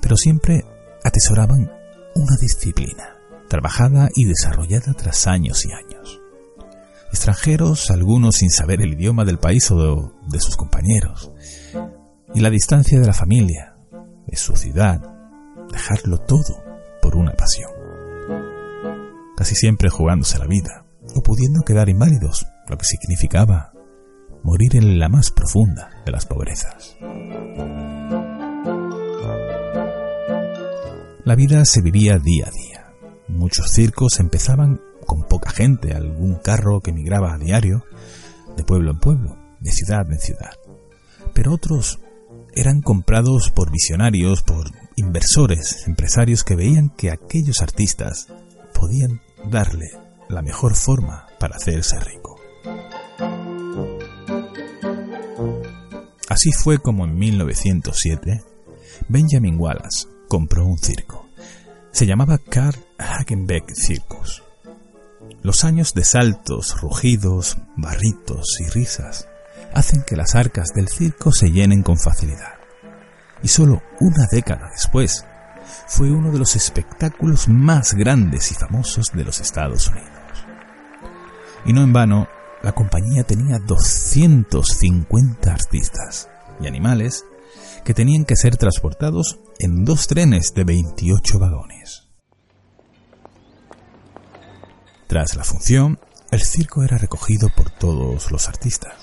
pero 0.00 0.16
siempre 0.16 0.64
atesoraban 1.04 1.70
una 2.16 2.36
disciplina, 2.40 3.16
trabajada 3.48 4.08
y 4.14 4.24
desarrollada 4.24 4.94
tras 4.94 5.28
años 5.28 5.64
y 5.64 5.72
años 5.72 6.20
extranjeros, 7.10 7.90
algunos 7.90 8.36
sin 8.36 8.50
saber 8.50 8.80
el 8.82 8.94
idioma 8.94 9.24
del 9.24 9.38
país 9.38 9.70
o 9.70 10.12
de, 10.28 10.40
sus 10.40 10.56
compañeros, 10.56 11.32
y 12.34 12.40
la 12.40 12.50
distancia 12.50 13.00
de 13.00 13.06
la 13.06 13.12
familia, 13.12 13.76
de 14.26 14.36
su 14.36 14.56
ciudad, 14.56 15.00
dejarlo 15.72 16.18
todo 16.18 16.62
por 17.00 17.16
una 17.16 17.32
pasión. 17.32 17.70
Casi 19.36 19.54
siempre 19.54 19.90
jugándose 19.90 20.38
la 20.38 20.46
vida, 20.46 20.84
o 21.14 21.22
pudiendo 21.22 21.62
quedar 21.62 21.88
inválidos, 21.88 22.46
lo 22.68 22.76
que 22.76 22.84
significaba 22.84 23.72
morir 24.42 24.76
en 24.76 24.98
la 24.98 25.08
más 25.08 25.30
profunda 25.30 25.90
de 26.04 26.12
las 26.12 26.26
pobrezas. 26.26 26.96
La 31.24 31.34
vida 31.34 31.64
se 31.64 31.82
vivía 31.82 32.18
día 32.18 32.46
a 32.46 32.50
día. 32.50 32.67
Muchos 33.28 33.70
circos 33.72 34.20
empezaban 34.20 34.80
con 35.06 35.24
poca 35.24 35.50
gente, 35.50 35.94
algún 35.94 36.36
carro 36.36 36.80
que 36.80 36.92
migraba 36.92 37.34
a 37.34 37.38
diario, 37.38 37.84
de 38.56 38.64
pueblo 38.64 38.90
en 38.90 39.00
pueblo, 39.00 39.36
de 39.60 39.70
ciudad 39.70 40.10
en 40.10 40.18
ciudad. 40.18 40.52
Pero 41.34 41.52
otros 41.52 42.00
eran 42.54 42.80
comprados 42.80 43.50
por 43.50 43.70
visionarios, 43.70 44.42
por 44.42 44.70
inversores, 44.96 45.86
empresarios 45.86 46.42
que 46.42 46.56
veían 46.56 46.90
que 46.90 47.10
aquellos 47.10 47.60
artistas 47.62 48.28
podían 48.74 49.20
darle 49.50 49.90
la 50.28 50.42
mejor 50.42 50.74
forma 50.74 51.26
para 51.38 51.56
hacerse 51.56 51.98
rico. 52.00 52.36
Así 56.28 56.50
fue 56.52 56.78
como 56.78 57.04
en 57.04 57.18
1907 57.18 58.42
Benjamin 59.08 59.58
Wallace 59.58 60.06
compró 60.28 60.66
un 60.66 60.78
circo. 60.78 61.27
Se 61.92 62.06
llamaba 62.06 62.38
Carl 62.38 62.78
Hagenbeck 62.98 63.74
Circus. 63.74 64.42
Los 65.42 65.64
años 65.64 65.94
de 65.94 66.04
saltos, 66.04 66.80
rugidos, 66.80 67.58
barritos 67.76 68.60
y 68.60 68.68
risas 68.68 69.28
hacen 69.74 70.02
que 70.02 70.16
las 70.16 70.34
arcas 70.34 70.68
del 70.74 70.88
circo 70.88 71.32
se 71.32 71.50
llenen 71.50 71.82
con 71.82 71.98
facilidad. 71.98 72.54
Y 73.42 73.48
solo 73.48 73.82
una 74.00 74.26
década 74.30 74.68
después, 74.72 75.24
fue 75.86 76.10
uno 76.10 76.30
de 76.30 76.38
los 76.38 76.56
espectáculos 76.56 77.48
más 77.48 77.94
grandes 77.94 78.52
y 78.52 78.54
famosos 78.54 79.12
de 79.12 79.24
los 79.24 79.40
Estados 79.40 79.88
Unidos. 79.88 80.10
Y 81.64 81.72
no 81.72 81.82
en 81.82 81.92
vano, 81.92 82.28
la 82.62 82.72
compañía 82.72 83.24
tenía 83.24 83.58
250 83.58 85.52
artistas 85.52 86.28
y 86.60 86.66
animales 86.66 87.24
que 87.84 87.94
tenían 87.94 88.24
que 88.24 88.36
ser 88.36 88.56
transportados 88.56 89.38
en 89.58 89.84
dos 89.84 90.06
trenes 90.06 90.52
de 90.54 90.64
28 90.64 91.38
vagones. 91.38 92.08
Tras 95.06 95.34
la 95.34 95.44
función, 95.44 95.98
el 96.30 96.42
circo 96.42 96.84
era 96.84 96.98
recogido 96.98 97.48
por 97.56 97.70
todos 97.70 98.30
los 98.30 98.48
artistas. 98.48 98.94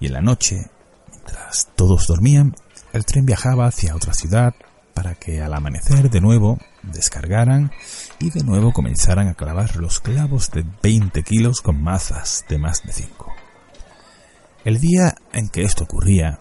Y 0.00 0.06
en 0.06 0.14
la 0.14 0.22
noche, 0.22 0.70
mientras 1.10 1.68
todos 1.76 2.06
dormían, 2.06 2.54
el 2.92 3.04
tren 3.04 3.26
viajaba 3.26 3.66
hacia 3.66 3.94
otra 3.94 4.14
ciudad 4.14 4.54
para 4.94 5.14
que 5.14 5.42
al 5.42 5.52
amanecer 5.52 6.10
de 6.10 6.20
nuevo 6.20 6.58
descargaran 6.82 7.72
y 8.18 8.30
de 8.30 8.44
nuevo 8.44 8.72
comenzaran 8.72 9.28
a 9.28 9.34
clavar 9.34 9.76
los 9.76 10.00
clavos 10.00 10.50
de 10.50 10.64
20 10.82 11.22
kilos 11.22 11.60
con 11.60 11.82
mazas 11.82 12.44
de 12.48 12.58
más 12.58 12.82
de 12.84 12.92
5. 12.92 13.32
El 14.64 14.80
día 14.80 15.14
en 15.32 15.48
que 15.48 15.62
esto 15.62 15.84
ocurría 15.84 16.40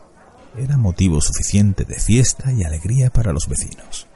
era 0.58 0.78
motivo 0.78 1.22
suficiente 1.22 1.86
de 1.86 2.00
fiesta 2.00 2.52
y 2.52 2.64
alegría 2.64 3.10
para 3.10 3.34
los 3.34 3.48
vecinos. 3.48 4.08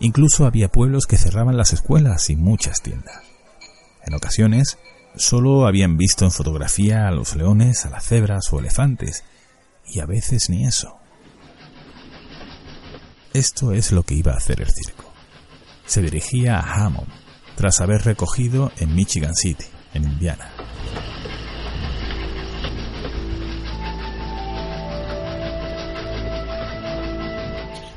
Incluso 0.00 0.46
había 0.46 0.68
pueblos 0.68 1.06
que 1.06 1.18
cerraban 1.18 1.56
las 1.56 1.72
escuelas 1.72 2.30
y 2.30 2.36
muchas 2.36 2.82
tiendas. 2.82 3.22
En 4.04 4.14
ocasiones, 4.14 4.78
solo 5.16 5.66
habían 5.66 5.96
visto 5.96 6.24
en 6.24 6.30
fotografía 6.30 7.08
a 7.08 7.10
los 7.10 7.36
leones, 7.36 7.84
a 7.84 7.90
las 7.90 8.06
cebras 8.06 8.52
o 8.52 8.58
elefantes, 8.60 9.24
y 9.86 10.00
a 10.00 10.06
veces 10.06 10.50
ni 10.50 10.66
eso. 10.66 10.98
Esto 13.32 13.72
es 13.72 13.92
lo 13.92 14.02
que 14.04 14.14
iba 14.14 14.32
a 14.32 14.36
hacer 14.36 14.60
el 14.60 14.70
circo. 14.70 15.12
Se 15.84 16.02
dirigía 16.02 16.58
a 16.58 16.74
Hammond, 16.74 17.08
tras 17.56 17.80
haber 17.80 18.04
recogido 18.04 18.72
en 18.78 18.94
Michigan 18.94 19.34
City, 19.34 19.66
en 19.94 20.04
Indiana. 20.04 20.50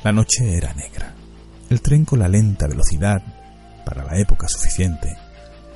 La 0.04 0.12
noche 0.12 0.58
era 0.58 0.74
negra. 0.74 1.14
El 1.70 1.80
tren 1.82 2.06
con 2.06 2.18
la 2.18 2.28
lenta 2.28 2.68
velocidad, 2.68 3.22
para 3.86 4.04
la 4.04 4.18
época 4.18 4.48
suficiente, 4.48 5.16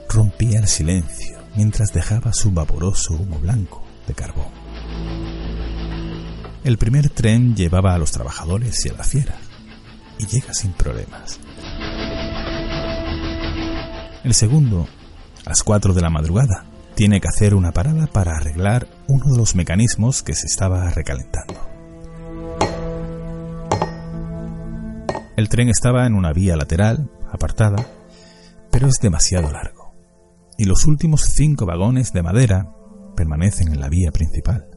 rompía 0.10 0.58
el 0.60 0.68
silencio 0.68 1.38
mientras 1.56 1.94
dejaba 1.94 2.34
su 2.34 2.52
vaporoso 2.52 3.14
humo 3.14 3.38
blanco 3.38 3.84
de 4.08 4.16
carbón. 4.16 4.48
El 6.64 6.80
primer 6.80 7.12
tren 7.12 7.56
llevaba 7.56 7.94
a 7.94 8.00
los 8.00 8.12
trabajadores 8.12 8.84
y 8.88 8.90
a 8.90 8.94
la 8.94 9.04
fiera, 9.04 9.36
y 10.18 10.26
llega 10.26 10.56
sin 10.56 10.72
problemas. 10.74 11.40
El 14.24 14.34
segundo, 14.34 14.88
a 15.46 15.50
las 15.50 15.62
4 15.62 15.94
de 15.94 16.02
la 16.02 16.10
madrugada, 16.10 16.66
tiene 16.96 17.22
que 17.22 17.28
hacer 17.28 17.54
una 17.54 17.74
parada 17.74 18.08
para 18.08 18.38
arreglar 18.38 18.88
uno 19.08 19.32
de 19.32 19.38
los 19.38 19.54
mecanismos 19.54 20.24
que 20.24 20.34
se 20.34 20.48
estaba 20.48 20.90
recalentando. 20.90 21.75
El 25.36 25.50
tren 25.50 25.68
estaba 25.70 26.06
en 26.06 26.14
una 26.14 26.32
vía 26.32 26.56
lateral, 26.56 27.12
apartada, 27.30 27.86
pero 28.72 28.88
es 28.88 29.00
demasiado 29.02 29.52
largo, 29.52 29.94
y 30.58 30.64
los 30.64 30.86
últimos 30.86 31.24
cinco 31.24 31.66
vagones 31.66 32.14
de 32.14 32.24
madera 32.24 32.72
permanecen 33.18 33.74
en 33.74 33.82
la 33.82 33.90
vía 33.90 34.12
principal. 34.12 34.70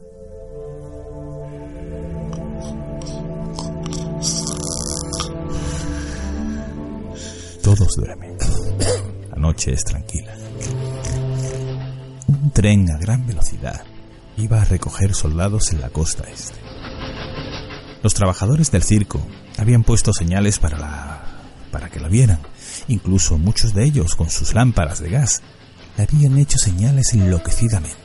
Todos 7.63 7.95
duermen. 7.95 8.35
La 9.31 9.37
noche 9.37 9.71
es 9.71 9.83
tranquila. 9.85 10.33
Un 12.27 12.51
tren 12.51 12.91
a 12.91 12.97
gran 12.97 13.25
velocidad 13.25 13.81
iba 14.35 14.61
a 14.61 14.65
recoger 14.65 15.13
soldados 15.13 15.71
en 15.71 15.79
la 15.79 15.89
costa 15.89 16.23
este. 16.29 16.68
Los 18.01 18.13
trabajadores 18.13 18.71
del 18.71 18.83
circo 18.83 19.21
habían 19.57 19.83
puesto 19.83 20.13
señales 20.13 20.59
para 20.59 20.77
la 20.77 21.29
para 21.71 21.89
que 21.89 21.99
la 21.99 22.07
vieran. 22.07 22.39
Incluso 22.87 23.37
muchos 23.37 23.73
de 23.73 23.85
ellos 23.85 24.15
con 24.15 24.29
sus 24.29 24.53
lámparas 24.53 24.99
de 24.99 25.09
gas 25.09 25.41
le 25.97 26.03
habían 26.03 26.37
hecho 26.37 26.57
señales 26.57 27.13
enloquecidamente. 27.13 27.97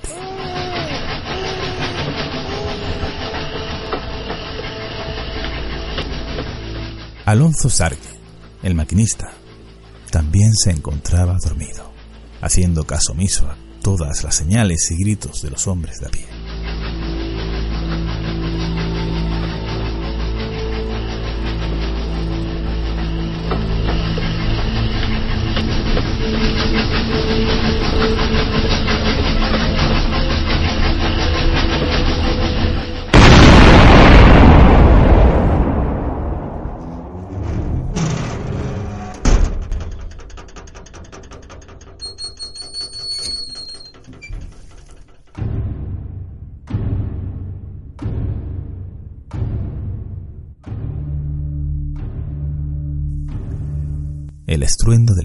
Alonso 7.25 7.71
Sarge, 7.71 8.19
el 8.63 8.75
maquinista, 8.75 9.33
también 10.11 10.55
se 10.55 10.71
encontraba 10.71 11.39
dormido, 11.43 11.91
haciendo 12.43 12.85
caso 12.85 13.13
omiso 13.13 13.47
a 13.47 13.57
todas 13.81 14.23
las 14.25 14.35
señales 14.35 14.91
y 14.91 15.03
gritos 15.03 15.41
de 15.41 15.51
los 15.51 15.67
hombres 15.67 16.01
de 16.01 16.07
a 16.07 16.11
pie. 16.11 16.34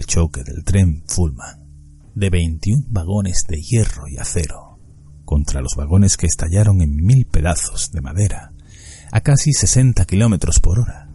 Choque 0.10 0.44
del 0.44 0.64
tren 0.64 1.04
Fullman, 1.06 1.70
de 2.16 2.32
21 2.32 2.88
vagones 2.90 3.46
de 3.48 3.62
hierro 3.62 4.08
y 4.08 4.18
acero, 4.18 4.80
contra 5.24 5.62
los 5.62 5.76
vagones 5.78 6.18
que 6.18 6.26
estallaron 6.26 6.82
en 6.82 6.96
mil 6.96 7.28
pedazos 7.28 7.92
de 7.92 8.02
madera, 8.02 8.52
a 9.12 9.22
casi 9.22 9.54
60 9.54 10.04
kilómetros 10.06 10.60
por 10.62 10.80
hora, 10.80 11.12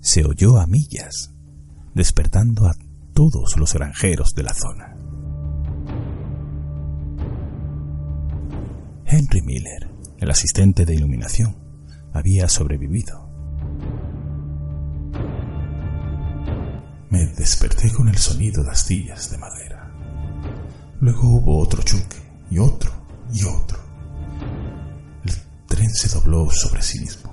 se 0.00 0.24
oyó 0.24 0.58
a 0.58 0.68
millas, 0.68 1.32
despertando 1.96 2.66
a 2.66 2.76
todos 3.12 3.56
los 3.56 3.74
granjeros 3.74 4.34
de 4.36 4.42
la 4.44 4.54
zona. 4.54 4.96
Henry 9.04 9.42
Miller, 9.42 9.90
el 10.18 10.30
asistente 10.30 10.84
de 10.84 10.94
iluminación, 10.94 11.56
había 12.12 12.48
sobrevivido. 12.48 13.25
Me 17.16 17.24
desperté 17.28 17.90
con 17.90 18.10
el 18.10 18.18
sonido 18.18 18.62
de 18.62 18.72
astillas 18.72 19.30
de 19.30 19.38
madera. 19.38 19.90
Luego 21.00 21.30
hubo 21.30 21.60
otro 21.60 21.82
choque, 21.82 22.18
y 22.50 22.58
otro, 22.58 22.92
y 23.32 23.42
otro. 23.42 23.78
El 25.24 25.32
tren 25.66 25.88
se 25.94 26.10
dobló 26.10 26.50
sobre 26.50 26.82
sí 26.82 27.00
mismo. 27.00 27.32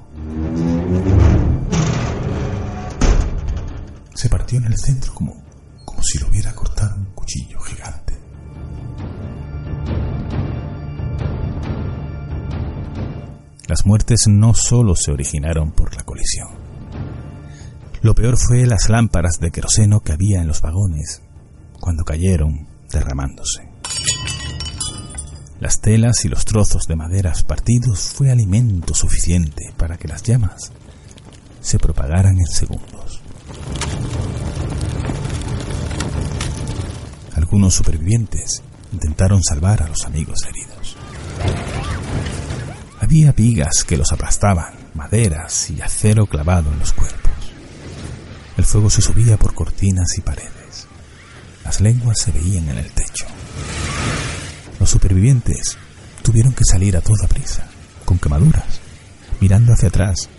Se 4.13 4.29
partió 4.29 4.57
en 4.59 4.67
el 4.67 4.77
centro 4.77 5.13
como, 5.13 5.43
como 5.83 6.01
si 6.01 6.17
lo 6.17 6.29
hubiera 6.29 6.55
cortado 6.55 6.95
un 6.95 7.07
cuchillo 7.13 7.59
gigante. 7.59 8.13
Las 13.67 13.85
muertes 13.85 14.27
no 14.29 14.53
solo 14.53 14.95
se 14.95 15.11
originaron 15.11 15.73
por 15.73 15.93
la 15.93 16.03
colisión. 16.03 16.62
Lo 18.03 18.13
peor 18.13 18.35
fue 18.37 18.65
las 18.65 18.89
lámparas 18.89 19.39
de 19.39 19.49
queroseno 19.49 20.01
que 20.01 20.11
había 20.11 20.41
en 20.41 20.47
los 20.47 20.59
vagones 20.59 21.21
cuando 21.79 22.03
cayeron 22.03 22.67
derramándose. 22.91 23.69
Las 25.61 25.79
telas 25.79 26.25
y 26.25 26.27
los 26.27 26.43
trozos 26.43 26.85
de 26.85 26.97
maderas 26.97 27.43
partidos 27.43 28.11
fue 28.13 28.29
alimento 28.29 28.93
suficiente 28.93 29.73
para 29.77 29.97
que 29.97 30.09
las 30.09 30.21
llamas 30.21 30.73
se 31.61 31.79
propagaran 31.79 32.37
en 32.37 32.47
segundos. 32.47 33.21
Algunos 37.35 37.73
supervivientes 37.73 38.63
intentaron 38.91 39.41
salvar 39.41 39.81
a 39.81 39.87
los 39.87 40.03
amigos 40.03 40.39
heridos. 40.43 40.97
Había 42.99 43.31
vigas 43.31 43.85
que 43.85 43.95
los 43.95 44.11
aplastaban, 44.11 44.73
maderas 44.93 45.69
y 45.69 45.81
acero 45.81 46.25
clavado 46.25 46.69
en 46.69 46.79
los 46.79 46.91
cuerpos. 46.91 47.22
El 48.57 48.65
fuego 48.65 48.89
se 48.89 49.01
subía 49.01 49.37
por 49.37 49.53
cortinas 49.53 50.17
y 50.17 50.21
paredes. 50.21 50.87
Las 51.63 51.81
lenguas 51.81 52.19
se 52.19 52.31
veían 52.31 52.69
en 52.69 52.77
el 52.77 52.91
techo. 52.91 53.25
Los 54.79 54.89
supervivientes 54.89 55.77
tuvieron 56.21 56.53
que 56.53 56.65
salir 56.65 56.95
a 56.97 57.01
toda 57.01 57.27
prisa, 57.27 57.67
con 58.05 58.19
quemaduras, 58.19 58.79
mirando 59.39 59.73
hacia 59.73 59.89
atrás 59.89 60.29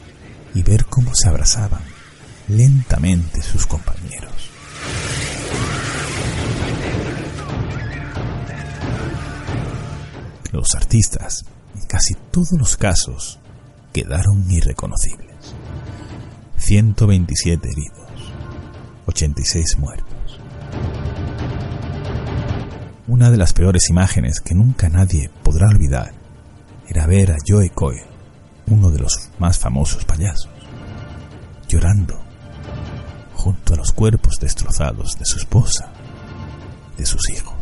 y 0.55 0.63
ver 0.63 0.85
cómo 0.87 1.15
se 1.15 1.29
abrazaban 1.29 1.83
lentamente 2.49 3.43
sus 3.43 3.67
compañeros. 3.67 4.51
Los 10.53 10.75
artistas, 10.77 11.45
en 11.75 11.85
casi 11.87 12.15
todos 12.31 12.53
los 12.57 12.77
casos, 12.77 13.41
quedaron 13.93 14.49
irreconocibles. 14.51 15.55
127 16.59 17.69
heridos, 17.69 18.04
86 19.07 19.79
muertos. 19.79 20.41
Una 23.07 23.31
de 23.31 23.37
las 23.37 23.53
peores 23.53 23.91
imágenes 23.91 24.41
que 24.41 24.55
nunca 24.55 24.89
nadie 24.89 25.31
podrá 25.43 25.69
olvidar 25.69 26.13
era 26.89 27.07
ver 27.07 27.33
a 27.33 27.37
Joe 27.47 27.71
Coy, 27.71 27.97
uno 28.67 28.91
de 28.91 29.01
los 29.01 29.31
más 29.39 29.59
famosos 29.59 30.05
payasos, 30.05 30.51
llorando 31.69 32.19
junto 33.35 33.75
a 33.75 33.77
los 33.77 33.93
cuerpos 33.93 34.39
destrozados 34.41 35.19
de 35.19 35.27
su 35.27 35.37
esposa, 35.39 35.93
de 36.97 37.05
sus 37.05 37.29
hijos. 37.31 37.55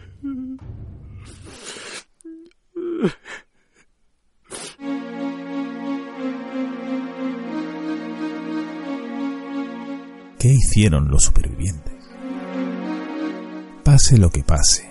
¿Qué 10.46 10.54
hicieron 10.54 11.10
los 11.10 11.24
supervivientes? 11.24 11.92
Pase 13.82 14.16
lo 14.16 14.30
que 14.30 14.44
pase, 14.44 14.88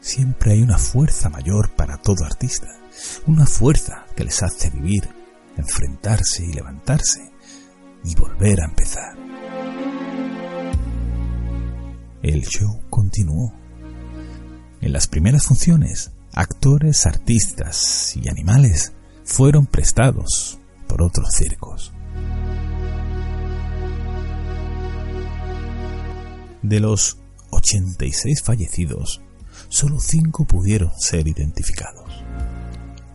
siempre 0.00 0.52
hay 0.52 0.60
una 0.60 0.76
fuerza 0.76 1.30
mayor 1.30 1.70
para 1.70 1.96
todo 1.96 2.26
artista, 2.26 2.66
una 3.26 3.46
fuerza 3.46 4.04
que 4.14 4.24
les 4.24 4.42
hace 4.42 4.68
vivir, 4.68 5.08
enfrentarse 5.56 6.44
y 6.44 6.52
levantarse 6.52 7.32
y 8.04 8.14
volver 8.16 8.60
a 8.60 8.66
empezar. 8.66 9.16
El 12.22 12.42
show 12.42 12.82
continuó. 12.90 13.54
En 14.82 14.92
las 14.92 15.08
primeras 15.08 15.46
funciones, 15.46 16.12
actores, 16.34 17.06
artistas 17.06 18.14
y 18.14 18.28
animales 18.28 18.92
fueron 19.24 19.64
prestados 19.64 20.58
por 20.86 21.00
otros 21.00 21.30
circos. 21.34 21.94
De 26.62 26.80
los 26.80 27.18
86 27.50 28.42
fallecidos, 28.42 29.20
solo 29.68 30.00
5 30.00 30.44
pudieron 30.44 30.90
ser 30.98 31.28
identificados. 31.28 32.24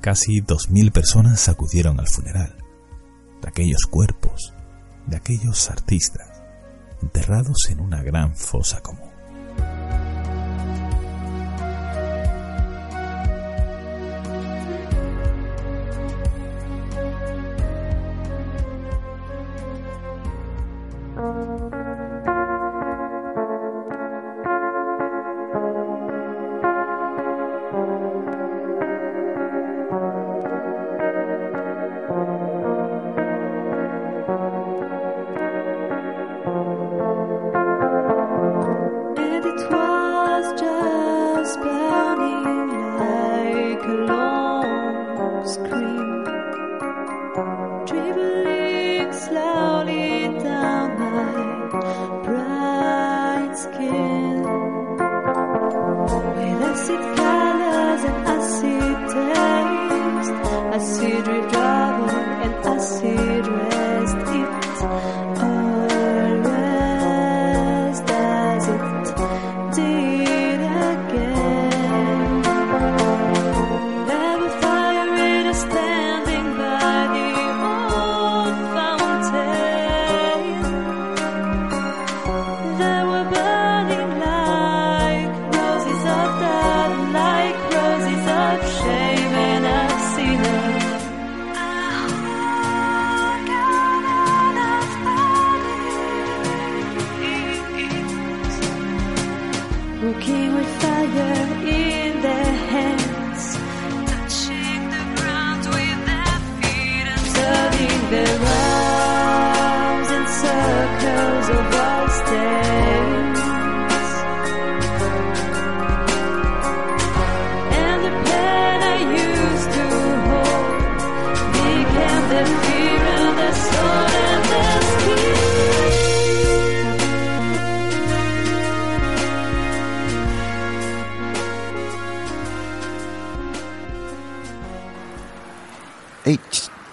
Casi 0.01 0.41
2.000 0.41 0.91
personas 0.91 1.49
acudieron 1.49 1.99
al 1.99 2.07
funeral 2.07 2.55
de 3.41 3.49
aquellos 3.49 3.85
cuerpos, 3.89 4.53
de 5.07 5.17
aquellos 5.17 5.69
artistas, 5.69 6.41
enterrados 7.01 7.67
en 7.69 7.81
una 7.81 8.01
gran 8.01 8.35
fosa 8.35 8.81
común. 8.81 9.02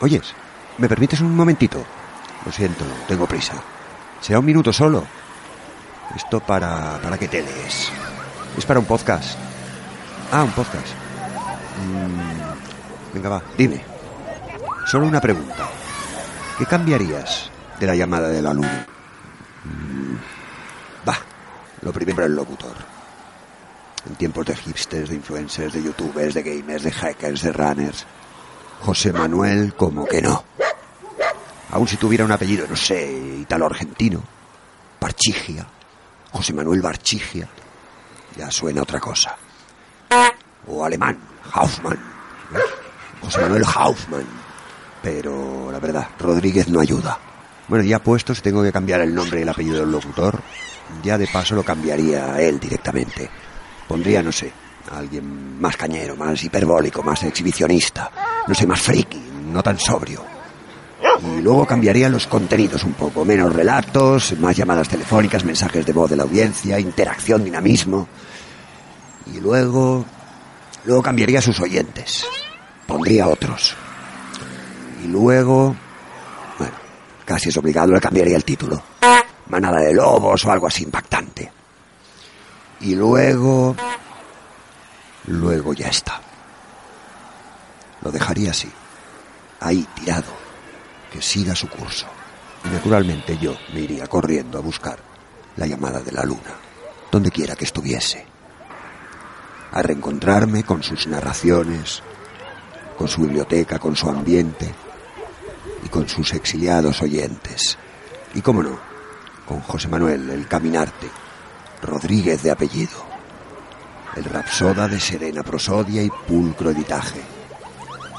Oyes, 0.00 0.34
¿me 0.78 0.88
permites 0.88 1.20
un 1.20 1.36
momentito? 1.36 1.84
Lo 2.44 2.50
siento, 2.50 2.84
tengo 3.06 3.26
prisa. 3.26 3.54
Será 4.20 4.40
un 4.40 4.44
minuto 4.44 4.72
solo. 4.72 5.06
Esto 6.16 6.40
para... 6.40 6.98
¿Para 7.00 7.16
qué 7.16 7.28
tele 7.28 7.50
es? 7.64 7.90
Es 8.58 8.66
para 8.66 8.80
un 8.80 8.86
podcast. 8.86 9.38
Ah, 10.32 10.42
un 10.42 10.50
podcast. 10.50 10.88
Mm, 11.86 13.14
venga, 13.14 13.28
va, 13.28 13.42
dime. 13.56 13.84
Solo 14.86 15.06
una 15.06 15.20
pregunta. 15.20 15.68
¿Qué 16.58 16.66
cambiarías 16.66 17.50
de 17.78 17.86
la 17.86 17.94
llamada 17.94 18.28
de 18.28 18.42
la 18.42 18.52
luna? 18.52 18.86
Mm, 19.64 21.08
va, 21.08 21.18
lo 21.82 21.92
primero 21.92 22.24
el 22.24 22.34
locutor. 22.34 22.74
En 24.08 24.16
tiempos 24.16 24.46
de 24.46 24.56
hipsters, 24.56 25.10
de 25.10 25.14
influencers, 25.14 25.72
de 25.72 25.82
youtubers, 25.84 26.34
de 26.34 26.42
gamers, 26.42 26.82
de 26.82 26.90
hackers, 26.90 27.42
de 27.42 27.52
runners 27.52 28.06
José 28.80 29.12
Manuel, 29.12 29.74
como 29.74 30.06
que 30.06 30.22
no. 30.22 30.44
Aun 31.72 31.86
si 31.86 31.96
tuviera 31.96 32.24
un 32.24 32.32
apellido, 32.32 32.66
no 32.68 32.76
sé, 32.76 33.12
italo-argentino, 33.42 34.22
Barchigia, 35.00 35.66
José 36.32 36.52
Manuel 36.52 36.82
Barchigia, 36.82 37.48
ya 38.36 38.50
suena 38.50 38.82
otra 38.82 38.98
cosa. 38.98 39.36
O 40.66 40.84
alemán, 40.84 41.18
Haufmann, 41.52 41.98
José 43.22 43.40
Manuel 43.40 43.64
Haufmann. 43.64 44.26
Pero 45.02 45.70
la 45.72 45.78
verdad, 45.78 46.08
Rodríguez 46.18 46.68
no 46.68 46.80
ayuda. 46.80 47.18
Bueno, 47.68 47.84
ya 47.84 48.00
puesto, 48.00 48.34
si 48.34 48.42
tengo 48.42 48.62
que 48.62 48.72
cambiar 48.72 49.00
el 49.00 49.14
nombre 49.14 49.38
y 49.38 49.42
el 49.42 49.48
apellido 49.48 49.80
del 49.80 49.92
locutor, 49.92 50.40
ya 51.02 51.16
de 51.16 51.28
paso 51.28 51.54
lo 51.54 51.62
cambiaría 51.62 52.40
él 52.40 52.58
directamente. 52.58 53.30
Pondría, 53.86 54.22
no 54.22 54.32
sé, 54.32 54.52
alguien 54.90 55.60
más 55.60 55.76
cañero, 55.76 56.16
más 56.16 56.42
hiperbólico, 56.42 57.02
más 57.02 57.22
exhibicionista, 57.22 58.10
no 58.46 58.54
sé, 58.54 58.66
más 58.66 58.80
friki, 58.80 59.20
no 59.52 59.62
tan 59.62 59.78
sobrio. 59.78 60.24
Y 61.22 61.42
luego 61.42 61.66
cambiaría 61.66 62.08
los 62.08 62.26
contenidos 62.26 62.84
un 62.84 62.94
poco, 62.94 63.24
menos 63.24 63.54
relatos, 63.54 64.38
más 64.38 64.56
llamadas 64.56 64.88
telefónicas, 64.88 65.44
mensajes 65.44 65.84
de 65.84 65.92
voz 65.92 66.10
de 66.10 66.16
la 66.16 66.22
audiencia, 66.22 66.78
interacción, 66.78 67.44
dinamismo. 67.44 68.08
Y 69.32 69.40
luego... 69.40 70.04
Luego 70.84 71.02
cambiaría 71.02 71.42
sus 71.42 71.60
oyentes. 71.60 72.26
Pondría 72.86 73.28
otros. 73.28 73.74
Y 75.04 75.08
luego... 75.08 75.76
Bueno, 76.58 76.74
casi 77.24 77.50
es 77.50 77.56
obligado, 77.56 77.92
le 77.92 78.00
cambiaría 78.00 78.36
el 78.36 78.44
título. 78.44 78.82
Manada 79.48 79.80
de 79.80 79.92
lobos 79.92 80.44
o 80.44 80.52
algo 80.52 80.66
así 80.66 80.84
impactante. 80.84 81.50
Y 82.80 82.94
luego... 82.94 83.76
Luego 85.26 85.74
ya 85.74 85.88
está. 85.88 86.20
Lo 88.02 88.10
dejaría 88.10 88.50
así. 88.50 88.70
Ahí, 89.60 89.86
tirado. 89.94 90.32
Que 91.12 91.20
siga 91.20 91.54
su 91.54 91.68
curso. 91.68 92.06
Y 92.64 92.68
naturalmente 92.68 93.38
yo 93.38 93.56
me 93.72 93.80
iría 93.80 94.06
corriendo 94.06 94.58
a 94.58 94.62
buscar 94.62 94.98
la 95.56 95.66
llamada 95.66 96.00
de 96.00 96.12
la 96.12 96.24
luna, 96.24 96.54
donde 97.10 97.30
quiera 97.30 97.56
que 97.56 97.64
estuviese. 97.64 98.26
A 99.72 99.82
reencontrarme 99.82 100.64
con 100.64 100.82
sus 100.82 101.06
narraciones, 101.06 102.02
con 102.96 103.08
su 103.08 103.22
biblioteca, 103.22 103.78
con 103.78 103.96
su 103.96 104.08
ambiente 104.08 104.72
y 105.84 105.88
con 105.88 106.08
sus 106.08 106.32
exiliados 106.34 107.02
oyentes. 107.02 107.78
Y 108.34 108.40
cómo 108.40 108.62
no, 108.62 108.78
con 109.46 109.60
José 109.60 109.88
Manuel, 109.88 110.30
el 110.30 110.46
caminarte, 110.46 111.08
Rodríguez 111.82 112.42
de 112.42 112.50
apellido, 112.50 113.09
el 114.16 114.24
rapsoda 114.24 114.88
de 114.88 114.98
serena 114.98 115.42
prosodia 115.42 116.02
y 116.02 116.10
pulcro 116.10 116.70
editaje, 116.70 117.20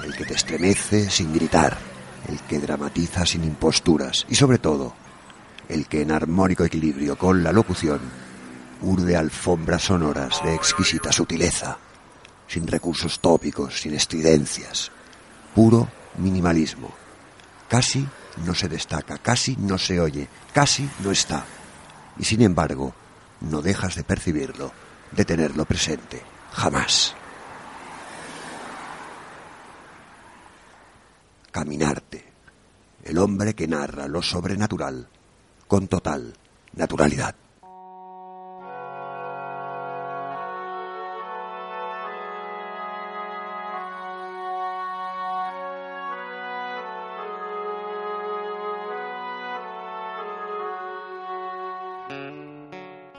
el 0.03 0.15
que 0.15 0.25
te 0.25 0.35
estremece 0.35 1.09
sin 1.09 1.33
gritar, 1.33 1.77
el 2.27 2.39
que 2.41 2.59
dramatiza 2.59 3.25
sin 3.25 3.43
imposturas. 3.43 4.25
Y 4.29 4.35
sobre 4.35 4.57
todo, 4.57 4.93
el 5.67 5.87
que 5.87 6.01
en 6.01 6.11
armónico 6.11 6.63
equilibrio 6.63 7.17
con 7.17 7.43
la 7.43 7.51
locución 7.51 7.99
urde 8.81 9.15
alfombras 9.15 9.83
sonoras 9.83 10.43
de 10.43 10.55
exquisita 10.55 11.11
sutileza, 11.11 11.77
sin 12.47 12.67
recursos 12.67 13.19
tópicos, 13.19 13.79
sin 13.79 13.93
estridencias, 13.93 14.91
puro 15.53 15.87
minimalismo. 16.17 16.91
Casi 17.67 18.07
no 18.45 18.55
se 18.55 18.67
destaca, 18.69 19.17
casi 19.17 19.55
no 19.57 19.77
se 19.77 19.99
oye, 19.99 20.27
casi 20.53 20.89
no 21.03 21.11
está. 21.11 21.45
Y 22.17 22.25
sin 22.25 22.41
embargo, 22.41 22.93
no 23.41 23.61
dejas 23.61 23.95
de 23.95 24.03
percibirlo, 24.03 24.71
de 25.11 25.25
tenerlo 25.25 25.65
presente, 25.65 26.21
jamás. 26.51 27.15
Caminarte, 31.51 32.25
el 33.03 33.17
hombre 33.17 33.53
que 33.53 33.67
narra 33.67 34.07
lo 34.07 34.21
sobrenatural 34.21 35.07
con 35.67 35.87
total 35.87 36.33
naturalidad. 36.73 37.35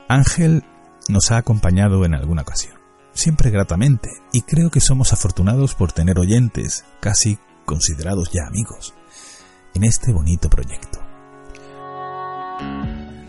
Ángel 0.09 0.63
nos 1.07 1.31
ha 1.31 1.37
acompañado 1.37 2.05
en 2.05 2.13
alguna 2.13 2.43
ocasión, 2.43 2.75
siempre 3.13 3.49
gratamente, 3.49 4.09
y 4.31 4.41
creo 4.41 4.69
que 4.69 4.81
somos 4.81 5.13
afortunados 5.13 5.75
por 5.75 5.91
tener 5.91 6.19
oyentes, 6.19 6.85
casi 6.99 7.37
considerados 7.65 8.29
ya 8.31 8.47
amigos, 8.47 8.93
en 9.73 9.83
este 9.83 10.11
bonito 10.11 10.49
proyecto. 10.49 10.99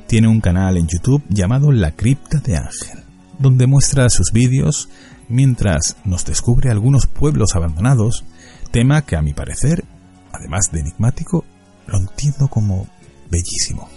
Tiene 0.06 0.28
un 0.28 0.40
canal 0.40 0.76
en 0.76 0.86
YouTube 0.86 1.24
llamado 1.28 1.72
La 1.72 1.92
Cripta 1.92 2.38
de 2.38 2.56
Ángel, 2.56 3.02
donde 3.38 3.66
muestra 3.66 4.08
sus 4.10 4.30
vídeos 4.32 4.88
mientras 5.28 5.96
nos 6.04 6.24
descubre 6.24 6.70
algunos 6.70 7.06
pueblos 7.06 7.56
abandonados, 7.56 8.24
tema 8.70 9.02
que 9.02 9.16
a 9.16 9.22
mi 9.22 9.32
parecer, 9.32 9.84
además 10.32 10.70
de 10.70 10.80
enigmático, 10.80 11.44
lo 11.86 11.98
entiendo 11.98 12.48
como 12.48 12.86
bellísimo. 13.30 13.88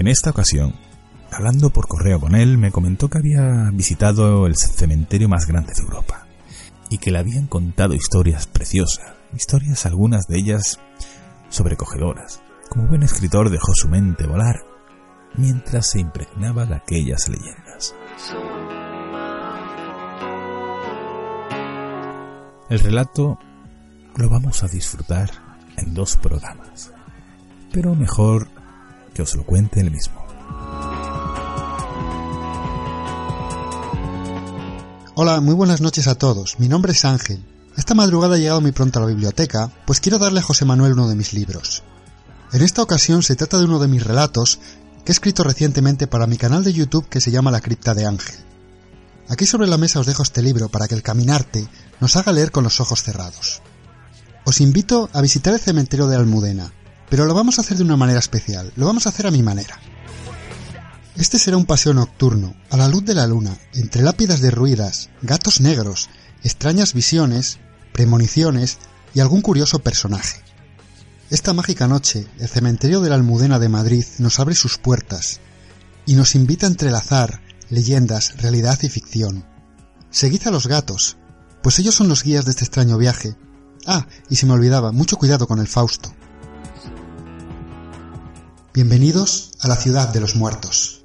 En 0.00 0.08
esta 0.08 0.30
ocasión, 0.30 0.72
hablando 1.30 1.68
por 1.68 1.86
correo 1.86 2.18
con 2.18 2.34
él, 2.34 2.56
me 2.56 2.72
comentó 2.72 3.10
que 3.10 3.18
había 3.18 3.68
visitado 3.70 4.46
el 4.46 4.56
cementerio 4.56 5.28
más 5.28 5.44
grande 5.44 5.74
de 5.76 5.82
Europa 5.82 6.26
y 6.88 6.96
que 6.96 7.10
le 7.10 7.18
habían 7.18 7.46
contado 7.46 7.92
historias 7.92 8.46
preciosas, 8.46 9.12
historias 9.34 9.84
algunas 9.84 10.26
de 10.26 10.38
ellas 10.38 10.80
sobrecogedoras. 11.50 12.40
Como 12.70 12.86
buen 12.86 13.02
escritor 13.02 13.50
dejó 13.50 13.74
su 13.74 13.90
mente 13.90 14.26
volar 14.26 14.64
mientras 15.36 15.90
se 15.90 16.00
impregnaba 16.00 16.64
de 16.64 16.76
aquellas 16.76 17.28
leyendas. 17.28 17.94
El 22.70 22.78
relato 22.78 23.38
lo 24.16 24.30
vamos 24.30 24.62
a 24.62 24.68
disfrutar 24.68 25.30
en 25.76 25.92
dos 25.92 26.16
programas, 26.16 26.90
pero 27.70 27.94
mejor 27.94 28.59
que 29.14 29.22
os 29.22 29.34
lo 29.34 29.44
cuente 29.44 29.80
él 29.80 29.90
mismo. 29.90 30.20
Hola, 35.14 35.40
muy 35.40 35.54
buenas 35.54 35.80
noches 35.80 36.06
a 36.06 36.14
todos. 36.14 36.58
Mi 36.58 36.68
nombre 36.68 36.92
es 36.92 37.04
Ángel. 37.04 37.44
Esta 37.76 37.94
madrugada 37.94 38.36
he 38.36 38.40
llegado 38.40 38.60
muy 38.60 38.72
pronto 38.72 38.98
a 38.98 39.02
la 39.02 39.08
biblioteca, 39.08 39.70
pues 39.86 40.00
quiero 40.00 40.18
darle 40.18 40.40
a 40.40 40.42
José 40.42 40.64
Manuel 40.64 40.94
uno 40.94 41.08
de 41.08 41.14
mis 41.14 41.32
libros. 41.32 41.82
En 42.52 42.62
esta 42.62 42.82
ocasión 42.82 43.22
se 43.22 43.36
trata 43.36 43.58
de 43.58 43.64
uno 43.64 43.78
de 43.78 43.88
mis 43.88 44.02
relatos 44.02 44.58
que 45.04 45.12
he 45.12 45.14
escrito 45.14 45.44
recientemente 45.44 46.06
para 46.06 46.26
mi 46.26 46.36
canal 46.36 46.64
de 46.64 46.72
YouTube 46.72 47.08
que 47.08 47.20
se 47.20 47.30
llama 47.30 47.50
La 47.50 47.60
Cripta 47.60 47.94
de 47.94 48.06
Ángel. 48.06 48.36
Aquí 49.28 49.46
sobre 49.46 49.68
la 49.68 49.78
mesa 49.78 50.00
os 50.00 50.06
dejo 50.06 50.22
este 50.22 50.42
libro 50.42 50.68
para 50.68 50.88
que 50.88 50.94
el 50.94 51.02
caminarte 51.02 51.68
nos 52.00 52.16
haga 52.16 52.32
leer 52.32 52.50
con 52.50 52.64
los 52.64 52.80
ojos 52.80 53.02
cerrados. 53.02 53.62
Os 54.44 54.60
invito 54.60 55.08
a 55.12 55.20
visitar 55.20 55.54
el 55.54 55.60
cementerio 55.60 56.06
de 56.06 56.16
Almudena, 56.16 56.72
pero 57.10 57.26
lo 57.26 57.34
vamos 57.34 57.58
a 57.58 57.62
hacer 57.62 57.76
de 57.76 57.84
una 57.84 57.96
manera 57.96 58.20
especial, 58.20 58.72
lo 58.76 58.86
vamos 58.86 59.04
a 59.04 59.10
hacer 59.10 59.26
a 59.26 59.30
mi 59.30 59.42
manera. 59.42 59.78
Este 61.16 61.38
será 61.38 61.56
un 61.56 61.66
paseo 61.66 61.92
nocturno, 61.92 62.54
a 62.70 62.76
la 62.76 62.88
luz 62.88 63.04
de 63.04 63.14
la 63.14 63.26
luna, 63.26 63.58
entre 63.74 64.02
lápidas 64.02 64.40
derruidas, 64.40 65.10
gatos 65.20 65.60
negros, 65.60 66.08
extrañas 66.44 66.94
visiones, 66.94 67.58
premoniciones 67.92 68.78
y 69.12 69.20
algún 69.20 69.42
curioso 69.42 69.80
personaje. 69.80 70.40
Esta 71.28 71.52
mágica 71.52 71.88
noche, 71.88 72.26
el 72.38 72.48
cementerio 72.48 73.00
de 73.00 73.10
la 73.10 73.16
Almudena 73.16 73.58
de 73.58 73.68
Madrid 73.68 74.04
nos 74.18 74.40
abre 74.40 74.54
sus 74.54 74.78
puertas 74.78 75.40
y 76.06 76.14
nos 76.14 76.34
invita 76.34 76.66
a 76.66 76.70
entrelazar 76.70 77.42
leyendas, 77.68 78.36
realidad 78.38 78.78
y 78.82 78.88
ficción. 78.88 79.44
Seguid 80.10 80.46
a 80.46 80.50
los 80.50 80.66
gatos, 80.66 81.18
pues 81.62 81.78
ellos 81.78 81.94
son 81.94 82.08
los 82.08 82.22
guías 82.22 82.44
de 82.44 82.52
este 82.52 82.64
extraño 82.64 82.98
viaje. 82.98 83.36
Ah, 83.86 84.06
y 84.28 84.36
se 84.36 84.46
me 84.46 84.54
olvidaba, 84.54 84.92
mucho 84.92 85.16
cuidado 85.16 85.46
con 85.46 85.58
el 85.58 85.68
Fausto. 85.68 86.14
Bienvenidos 88.72 89.50
a 89.58 89.66
la 89.66 89.74
ciudad 89.74 90.12
de 90.12 90.20
los 90.20 90.36
muertos. 90.36 91.04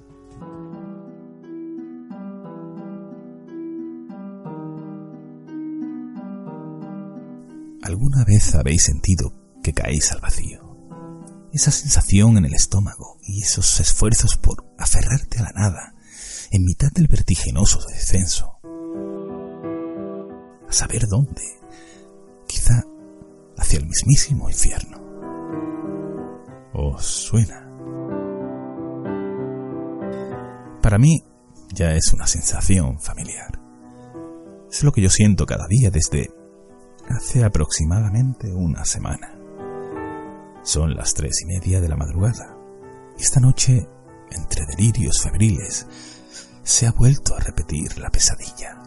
¿Alguna 7.81 8.23
vez 8.23 8.53
habéis 8.53 8.83
sentido 8.83 9.33
que 9.63 9.73
caéis 9.73 10.11
al 10.11 10.21
vacío? 10.21 10.77
Esa 11.53 11.71
sensación 11.71 12.37
en 12.37 12.45
el 12.45 12.53
estómago 12.53 13.17
y 13.23 13.41
esos 13.41 13.79
esfuerzos 13.79 14.37
por 14.37 14.63
aferrarte 14.77 15.39
a 15.39 15.43
la 15.45 15.51
nada 15.53 15.95
en 16.51 16.65
mitad 16.65 16.91
del 16.91 17.07
vertiginoso 17.07 17.79
descenso. 17.87 18.59
A 20.69 20.71
saber 20.71 21.07
dónde. 21.07 21.41
Quizá 22.47 22.83
hacia 23.57 23.79
el 23.79 23.87
mismísimo 23.87 24.51
infierno. 24.51 25.03
¿Os 26.77 27.05
suena? 27.05 27.64
Para 30.85 30.99
mí 30.99 31.23
ya 31.73 31.95
es 31.95 32.13
una 32.13 32.27
sensación 32.27 32.99
familiar. 32.99 33.59
Es 34.69 34.83
lo 34.83 34.91
que 34.91 35.01
yo 35.01 35.09
siento 35.09 35.47
cada 35.47 35.65
día 35.67 35.89
desde 35.89 36.29
hace 37.09 37.43
aproximadamente 37.43 38.53
una 38.53 38.85
semana. 38.85 39.35
Son 40.61 40.93
las 40.93 41.15
tres 41.15 41.41
y 41.41 41.47
media 41.47 41.81
de 41.81 41.89
la 41.89 41.95
madrugada. 41.95 42.55
Y 43.17 43.23
esta 43.23 43.39
noche, 43.39 43.89
entre 44.29 44.67
delirios 44.67 45.23
febriles, 45.23 45.87
se 46.61 46.85
ha 46.85 46.91
vuelto 46.91 47.33
a 47.33 47.39
repetir 47.39 47.97
la 47.97 48.11
pesadilla. 48.11 48.77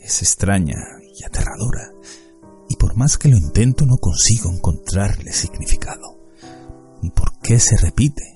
Es 0.00 0.22
extraña 0.22 0.78
y 1.14 1.22
aterradora, 1.22 1.90
y 2.66 2.76
por 2.76 2.96
más 2.96 3.18
que 3.18 3.28
lo 3.28 3.36
intento 3.36 3.84
no 3.84 3.98
consigo 3.98 4.50
encontrarle 4.50 5.34
significado. 5.34 6.18
Ni 7.02 7.10
por 7.10 7.38
qué 7.40 7.60
se 7.60 7.76
repite. 7.76 8.31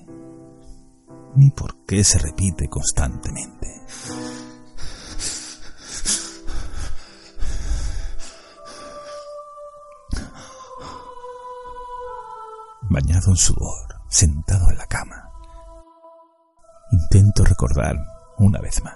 Ni 1.37 1.51
por 1.51 1.85
qué 1.85 2.03
se 2.03 2.17
repite 2.17 2.67
constantemente. 2.67 3.67
Bañado 12.89 13.29
en 13.29 13.35
sudor, 13.35 14.01
sentado 14.09 14.71
en 14.71 14.79
la 14.79 14.87
cama. 14.87 15.29
Intento 16.91 17.45
recordar 17.45 17.95
una 18.39 18.59
vez 18.59 18.83
más. 18.83 18.95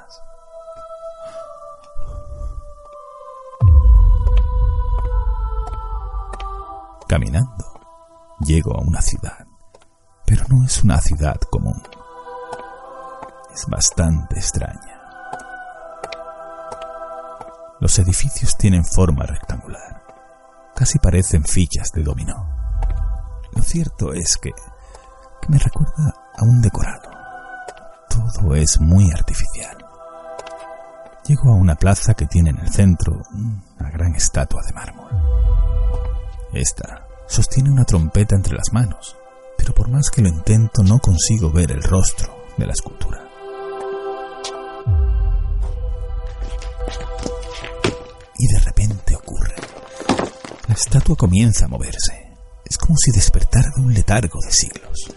Caminando, 7.08 7.66
llego 8.40 8.76
a 8.76 8.82
una 8.82 9.04
ciudad, 9.04 9.46
pero 10.26 10.44
no 10.50 10.66
es 10.66 10.84
una 10.84 11.00
ciudad 11.02 11.40
común. 11.52 11.80
Es 13.54 13.66
bastante 13.68 14.38
extraña. 14.38 15.02
Los 17.82 18.00
edificios 18.00 18.58
tienen 18.58 18.86
forma 18.86 19.26
rectangular, 19.26 20.04
casi 20.76 21.00
parecen 21.00 21.44
fichas 21.44 21.92
de 21.92 22.04
dominó. 22.04 22.48
Lo 23.54 23.62
cierto 23.64 24.14
es 24.14 24.38
que, 24.38 24.52
que 24.52 25.50
me 25.50 25.58
recuerda 25.58 26.14
a 26.38 26.44
un 26.44 26.62
decorado. 26.62 27.10
Todo 28.08 28.56
es 28.56 28.80
muy 28.80 29.12
artificial. 29.12 29.78
Llego 31.26 31.52
a 31.52 31.56
una 31.56 31.76
plaza 31.76 32.14
que 32.14 32.28
tiene 32.28 32.52
en 32.52 32.60
el 32.60 32.72
centro 32.72 33.22
una 33.34 33.90
gran 33.90 34.16
estatua 34.16 34.62
de 34.66 34.74
mármol. 34.74 35.12
Esta 36.54 37.08
sostiene 37.28 37.72
una 37.72 37.86
trompeta 37.86 38.36
entre 38.36 38.56
las 38.56 38.72
manos, 38.72 39.18
pero 39.58 39.74
por 39.74 39.90
más 39.90 40.10
que 40.10 40.22
lo 40.22 40.30
intento 40.30 40.84
no 40.84 41.00
consigo 41.00 41.52
ver 41.52 41.72
el 41.72 41.84
rostro 41.84 42.34
de 42.58 42.66
la 42.66 42.74
escultura. 42.74 43.31
Y 48.38 48.48
de 48.48 48.60
repente 48.60 49.16
ocurre. 49.16 49.56
La 50.68 50.74
estatua 50.74 51.16
comienza 51.16 51.66
a 51.66 51.68
moverse. 51.68 52.36
Es 52.66 52.78
como 52.78 52.96
si 52.98 53.12
despertara 53.12 53.70
de 53.76 53.82
un 53.82 53.94
letargo 53.94 54.40
de 54.42 54.52
siglos. 54.52 55.14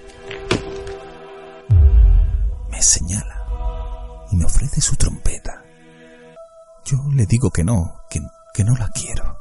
Me 2.71 2.83
señala 2.83 4.27
y 4.31 4.37
me 4.37 4.45
ofrece 4.45 4.81
su 4.81 4.97
trompeta. 4.97 5.65
Yo 6.85 6.99
le 7.13 7.27
digo 7.27 7.51
que 7.51 7.65
no, 7.65 8.01
que, 8.11 8.21
que 8.53 8.65
no 8.65 8.75
la 8.77 8.91
quiero. 8.91 9.39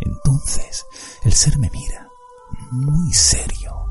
Entonces 0.00 0.84
el 1.24 1.32
ser 1.32 1.58
me 1.58 1.70
mira, 1.70 2.08
muy 2.70 3.12
serio, 3.12 3.90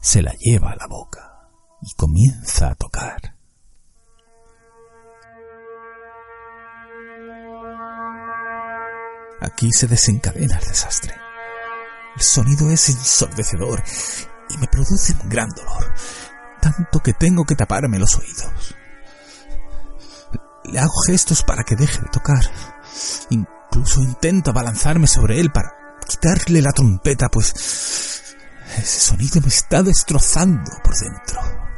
se 0.00 0.22
la 0.22 0.32
lleva 0.34 0.72
a 0.72 0.76
la 0.76 0.86
boca 0.86 1.48
y 1.80 1.94
comienza 1.94 2.70
a 2.70 2.74
tocar. 2.74 3.39
Aquí 9.40 9.70
se 9.72 9.86
desencadena 9.86 10.58
el 10.58 10.68
desastre. 10.68 11.14
El 12.16 12.22
sonido 12.22 12.70
es 12.70 12.88
ensordecedor 12.88 13.82
y 14.50 14.58
me 14.58 14.66
produce 14.66 15.14
un 15.22 15.28
gran 15.28 15.48
dolor, 15.50 15.94
tanto 16.60 17.00
que 17.00 17.14
tengo 17.14 17.44
que 17.44 17.54
taparme 17.54 17.98
los 17.98 18.16
oídos. 18.16 18.76
Le 20.64 20.78
hago 20.78 20.92
gestos 21.06 21.42
para 21.42 21.64
que 21.64 21.76
deje 21.76 22.00
de 22.00 22.08
tocar. 22.08 22.44
Incluso 23.30 24.02
intento 24.02 24.50
abalanzarme 24.50 25.06
sobre 25.06 25.40
él 25.40 25.50
para 25.50 25.72
quitarle 26.06 26.60
la 26.60 26.72
trompeta, 26.72 27.28
pues 27.28 28.36
ese 28.76 29.00
sonido 29.00 29.40
me 29.40 29.48
está 29.48 29.82
destrozando 29.82 30.70
por 30.84 30.96
dentro. 30.96 31.69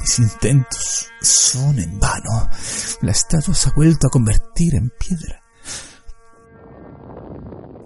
Mis 0.00 0.18
intentos 0.18 1.06
son 1.20 1.78
en 1.78 1.98
vano. 1.98 2.48
La 3.02 3.12
estatua 3.12 3.54
se 3.54 3.68
ha 3.68 3.72
vuelto 3.74 4.06
a 4.06 4.10
convertir 4.10 4.74
en 4.74 4.90
piedra. 4.90 5.42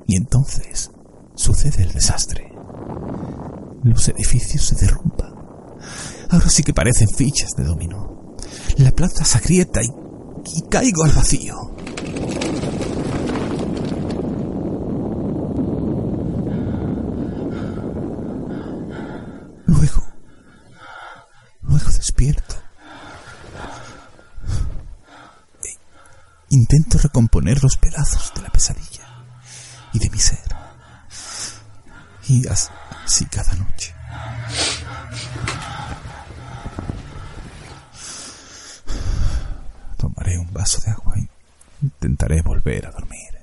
Y 0.06 0.16
entonces 0.16 0.90
sucede 1.34 1.82
el 1.82 1.92
desastre. 1.92 2.52
Los 3.82 4.08
edificios 4.08 4.64
se 4.64 4.76
derrumban. 4.76 5.34
Ahora 6.30 6.48
sí 6.48 6.62
que 6.62 6.72
parecen 6.72 7.08
fichas 7.08 7.50
de 7.56 7.64
dominó. 7.64 8.36
La 8.78 8.92
plaza 8.92 9.24
se 9.24 9.38
agrieta 9.38 9.80
y 9.82 10.62
caigo 10.68 11.04
al 11.04 11.12
vacío. 11.12 11.74
Luego, 19.66 20.02
luego 21.74 21.90
despierto. 21.90 22.54
Intento 26.50 26.98
recomponer 26.98 27.60
los 27.62 27.76
pedazos 27.76 28.32
de 28.36 28.42
la 28.42 28.50
pesadilla 28.50 29.08
y 29.92 29.98
de 29.98 30.08
mi 30.08 30.18
ser. 30.18 30.38
Y 32.28 32.46
así 32.46 33.24
cada 33.26 33.54
noche. 33.54 33.92
Tomaré 39.96 40.38
un 40.38 40.52
vaso 40.52 40.80
de 40.80 40.92
agua 40.92 41.14
y 41.18 41.28
intentaré 41.82 42.40
volver 42.42 42.86
a 42.86 42.92
dormir. 42.92 43.33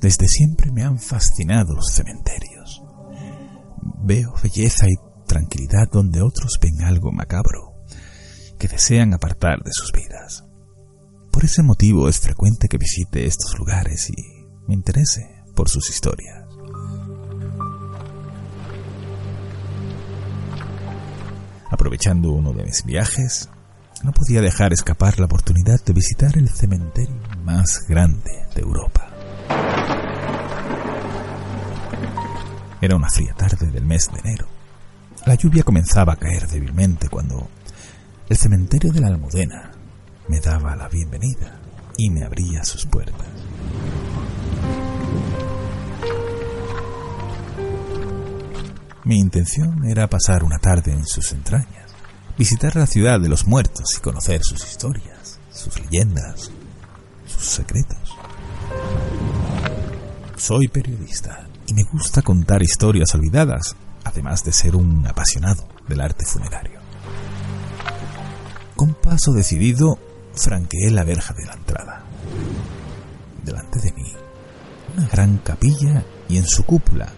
Desde 0.00 0.28
siempre 0.28 0.72
me 0.72 0.82
han 0.82 0.98
fascinado 0.98 1.74
los 1.74 1.92
cementerios. 1.92 2.82
Veo 4.02 4.34
belleza 4.42 4.86
y 4.88 4.96
tranquilidad 5.26 5.90
donde 5.92 6.22
otros 6.22 6.58
ven 6.60 6.82
algo 6.82 7.12
macabro 7.12 7.74
que 8.58 8.66
desean 8.66 9.12
apartar 9.12 9.62
de 9.62 9.70
sus 9.72 9.92
vidas. 9.92 10.44
Por 11.30 11.44
ese 11.44 11.62
motivo 11.62 12.08
es 12.08 12.18
frecuente 12.18 12.68
que 12.68 12.78
visite 12.78 13.26
estos 13.26 13.58
lugares 13.58 14.10
y 14.10 14.46
me 14.66 14.74
interese 14.74 15.42
por 15.54 15.68
sus 15.68 15.90
historias. 15.90 16.46
Aprovechando 21.70 22.32
uno 22.32 22.52
de 22.52 22.64
mis 22.64 22.84
viajes, 22.84 23.50
no 24.02 24.12
podía 24.12 24.40
dejar 24.40 24.72
escapar 24.72 25.18
la 25.18 25.26
oportunidad 25.26 25.84
de 25.84 25.92
visitar 25.92 26.36
el 26.38 26.48
cementerio 26.48 27.20
más 27.44 27.86
grande 27.86 28.46
de 28.54 28.62
Europa. 28.62 29.09
Era 32.82 32.96
una 32.96 33.10
fría 33.10 33.34
tarde 33.34 33.66
del 33.66 33.84
mes 33.84 34.10
de 34.12 34.20
enero. 34.20 34.46
La 35.26 35.34
lluvia 35.34 35.62
comenzaba 35.62 36.14
a 36.14 36.16
caer 36.16 36.48
débilmente 36.48 37.08
cuando 37.08 37.48
el 38.28 38.36
cementerio 38.36 38.90
de 38.92 39.00
la 39.00 39.08
Almudena 39.08 39.70
me 40.28 40.40
daba 40.40 40.74
la 40.76 40.88
bienvenida 40.88 41.58
y 41.98 42.08
me 42.08 42.24
abría 42.24 42.64
sus 42.64 42.86
puertas. 42.86 43.26
Mi 49.04 49.18
intención 49.18 49.84
era 49.84 50.08
pasar 50.08 50.44
una 50.44 50.58
tarde 50.58 50.92
en 50.92 51.06
sus 51.06 51.32
entrañas, 51.32 51.90
visitar 52.38 52.76
la 52.76 52.86
ciudad 52.86 53.20
de 53.20 53.28
los 53.28 53.46
muertos 53.46 53.96
y 53.96 54.00
conocer 54.00 54.40
sus 54.42 54.64
historias, 54.64 55.38
sus 55.50 55.78
leyendas, 55.80 56.50
sus 57.26 57.44
secretos. 57.44 58.16
Soy 60.40 60.68
periodista 60.68 61.46
y 61.66 61.74
me 61.74 61.82
gusta 61.82 62.22
contar 62.22 62.62
historias 62.62 63.14
olvidadas, 63.14 63.76
además 64.04 64.42
de 64.42 64.52
ser 64.52 64.74
un 64.74 65.06
apasionado 65.06 65.68
del 65.86 66.00
arte 66.00 66.24
funerario. 66.24 66.80
Con 68.74 68.94
paso 68.94 69.32
decidido, 69.32 69.98
franqueé 70.32 70.90
la 70.92 71.04
verja 71.04 71.34
de 71.34 71.44
la 71.44 71.52
entrada. 71.52 72.04
Delante 73.44 73.80
de 73.80 73.92
mí, 73.92 74.12
una 74.96 75.06
gran 75.08 75.36
capilla 75.44 76.06
y 76.26 76.38
en 76.38 76.46
su 76.46 76.64
cúpula, 76.64 77.12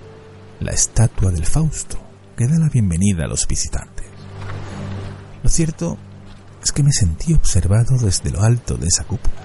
la 0.58 0.72
estatua 0.72 1.30
del 1.30 1.46
Fausto, 1.46 1.98
que 2.36 2.48
da 2.48 2.58
la 2.58 2.70
bienvenida 2.70 3.26
a 3.26 3.28
los 3.28 3.46
visitantes. 3.46 4.06
Lo 5.44 5.48
cierto 5.48 5.96
es 6.60 6.72
que 6.72 6.82
me 6.82 6.92
sentí 6.92 7.34
observado 7.34 7.98
desde 7.98 8.32
lo 8.32 8.42
alto 8.42 8.76
de 8.76 8.88
esa 8.88 9.04
cúpula. 9.04 9.41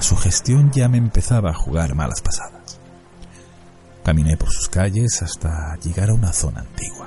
La 0.00 0.06
sugestión 0.06 0.70
ya 0.70 0.88
me 0.88 0.96
empezaba 0.96 1.50
a 1.50 1.54
jugar 1.54 1.94
malas 1.94 2.22
pasadas. 2.22 2.78
Caminé 4.02 4.34
por 4.38 4.50
sus 4.50 4.66
calles 4.70 5.20
hasta 5.20 5.76
llegar 5.76 6.08
a 6.08 6.14
una 6.14 6.32
zona 6.32 6.60
antigua. 6.60 7.06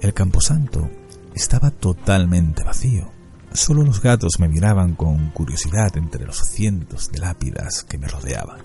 El 0.00 0.12
camposanto 0.12 0.90
estaba 1.32 1.70
totalmente 1.70 2.64
vacío, 2.64 3.12
Solo 3.52 3.84
los 3.84 4.02
gatos 4.02 4.40
me 4.40 4.48
miraban 4.48 4.96
con 4.96 5.30
curiosidad 5.30 5.96
entre 5.96 6.26
los 6.26 6.38
cientos 6.38 7.12
de 7.12 7.20
lápidas 7.20 7.84
que 7.84 7.98
me 7.98 8.08
rodeaban. 8.08 8.58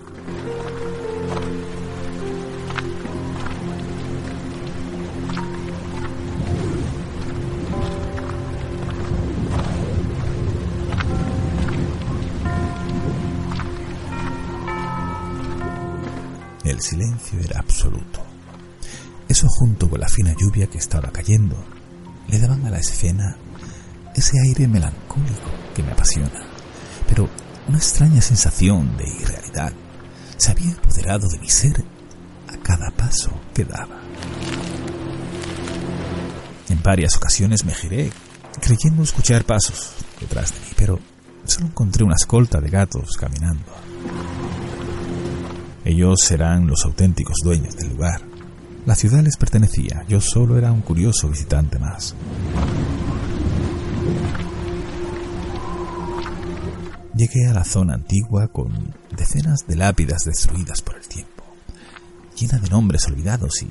El 16.74 16.80
silencio 16.80 17.38
era 17.38 17.60
absoluto. 17.60 18.20
Eso 19.28 19.46
junto 19.48 19.88
con 19.88 20.00
la 20.00 20.08
fina 20.08 20.34
lluvia 20.36 20.66
que 20.66 20.78
estaba 20.78 21.12
cayendo 21.12 21.54
le 22.26 22.40
daban 22.40 22.66
a 22.66 22.70
la 22.70 22.80
escena 22.80 23.36
ese 24.12 24.32
aire 24.44 24.66
melancólico 24.66 25.52
que 25.72 25.84
me 25.84 25.92
apasiona. 25.92 26.48
Pero 27.08 27.30
una 27.68 27.78
extraña 27.78 28.20
sensación 28.20 28.96
de 28.96 29.04
irrealidad 29.04 29.72
se 30.36 30.50
había 30.50 30.72
apoderado 30.72 31.28
de 31.28 31.38
mi 31.38 31.48
ser 31.48 31.84
a 32.48 32.56
cada 32.56 32.90
paso 32.90 33.30
que 33.54 33.64
daba. 33.64 34.00
En 36.70 36.82
varias 36.82 37.16
ocasiones 37.16 37.64
me 37.64 37.72
giré, 37.72 38.10
creyendo 38.60 39.04
escuchar 39.04 39.44
pasos 39.44 39.92
detrás 40.20 40.52
de 40.52 40.58
mí, 40.58 40.72
pero 40.76 40.98
solo 41.44 41.66
encontré 41.68 42.02
una 42.02 42.16
escolta 42.16 42.60
de 42.60 42.68
gatos 42.68 43.16
caminando. 43.16 43.62
Ellos 45.84 46.20
serán 46.20 46.66
los 46.66 46.84
auténticos 46.84 47.36
dueños 47.44 47.76
del 47.76 47.90
lugar. 47.90 48.22
La 48.86 48.94
ciudad 48.94 49.22
les 49.22 49.36
pertenecía, 49.36 50.04
yo 50.08 50.20
solo 50.20 50.56
era 50.56 50.72
un 50.72 50.80
curioso 50.80 51.28
visitante 51.28 51.78
más. 51.78 52.14
Llegué 57.14 57.46
a 57.46 57.54
la 57.54 57.64
zona 57.64 57.94
antigua 57.94 58.48
con 58.48 58.94
decenas 59.16 59.66
de 59.68 59.76
lápidas 59.76 60.24
destruidas 60.24 60.82
por 60.82 60.96
el 60.96 61.06
tiempo, 61.06 61.44
llena 62.36 62.58
de 62.58 62.68
nombres 62.70 63.06
olvidados 63.06 63.62
y, 63.62 63.70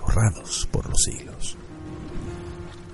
borrados 0.00 0.68
por 0.70 0.88
los 0.88 1.02
siglos. 1.02 1.56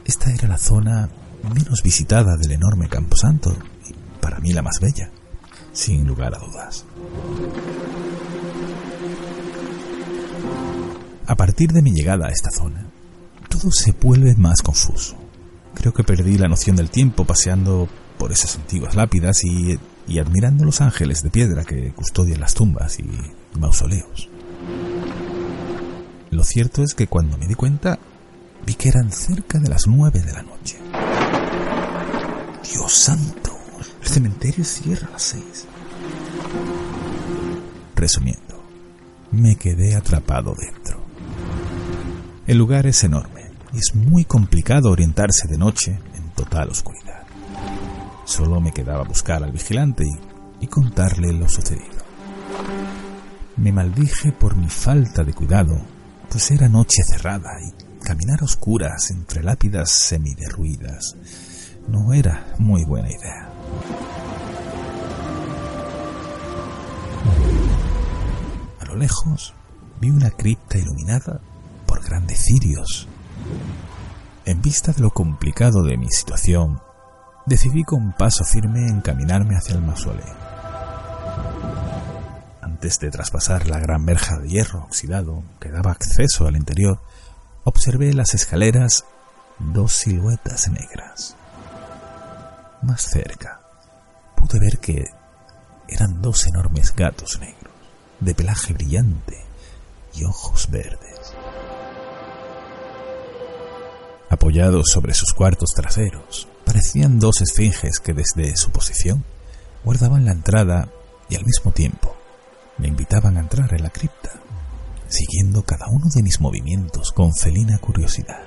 Esta 0.05 0.33
era 0.33 0.49
la 0.49 0.59
zona 0.59 1.09
menos 1.55 1.83
visitada 1.83 2.37
del 2.37 2.53
enorme 2.53 2.89
camposanto 2.89 3.57
y 3.89 3.95
para 4.21 4.41
mí 4.41 4.53
la 4.53 4.63
más 4.63 4.79
bella, 4.81 5.11
sin 5.73 6.07
lugar 6.07 6.35
a 6.35 6.39
dudas. 6.39 6.85
A 11.29 11.37
partir 11.37 11.73
de 11.73 11.83
mi 11.83 11.93
llegada 11.93 12.27
a 12.27 12.31
esta 12.31 12.51
zona, 12.51 12.87
todo 13.51 13.71
se 13.71 13.93
vuelve 13.93 14.35
más 14.37 14.63
confuso. 14.63 15.15
Creo 15.75 15.93
que 15.93 16.03
perdí 16.03 16.39
la 16.39 16.49
noción 16.49 16.75
del 16.75 16.89
tiempo 16.89 17.27
paseando 17.27 17.87
por 18.17 18.33
esas 18.33 18.57
antiguas 18.57 18.95
lápidas 18.95 19.45
y, 19.45 19.79
admirando 20.19 20.65
los 20.65 20.81
ángeles 20.81 21.23
de 21.23 21.29
piedra 21.29 21.65
que 21.65 21.93
custodian 21.93 22.41
las 22.41 22.55
tumbas 22.55 22.99
y 22.99 23.05
mausoleos. 23.59 24.31
Lo 26.31 26.45
cierto 26.45 26.83
es 26.83 26.95
que 26.95 27.09
cuando 27.09 27.37
me 27.37 27.47
di 27.47 27.55
cuenta, 27.55 27.99
vi 28.65 28.73
que 28.73 28.89
eran 28.89 29.13
cerca 29.13 29.59
de 29.59 29.69
las 29.69 29.83
nueve 29.87 30.21
de 30.21 30.33
la 30.33 30.43
noche. 30.43 30.79
Dios 32.73 32.91
santo, 32.91 33.53
el 34.01 34.09
cementerio 34.09 34.65
cierra 34.65 35.09
a 35.09 35.13
las 35.13 35.23
seis. 35.23 35.67
Resumiendo, 37.95 38.65
me 39.31 39.57
quedé 39.57 39.95
atrapado 39.95 40.55
dentro. 40.59 40.98
El 42.49 42.57
lugar 42.57 42.87
es 42.87 43.05
enorme 43.05 43.43
y 43.75 43.77
es 43.77 43.95
muy 43.95 44.25
complicado 44.25 44.91
orientarse 44.91 45.47
de 45.47 45.59
noche 45.59 46.01
en 46.15 46.31
total 46.31 46.71
oscuridad. 46.71 47.27
Solo 48.25 48.59
me 48.59 48.73
quedaba 48.73 49.05
buscar 49.05 49.45
al 49.45 49.53
vigilante 49.53 50.07
y, 50.59 50.67
contarle 50.67 51.35
lo 51.35 51.47
sucedido. 51.47 51.99
Me 53.59 53.71
maldije 53.71 54.33
por 54.33 54.57
mi 54.57 54.71
falta 54.71 55.25
de 55.25 55.35
cuidado, 55.35 55.79
pues 56.31 56.51
era 56.51 56.71
noche 56.71 57.03
cerrada 57.07 57.51
y 57.61 58.03
caminar 58.03 58.41
a 58.41 58.47
oscuras 58.47 59.11
entre 59.11 59.43
lápidas 59.43 59.91
semiderruidas 59.93 61.17
no 61.87 62.15
era 62.15 62.55
muy 62.59 62.83
buena 62.87 63.09
idea. 63.09 63.53
A 68.81 68.85
lo 68.87 68.97
lejos 68.97 69.53
vi 70.01 70.09
una 70.09 70.31
cripta 70.31 70.79
iluminada 70.79 71.43
grandes 72.05 72.45
cirios. 72.45 73.09
En 74.45 74.63
vista 74.63 74.93
de 74.93 75.03
lo 75.03 75.11
complicado 75.11 75.83
de 75.83 75.97
mi 75.97 76.11
situación, 76.11 76.81
decidí 77.47 77.85
con 77.85 78.13
paso 78.13 78.45
firme 78.45 78.89
encaminarme 78.89 79.57
hacia 79.57 79.75
el 79.75 79.83
mausoleo. 79.83 80.37
Antes 82.63 82.99
de 83.01 83.11
traspasar 83.11 83.67
la 83.67 83.79
gran 83.79 84.05
verja 84.07 84.39
de 84.39 84.49
hierro 84.49 84.85
oxidado 84.85 85.43
que 85.61 85.71
daba 85.71 85.93
acceso 85.93 86.47
al 86.47 86.57
interior, 86.57 87.01
observé 87.65 88.13
las 88.15 88.35
escaleras 88.35 89.05
dos 89.59 89.93
siluetas 89.93 90.69
negras. 90.69 91.37
Más 92.83 93.03
cerca, 93.03 93.61
pude 94.37 94.61
ver 94.61 94.79
que 94.79 95.07
eran 95.89 96.23
dos 96.23 96.47
enormes 96.47 96.95
gatos 96.95 97.41
negros, 97.41 97.73
de 98.21 98.35
pelaje 98.35 98.73
brillante 98.73 99.45
y 100.15 100.25
ojos 100.25 100.71
verdes. 100.71 101.18
Apoyados 104.31 104.89
sobre 104.93 105.15
sus 105.15 105.33
cuartos 105.33 105.71
traseros, 105.75 106.49
parecían 106.65 107.19
dos 107.19 107.41
esfinges 107.41 107.99
que 107.99 108.13
desde 108.13 108.57
su 108.57 108.71
posición 108.71 109.25
guardaban 109.85 110.27
la 110.27 110.33
entrada 110.33 110.91
y 111.31 111.37
al 111.37 111.45
mismo 111.47 111.73
tiempo 111.73 112.15
me 112.77 112.89
invitaban 112.89 113.37
a 113.37 113.41
entrar 113.41 113.73
en 113.73 113.83
la 113.83 113.91
cripta, 113.91 114.33
siguiendo 115.09 115.63
cada 115.63 115.87
uno 115.89 116.07
de 116.15 116.23
mis 116.23 116.41
movimientos 116.41 117.13
con 117.13 117.35
felina 117.35 117.79
curiosidad. 117.79 118.43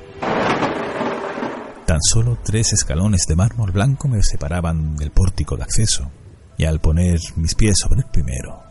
Tan 1.86 1.99
solo 2.02 2.38
tres 2.44 2.74
escalones 2.74 3.26
de 3.28 3.36
mármol 3.36 3.72
blanco 3.72 4.08
me 4.08 4.22
separaban 4.24 4.95
del 4.95 5.12
pórtico 5.12 5.58
de 5.58 5.64
acceso, 5.64 6.12
y 6.58 6.66
al 6.66 6.80
poner 6.80 7.20
mis 7.36 7.56
pies 7.56 7.76
sobre 7.80 8.02
el 8.02 8.08
primero, 8.08 8.62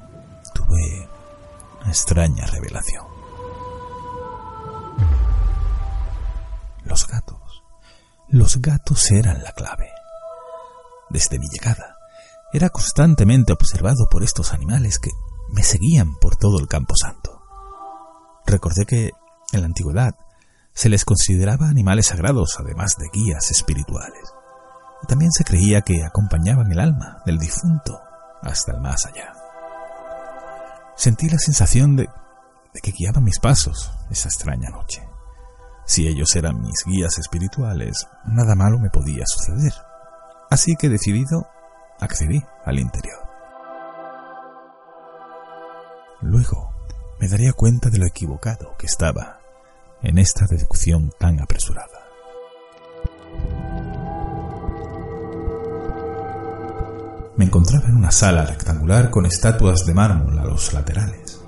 tuve 0.54 1.08
una 1.80 1.90
extraña 1.90 2.46
revelación. 2.46 3.09
Los 6.90 7.06
gatos. 7.06 7.62
Los 8.26 8.60
gatos 8.60 9.12
eran 9.12 9.44
la 9.44 9.52
clave. 9.52 9.92
Desde 11.08 11.38
mi 11.38 11.46
llegada, 11.46 11.98
era 12.52 12.70
constantemente 12.70 13.52
observado 13.52 14.08
por 14.10 14.24
estos 14.24 14.52
animales 14.52 14.98
que 14.98 15.10
me 15.50 15.62
seguían 15.62 16.16
por 16.16 16.34
todo 16.34 16.58
el 16.58 16.66
campo 16.66 16.94
santo. 17.00 17.44
Recordé 18.44 18.86
que, 18.86 19.12
en 19.52 19.60
la 19.60 19.66
antigüedad, 19.66 20.16
se 20.72 20.88
les 20.88 21.04
consideraba 21.04 21.68
animales 21.68 22.06
sagrados, 22.06 22.58
además 22.58 22.96
de 22.98 23.08
guías 23.12 23.52
espirituales. 23.52 24.34
Y 25.04 25.06
también 25.06 25.30
se 25.30 25.44
creía 25.44 25.82
que 25.82 26.02
acompañaban 26.04 26.72
el 26.72 26.80
alma 26.80 27.22
del 27.24 27.38
difunto 27.38 28.00
hasta 28.42 28.72
el 28.72 28.80
más 28.80 29.06
allá. 29.06 29.32
Sentí 30.96 31.28
la 31.28 31.38
sensación 31.38 31.94
de, 31.94 32.08
de 32.74 32.80
que 32.80 32.90
guiaban 32.90 33.22
mis 33.22 33.38
pasos 33.38 33.92
esa 34.10 34.28
extraña 34.28 34.70
noche. 34.70 35.09
Si 35.90 36.06
ellos 36.06 36.36
eran 36.36 36.60
mis 36.60 36.84
guías 36.86 37.18
espirituales, 37.18 38.06
nada 38.24 38.54
malo 38.54 38.78
me 38.78 38.90
podía 38.90 39.24
suceder. 39.26 39.72
Así 40.48 40.76
que 40.76 40.88
decidido, 40.88 41.48
accedí 41.98 42.40
al 42.64 42.78
interior. 42.78 43.18
Luego 46.20 46.70
me 47.18 47.26
daría 47.26 47.52
cuenta 47.54 47.90
de 47.90 47.98
lo 47.98 48.06
equivocado 48.06 48.76
que 48.78 48.86
estaba 48.86 49.40
en 50.00 50.18
esta 50.18 50.46
deducción 50.46 51.10
tan 51.18 51.40
apresurada. 51.40 52.06
Me 57.36 57.46
encontraba 57.46 57.88
en 57.88 57.96
una 57.96 58.12
sala 58.12 58.46
rectangular 58.46 59.10
con 59.10 59.26
estatuas 59.26 59.84
de 59.86 59.94
mármol 59.94 60.38
a 60.38 60.44
los 60.44 60.72
laterales. 60.72 61.40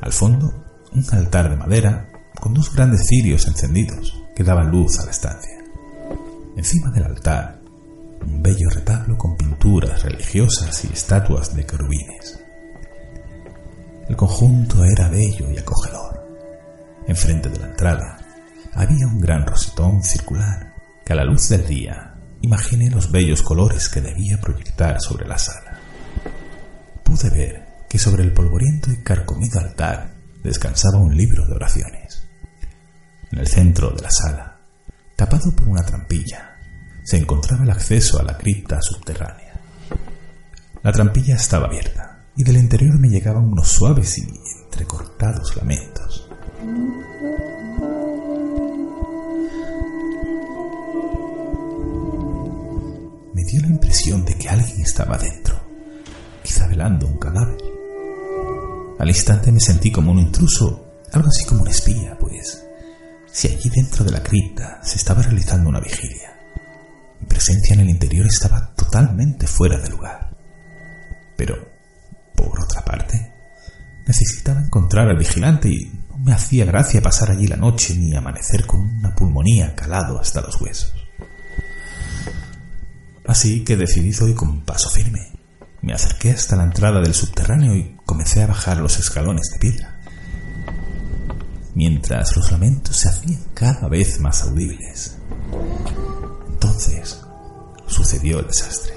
Al 0.00 0.12
fondo, 0.12 0.54
un 0.92 1.04
altar 1.10 1.50
de 1.50 1.56
madera 1.56 2.07
con 2.40 2.54
dos 2.54 2.72
grandes 2.74 3.06
cirios 3.06 3.46
encendidos 3.46 4.22
que 4.34 4.44
daban 4.44 4.70
luz 4.70 4.98
a 5.00 5.04
la 5.04 5.10
estancia. 5.10 5.58
Encima 6.56 6.90
del 6.90 7.04
altar, 7.04 7.60
un 8.26 8.42
bello 8.42 8.68
retablo 8.70 9.16
con 9.16 9.36
pinturas 9.36 10.02
religiosas 10.02 10.84
y 10.84 10.92
estatuas 10.92 11.54
de 11.54 11.64
querubines. 11.64 12.42
El 14.08 14.16
conjunto 14.16 14.84
era 14.84 15.08
bello 15.08 15.50
y 15.50 15.58
acogedor. 15.58 16.26
Enfrente 17.06 17.48
de 17.48 17.58
la 17.58 17.68
entrada 17.68 18.18
había 18.74 19.06
un 19.06 19.20
gran 19.20 19.46
rosetón 19.46 20.02
circular 20.02 20.74
que 21.04 21.12
a 21.12 21.16
la 21.16 21.24
luz 21.24 21.48
del 21.48 21.66
día 21.66 22.14
imaginé 22.40 22.90
los 22.90 23.10
bellos 23.10 23.42
colores 23.42 23.88
que 23.88 24.00
debía 24.00 24.40
proyectar 24.40 25.00
sobre 25.00 25.26
la 25.26 25.38
sala. 25.38 25.78
Pude 27.02 27.30
ver 27.30 27.66
que 27.88 27.98
sobre 27.98 28.22
el 28.22 28.32
polvoriento 28.32 28.90
y 28.92 29.02
carcomido 29.02 29.60
altar 29.60 30.14
descansaba 30.42 30.98
un 30.98 31.16
libro 31.16 31.46
de 31.46 31.54
oraciones. 31.54 31.97
En 33.30 33.40
el 33.40 33.46
centro 33.46 33.90
de 33.90 34.02
la 34.02 34.10
sala, 34.10 34.58
tapado 35.14 35.52
por 35.54 35.68
una 35.68 35.84
trampilla, 35.84 36.56
se 37.04 37.18
encontraba 37.18 37.64
el 37.64 37.70
acceso 37.70 38.18
a 38.18 38.22
la 38.22 38.38
cripta 38.38 38.80
subterránea. 38.80 39.60
La 40.82 40.92
trampilla 40.92 41.36
estaba 41.36 41.66
abierta 41.66 42.24
y 42.36 42.42
del 42.42 42.56
interior 42.56 42.98
me 42.98 43.08
llegaban 43.08 43.44
unos 43.44 43.68
suaves 43.68 44.16
y 44.16 44.22
entrecortados 44.64 45.56
lamentos. 45.56 46.30
Me 53.34 53.44
dio 53.44 53.60
la 53.60 53.68
impresión 53.68 54.24
de 54.24 54.34
que 54.34 54.48
alguien 54.48 54.80
estaba 54.80 55.18
dentro, 55.18 55.54
quizá 56.42 56.66
velando 56.66 57.06
un 57.06 57.18
cadáver. 57.18 57.60
Al 58.98 59.08
instante 59.08 59.52
me 59.52 59.60
sentí 59.60 59.92
como 59.92 60.12
un 60.12 60.18
intruso, 60.18 60.86
algo 61.12 61.28
así 61.28 61.44
como 61.44 61.62
un 61.62 61.68
espía, 61.68 62.16
pues 62.18 62.67
si 63.38 63.46
allí 63.46 63.70
dentro 63.70 64.04
de 64.04 64.10
la 64.10 64.20
cripta 64.20 64.80
se 64.82 64.96
estaba 64.96 65.22
realizando 65.22 65.68
una 65.68 65.78
vigilia, 65.78 66.36
mi 67.20 67.28
presencia 67.28 67.74
en 67.74 67.80
el 67.82 67.88
interior 67.88 68.26
estaba 68.26 68.74
totalmente 68.74 69.46
fuera 69.46 69.78
de 69.78 69.90
lugar. 69.90 70.36
Pero, 71.36 71.54
por 72.34 72.60
otra 72.60 72.84
parte, 72.84 73.32
necesitaba 74.04 74.60
encontrar 74.60 75.08
al 75.08 75.18
vigilante 75.18 75.68
y 75.68 75.84
no 76.10 76.18
me 76.18 76.32
hacía 76.32 76.64
gracia 76.64 77.00
pasar 77.00 77.30
allí 77.30 77.46
la 77.46 77.54
noche 77.54 77.94
ni 77.94 78.12
amanecer 78.16 78.66
con 78.66 78.80
una 78.80 79.14
pulmonía 79.14 79.72
calado 79.76 80.18
hasta 80.18 80.40
los 80.40 80.60
huesos. 80.60 80.92
Así 83.24 83.62
que 83.62 83.76
decidido 83.76 84.26
y 84.26 84.34
con 84.34 84.62
paso 84.62 84.90
firme, 84.90 85.30
me 85.80 85.92
acerqué 85.92 86.32
hasta 86.32 86.56
la 86.56 86.64
entrada 86.64 87.00
del 87.00 87.14
subterráneo 87.14 87.76
y 87.76 87.98
comencé 88.04 88.42
a 88.42 88.48
bajar 88.48 88.78
los 88.78 88.98
escalones 88.98 89.48
de 89.52 89.58
piedra. 89.60 89.97
Mientras 91.74 92.36
los 92.36 92.50
lamentos 92.50 92.96
se 92.96 93.08
hacían 93.08 93.40
cada 93.54 93.88
vez 93.88 94.20
más 94.20 94.42
audibles. 94.42 95.18
Entonces 96.48 97.20
sucedió 97.86 98.40
el 98.40 98.46
desastre. 98.46 98.94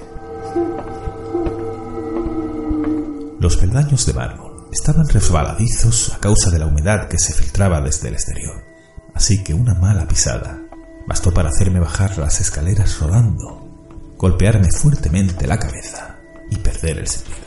Los 3.39 3.57
peldaños 3.57 4.06
de 4.06 4.14
mármol 4.14 4.68
estaban 4.72 5.07
resbaladizos 5.07 6.14
a 6.14 6.19
causa 6.19 6.49
de 6.49 6.60
la 6.60 6.68
humedad 6.68 7.07
que 7.07 7.18
se 7.18 7.34
filtraba 7.34 7.81
desde 7.81 8.10
el 8.10 8.14
exterior, 8.14 8.64
así 9.14 9.43
que 9.43 9.53
una 9.53 9.73
mala 9.73 10.07
pisada 10.07 10.60
bastó 11.07 11.34
para 11.34 11.49
hacerme 11.49 11.80
bajar 11.80 12.18
las 12.18 12.39
escaleras 12.39 12.99
rodando, 12.99 14.15
golpearme 14.18 14.69
fuertemente 14.72 15.48
la 15.48 15.60
cabeza 15.60 16.19
y 16.49 16.57
perder 16.57 16.99
el 16.99 17.07
sentido. 17.07 17.38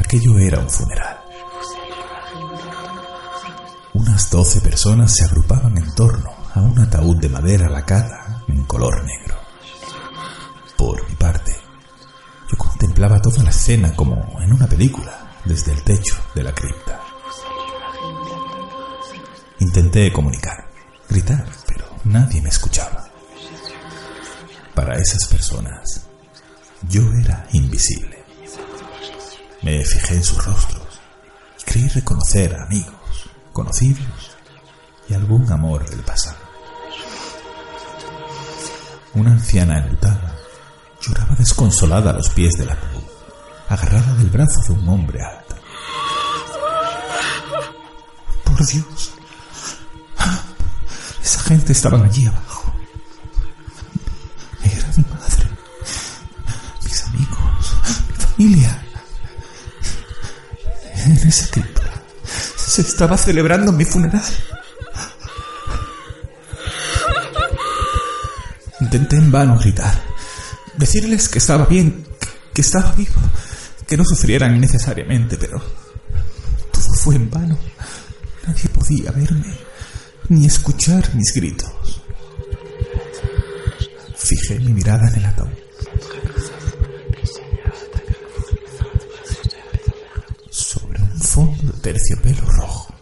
Aquello 0.00 0.38
era 0.38 0.58
un 0.58 0.68
funeral. 0.68 1.20
Unas 3.94 4.30
doce 4.30 4.60
personas 4.60 5.14
se 5.14 5.24
agrupaban 5.24 5.78
en 5.78 5.94
torno 5.94 6.30
a 6.54 6.60
un 6.60 6.78
ataúd 6.78 7.16
de 7.18 7.28
madera 7.28 7.68
lacada 7.68 8.42
en 8.48 8.64
color 8.64 9.04
negro. 9.04 9.36
Por 10.76 11.08
mi 11.08 11.14
parte, 11.14 11.56
yo 12.50 12.58
contemplaba 12.58 13.22
toda 13.22 13.42
la 13.42 13.50
escena 13.50 13.94
como 13.94 14.40
en 14.40 14.52
una 14.52 14.66
película 14.66 15.38
desde 15.44 15.72
el 15.72 15.82
techo 15.82 16.16
de 16.34 16.42
la 16.42 16.52
cripta. 16.52 17.00
Intenté 19.60 20.12
comunicar, 20.12 20.68
gritar, 21.08 21.46
pero 21.66 21.86
nadie 22.04 22.42
me 22.42 22.48
escuchaba. 22.48 23.08
Para 24.74 24.98
esas 24.98 25.26
personas, 25.26 26.08
yo 26.88 27.02
era 27.12 27.46
invisible. 27.52 28.24
Me 29.62 29.84
fijé 29.84 30.14
en 30.14 30.24
sus 30.24 30.44
rostros 30.44 31.00
y 31.60 31.64
creí 31.64 31.88
reconocer 31.88 32.54
a 32.54 32.64
amigos, 32.64 33.30
conocidos 33.52 34.36
y 35.08 35.14
algún 35.14 35.50
amor 35.52 35.88
del 35.88 36.00
pasado. 36.00 36.38
Una 39.14 39.32
anciana 39.32 39.78
enlutada 39.78 40.36
lloraba 41.00 41.34
desconsolada 41.36 42.10
a 42.10 42.14
los 42.14 42.30
pies 42.30 42.52
del 42.54 42.70
ataúd, 42.70 43.02
agarrada 43.68 44.14
del 44.14 44.30
brazo 44.30 44.60
de 44.68 44.72
un 44.72 44.88
hombre 44.88 45.20
alto. 45.22 45.56
Por 48.44 48.66
Dios, 48.66 49.12
esa 51.22 51.40
gente 51.40 51.72
estaba 51.72 52.04
allí 52.04 52.26
abajo. 52.26 52.51
Familia. 58.42 58.84
En 61.04 61.12
esa 61.28 61.48
cripta 61.50 61.82
se 62.56 62.82
estaba 62.82 63.16
celebrando 63.16 63.72
mi 63.72 63.84
funeral. 63.84 64.22
Intenté 68.80 69.16
en 69.16 69.30
vano 69.30 69.58
gritar, 69.58 69.94
decirles 70.76 71.28
que 71.28 71.38
estaba 71.38 71.66
bien, 71.66 72.04
que 72.52 72.62
estaba 72.62 72.92
vivo, 72.92 73.20
que 73.86 73.96
no 73.96 74.04
sufrieran 74.04 74.56
innecesariamente, 74.56 75.36
pero 75.38 75.62
todo 76.72 76.94
fue 77.00 77.14
en 77.14 77.30
vano. 77.30 77.58
Nadie 78.46 78.68
podía 78.70 79.12
verme 79.12 79.56
ni 80.28 80.46
escuchar 80.46 81.14
mis 81.14 81.32
gritos. 81.32 81.70
Fijé 84.16 84.58
mi 84.58 84.72
mirada 84.72 85.08
en 85.08 85.14
el 85.14 85.26
ataúd. 85.26 85.62
De 91.34 91.72
terciopelo 91.80 92.42
rojo 92.46 92.92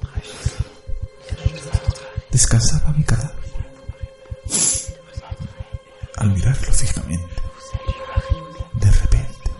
descansaba 2.31 2.93
mi 2.93 3.03
cadáver. 3.03 3.35
Al 6.17 6.31
mirarlo 6.31 6.73
fijamente, 6.73 7.35
de 8.75 8.91
repente, 8.93 9.51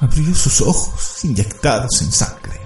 abrió 0.00 0.32
sus 0.32 0.60
ojos 0.60 1.24
inyectados 1.24 2.00
en 2.02 2.12
sangre. 2.12 2.60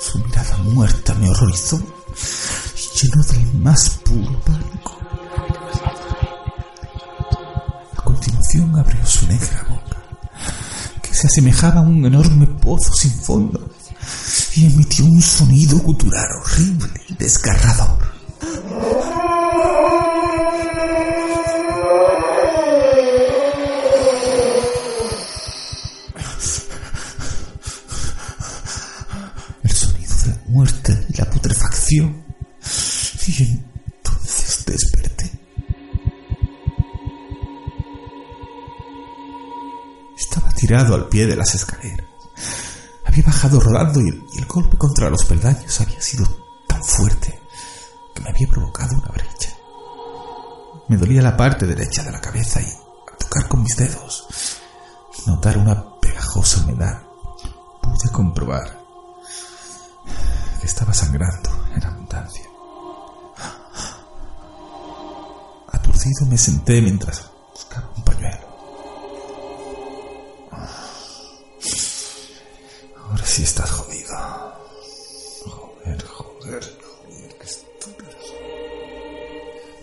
Su 0.00 0.18
mirada 0.18 0.56
muerta 0.58 1.14
me 1.14 1.30
horrorizó 1.30 1.76
y 1.76 2.98
llenó 3.06 3.22
del 3.22 3.54
más 3.54 3.88
puro 4.04 4.40
pánico. 4.40 4.98
A 7.96 8.02
continuación 8.02 8.76
abrió 8.76 9.06
su 9.06 9.28
negra 9.28 9.71
se 11.22 11.28
asemejaba 11.28 11.78
a 11.78 11.82
un 11.82 12.04
enorme 12.04 12.48
pozo 12.48 12.92
sin 12.94 13.12
fondo, 13.12 13.70
y 14.56 14.66
emitió 14.66 15.04
un 15.04 15.22
sonido 15.22 15.78
gutural 15.78 16.26
horrible 16.40 17.00
y 17.08 17.14
desgarrador. 17.14 18.02
El 29.62 29.70
sonido 29.70 30.14
de 30.24 30.30
la 30.30 30.38
muerte 30.48 31.06
y 31.08 31.16
la 31.18 31.30
putrefacción. 31.30 32.21
Tirado 40.72 40.94
al 40.94 41.06
pie 41.06 41.26
de 41.26 41.36
las 41.36 41.54
escaleras. 41.54 42.06
Había 43.04 43.24
bajado 43.24 43.60
rodando 43.60 44.00
y 44.00 44.08
el, 44.08 44.24
y 44.32 44.38
el 44.38 44.46
golpe 44.46 44.78
contra 44.78 45.10
los 45.10 45.22
peldaños 45.26 45.78
había 45.82 46.00
sido 46.00 46.26
tan 46.66 46.82
fuerte 46.82 47.42
que 48.14 48.22
me 48.22 48.30
había 48.30 48.48
provocado 48.48 48.96
una 48.96 49.08
brecha. 49.08 49.50
Me 50.88 50.96
dolía 50.96 51.20
la 51.20 51.36
parte 51.36 51.66
derecha 51.66 52.02
de 52.02 52.12
la 52.12 52.22
cabeza 52.22 52.62
y 52.62 52.64
al 52.64 53.18
tocar 53.18 53.48
con 53.48 53.62
mis 53.62 53.76
dedos 53.76 54.26
y 55.18 55.28
notar 55.28 55.58
una 55.58 56.00
pegajosa 56.00 56.62
humedad, 56.62 57.02
pude 57.82 58.10
comprobar 58.10 58.80
que 60.58 60.66
estaba 60.66 60.94
sangrando 60.94 61.50
en 61.76 61.84
abundancia. 61.84 62.46
Aturdido 65.70 66.24
me 66.30 66.38
senté 66.38 66.80
mientras 66.80 67.31
Ahora 73.12 73.26
sí 73.26 73.42
estás 73.42 73.70
jodido. 73.70 74.16
Joder, 75.44 76.02
joder, 76.02 76.64
joder, 76.64 77.36
qué 77.38 77.44
estúpido. 77.44 78.10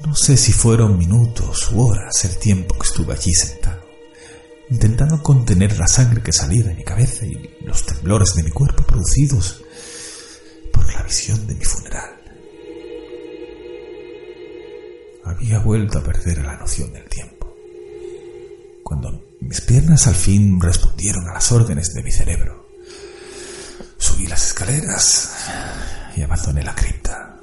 No 0.03 0.15
sé 0.15 0.35
si 0.35 0.51
fueron 0.51 0.97
minutos 0.97 1.71
u 1.71 1.79
horas 1.79 2.25
el 2.25 2.39
tiempo 2.39 2.73
que 2.73 2.87
estuve 2.87 3.13
allí 3.13 3.31
sentado, 3.31 3.83
intentando 4.71 5.21
contener 5.21 5.77
la 5.77 5.87
sangre 5.87 6.23
que 6.23 6.33
salía 6.33 6.63
de 6.63 6.73
mi 6.73 6.83
cabeza 6.83 7.23
y 7.27 7.55
los 7.61 7.85
temblores 7.85 8.33
de 8.33 8.41
mi 8.41 8.49
cuerpo 8.49 8.81
producidos 8.81 9.61
por 10.73 10.91
la 10.91 11.03
visión 11.03 11.45
de 11.45 11.53
mi 11.53 11.65
funeral. 11.65 12.09
Había 15.23 15.59
vuelto 15.59 15.99
a 15.99 16.03
perder 16.03 16.39
la 16.39 16.57
noción 16.57 16.91
del 16.93 17.07
tiempo. 17.07 17.55
cuando 18.83 19.23
mis 19.39 19.61
piernas 19.61 20.07
al 20.07 20.15
fin 20.15 20.59
respondieron 20.59 21.29
a 21.29 21.33
las 21.35 21.51
órdenes 21.51 21.93
de 21.93 22.01
mi 22.01 22.11
cerebro. 22.11 22.58
Subí 23.99 24.25
las 24.27 24.47
escaleras 24.47 25.49
y 26.15 26.23
abandoné 26.23 26.63
la 26.63 26.73
cripta. 26.73 27.35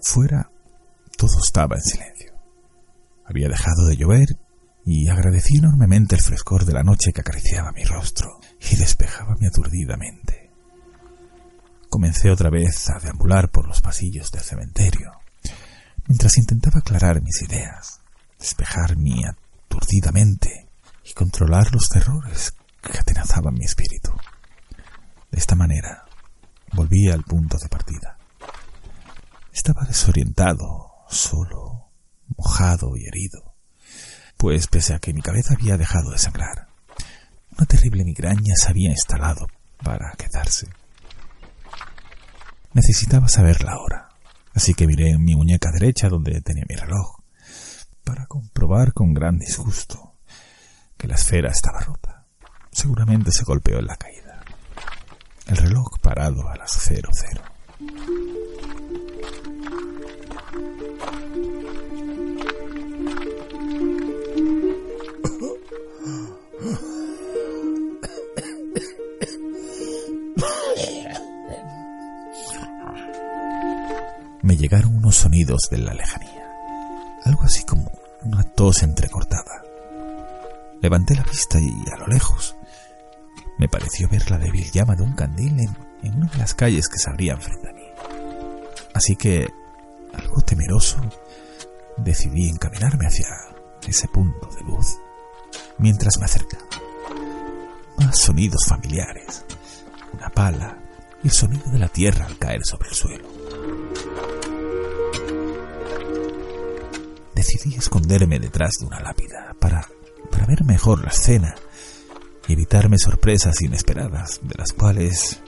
Fuera 0.00 0.50
todo 1.16 1.38
estaba 1.44 1.76
en 1.76 1.82
silencio. 1.82 2.34
Había 3.24 3.48
dejado 3.48 3.86
de 3.86 3.96
llover 3.96 4.38
y 4.84 5.08
agradecí 5.08 5.58
enormemente 5.58 6.14
el 6.14 6.20
frescor 6.20 6.64
de 6.64 6.74
la 6.74 6.82
noche 6.82 7.12
que 7.12 7.22
acariciaba 7.22 7.72
mi 7.72 7.84
rostro 7.84 8.38
y 8.70 8.76
despejaba 8.76 9.34
mi 9.40 9.46
aturdida 9.46 9.96
mente. 9.96 10.50
Comencé 11.88 12.30
otra 12.30 12.50
vez 12.50 12.90
a 12.90 12.98
deambular 12.98 13.50
por 13.50 13.66
los 13.66 13.80
pasillos 13.80 14.30
del 14.30 14.42
cementerio, 14.42 15.12
mientras 16.06 16.36
intentaba 16.36 16.80
aclarar 16.80 17.22
mis 17.22 17.42
ideas, 17.42 18.00
despejar 18.38 18.96
mi 18.96 19.24
aturdida 19.24 20.12
mente 20.12 20.68
y 21.04 21.12
controlar 21.12 21.72
los 21.72 21.88
terrores 21.88 22.54
que 22.82 22.98
atenazaban 22.98 23.54
mi 23.54 23.64
espíritu. 23.64 24.12
De 25.30 25.38
esta 25.38 25.54
manera, 25.54 26.04
volví 26.72 27.10
al 27.10 27.24
punto 27.24 27.58
de 27.58 27.68
partida. 27.68 28.18
Estaba 29.52 29.84
desorientado, 29.84 30.92
solo, 31.08 31.90
mojado 32.36 32.96
y 32.96 33.06
herido, 33.06 33.54
pues 34.36 34.66
pese 34.66 34.94
a 34.94 34.98
que 34.98 35.14
mi 35.14 35.22
cabeza 35.22 35.54
había 35.54 35.76
dejado 35.76 36.10
de 36.10 36.18
sangrar, 36.18 36.68
una 37.56 37.66
terrible 37.66 38.04
migraña 38.04 38.54
se 38.56 38.68
había 38.68 38.90
instalado 38.90 39.46
para 39.82 40.12
quedarse. 40.12 40.68
Necesitaba 42.72 43.28
saber 43.28 43.62
la 43.62 43.78
hora, 43.78 44.08
así 44.54 44.74
que 44.74 44.86
miré 44.86 45.10
en 45.10 45.24
mi 45.24 45.34
muñeca 45.34 45.70
derecha 45.72 46.08
donde 46.08 46.40
tenía 46.40 46.64
mi 46.68 46.76
reloj, 46.76 47.20
para 48.04 48.26
comprobar 48.26 48.92
con 48.92 49.12
gran 49.12 49.38
disgusto 49.38 50.14
que 50.96 51.08
la 51.08 51.16
esfera 51.16 51.50
estaba 51.50 51.80
rota. 51.80 52.26
Seguramente 52.70 53.30
se 53.32 53.44
golpeó 53.44 53.78
en 53.78 53.86
la 53.86 53.96
caída. 53.96 54.42
El 55.46 55.56
reloj 55.56 55.98
parado 56.00 56.48
a 56.48 56.56
las 56.56 56.72
cero 56.72 57.10
cero. 57.12 57.42
Llegaron 74.64 74.96
unos 74.96 75.16
sonidos 75.16 75.68
de 75.70 75.76
la 75.76 75.92
lejanía, 75.92 76.48
algo 77.24 77.42
así 77.42 77.64
como 77.64 77.92
una 78.22 78.42
tos 78.44 78.82
entrecortada. 78.82 79.62
Levanté 80.80 81.14
la 81.14 81.22
vista 81.22 81.60
y 81.60 81.70
a 81.92 81.98
lo 81.98 82.06
lejos 82.06 82.56
me 83.58 83.68
pareció 83.68 84.08
ver 84.08 84.30
la 84.30 84.38
débil 84.38 84.70
llama 84.72 84.96
de 84.96 85.02
un 85.02 85.12
candil 85.12 85.60
en, 86.02 86.14
una 86.14 86.30
de 86.30 86.38
las 86.38 86.54
calles 86.54 86.88
que 86.88 86.98
se 86.98 87.10
abrían 87.10 87.42
frente 87.42 87.68
a 87.68 87.72
mí. 87.74 87.84
Así 88.94 89.16
que, 89.16 89.46
algo 90.14 90.40
temeroso, 90.40 90.98
decidí 91.98 92.48
encaminarme 92.48 93.06
hacia 93.06 93.28
ese 93.86 94.08
punto 94.08 94.48
de 94.56 94.62
luz 94.62 94.96
mientras 95.76 96.16
me 96.18 96.24
acercaba. 96.24 96.64
Más 97.98 98.18
sonidos 98.18 98.64
familiares, 98.66 99.44
una 100.14 100.30
pala 100.30 100.78
y 101.22 101.26
el 101.26 101.34
sonido 101.34 101.70
de 101.70 101.78
la 101.78 101.88
tierra 101.88 102.24
al 102.24 102.38
caer 102.38 102.64
sobre 102.64 102.88
el 102.88 102.94
suelo. 102.94 104.33
Decidí 107.34 107.74
esconderme 107.76 108.38
detrás 108.38 108.74
de 108.80 108.86
una 108.86 109.00
lápida 109.00 109.56
para, 109.58 109.88
para 110.30 110.46
ver 110.46 110.64
mejor 110.64 111.02
la 111.02 111.10
escena 111.10 111.54
y 112.46 112.52
evitarme 112.52 112.98
sorpresas 112.98 113.60
inesperadas 113.62 114.40
de 114.42 114.54
las 114.56 114.72
cuales 114.72 115.40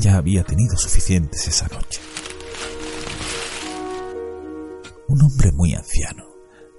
ya 0.00 0.16
había 0.16 0.44
tenido 0.44 0.76
suficientes 0.76 1.46
esa 1.48 1.68
noche. 1.68 2.00
Un 5.08 5.22
hombre 5.22 5.52
muy 5.52 5.74
anciano 5.74 6.24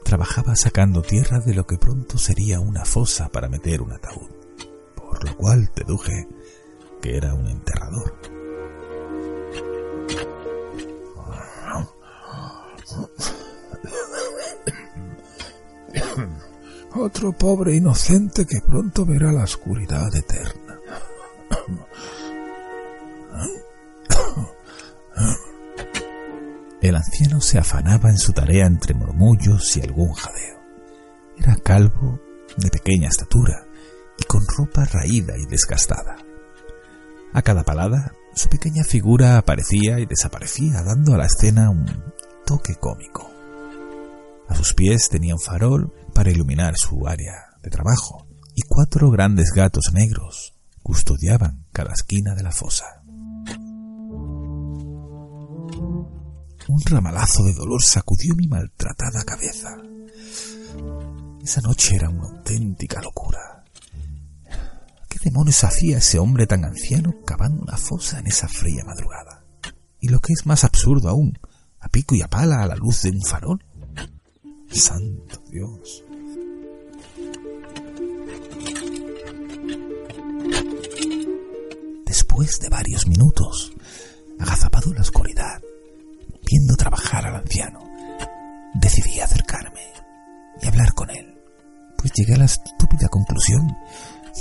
trabajaba 0.04 0.56
sacando 0.56 1.02
tierra 1.02 1.40
de 1.40 1.54
lo 1.54 1.66
que 1.66 1.78
pronto 1.78 2.18
sería 2.18 2.60
una 2.60 2.86
fosa 2.86 3.30
para 3.30 3.50
meter 3.50 3.82
un 3.82 3.92
ataúd, 3.92 4.30
por 4.96 5.24
lo 5.24 5.36
cual 5.36 5.70
deduje 5.76 6.28
que 7.02 7.18
era 7.18 7.34
un 7.34 7.48
enterrador. 7.48 8.14
Otro 16.96 17.34
pobre 17.34 17.76
inocente 17.76 18.46
que 18.46 18.62
pronto 18.62 19.06
verá 19.06 19.32
la 19.32 19.44
oscuridad 19.44 20.14
eterna. 20.16 20.80
El 26.82 26.96
anciano 26.96 27.42
se 27.42 27.58
afanaba 27.58 28.10
en 28.10 28.18
su 28.18 28.34
tarea 28.34 28.66
entre 28.66 28.94
murmullos 28.94 29.76
y 29.78 29.82
algún 29.82 30.14
jadeo. 30.14 30.58
Era 31.38 31.56
calvo, 31.58 32.20
de 32.58 32.70
pequeña 32.70 33.10
estatura 33.10 33.66
y 34.18 34.24
con 34.24 34.46
ropa 34.48 34.86
raída 34.86 35.38
y 35.38 35.46
desgastada. 35.46 36.18
A 37.34 37.42
cada 37.42 37.64
palada, 37.64 38.14
su 38.34 38.50
pequeña 38.50 38.84
figura 38.84 39.38
aparecía 39.38 40.00
y 40.00 40.06
desaparecía, 40.06 40.82
dando 40.84 41.14
a 41.14 41.18
la 41.18 41.26
escena 41.26 41.70
un 41.70 41.86
toque 42.46 42.76
cómico. 42.76 43.37
A 44.48 44.56
sus 44.56 44.74
pies 44.74 45.10
tenía 45.10 45.36
un 45.36 45.42
farol 45.42 45.94
para 46.14 46.32
iluminar 46.32 46.76
su 46.78 47.08
área 47.08 47.34
de 47.62 47.70
trabajo 47.70 48.28
y 48.56 48.62
cuatro 48.62 49.12
grandes 49.12 49.52
gatos 49.52 49.92
negros 49.94 50.56
custodiaban 50.82 51.66
cada 51.72 51.94
esquina 51.94 52.34
de 52.34 52.44
la 52.44 52.52
fosa. 52.52 53.04
Un 56.70 56.82
ramalazo 56.86 57.44
de 57.44 57.54
dolor 57.54 57.82
sacudió 57.84 58.36
mi 58.36 58.48
maltratada 58.48 59.24
cabeza. 59.24 59.70
Esa 61.44 61.62
noche 61.62 61.96
era 61.96 62.10
una 62.10 62.24
auténtica 62.24 63.02
locura. 63.02 63.64
¿Qué 65.08 65.20
demonios 65.24 65.64
hacía 65.64 66.00
ese 66.00 66.20
hombre 66.20 66.46
tan 66.46 66.66
anciano 66.66 67.16
cavando 67.26 67.62
una 67.62 67.78
fosa 67.78 68.20
en 68.20 68.28
esa 68.28 68.48
fría 68.48 68.84
madrugada? 68.86 69.46
Y 70.00 70.10
lo 70.10 70.20
que 70.20 70.34
es 70.34 70.46
más 70.46 70.64
absurdo 70.64 71.10
aún, 71.10 71.38
a 71.80 71.90
pico 71.90 72.16
y 72.16 72.22
a 72.22 72.28
pala 72.28 72.64
a 72.64 72.68
la 72.68 72.76
luz 72.76 73.02
de 73.04 73.12
un 73.12 73.22
farol. 73.22 73.64
Santo 74.72 75.42
Dios. 75.50 76.04
Después 82.06 82.60
de 82.60 82.70
varios 82.70 83.08
minutos, 83.08 83.72
agazapado 84.40 84.90
en 84.90 84.96
la 84.96 85.02
oscuridad, 85.02 85.62
viendo 86.46 86.76
trabajar 86.76 87.26
al 87.26 87.36
anciano, 87.36 87.80
decidí 88.76 89.20
acercarme 89.20 89.82
y 90.62 90.68
hablar 90.68 90.94
con 90.94 91.10
él, 91.10 91.36
pues 91.98 92.12
llegué 92.14 92.36
a 92.36 92.40
la 92.40 92.46
estúpida 92.46 93.08
conclusión 93.10 93.68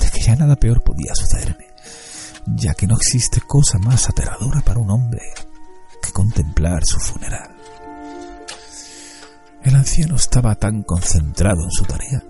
de 0.01 0.11
que 0.11 0.20
ya 0.20 0.36
nada 0.36 0.57
peor 0.57 0.82
podía 0.82 1.15
sucederme, 1.15 1.66
ya 2.47 2.74
que 2.74 2.86
no 2.86 2.97
existe 2.97 3.40
cosa 3.40 3.78
más 3.78 4.09
aterradora 4.09 4.61
para 4.61 4.81
un 4.81 4.90
hombre 4.90 5.23
que 6.03 6.12
contemplar 6.12 6.85
su 6.85 6.98
funeral. 7.01 7.56
El 9.67 9.75
anciano 9.75 10.15
estaba 10.15 10.55
tan 10.55 10.85
concentrado 10.85 11.65
en 11.65 11.73
su 11.73 11.83
tarea 11.83 12.23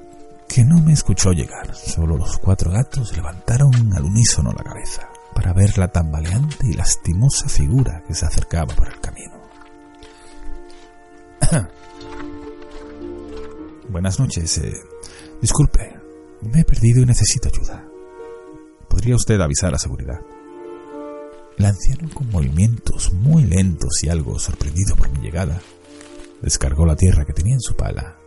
que 0.49 0.65
no 0.65 0.81
me 0.81 0.95
escuchó 0.95 1.33
llegar. 1.33 1.75
Solo 1.75 2.17
los 2.17 2.39
cuatro 2.39 2.71
gatos 2.71 3.15
levantaron 3.15 3.93
al 3.93 4.05
unísono 4.05 4.53
la 4.53 4.65
cabeza 4.65 5.07
para 5.35 5.53
ver 5.53 5.77
la 5.77 5.89
tambaleante 5.89 6.67
y 6.67 6.73
lastimosa 6.73 7.47
figura 7.51 8.03
que 8.09 8.15
se 8.15 8.25
acercaba 8.25 8.75
por 8.75 8.89
el 8.89 8.99
camino. 9.01 9.35
Buenas 13.91 14.19
noches. 14.19 14.57
Eh, 14.57 14.73
disculpe, 15.43 15.95
me 16.41 16.61
he 16.61 16.65
perdido 16.65 17.03
y 17.03 17.05
necesito 17.05 17.51
ayuda. 17.51 17.87
¿Podría 18.89 19.15
usted 19.15 19.39
avisar 19.43 19.75
a 19.75 19.79
seguridad? 19.79 20.21
El 21.59 21.67
anciano, 21.67 22.09
con 22.15 22.31
movimientos 22.31 23.13
muy 23.13 23.45
lentos 23.45 24.03
y 24.03 24.09
algo 24.09 24.39
sorprendido 24.39 24.97
por 24.97 25.11
mi 25.11 25.21
llegada, 25.21 25.61
Descargó 26.43 26.87
la 26.87 26.97
tierra 26.97 27.25
que 27.25 27.33
tenía 27.33 27.55
en 27.55 27.61
su 27.61 27.75
pala 27.75 28.19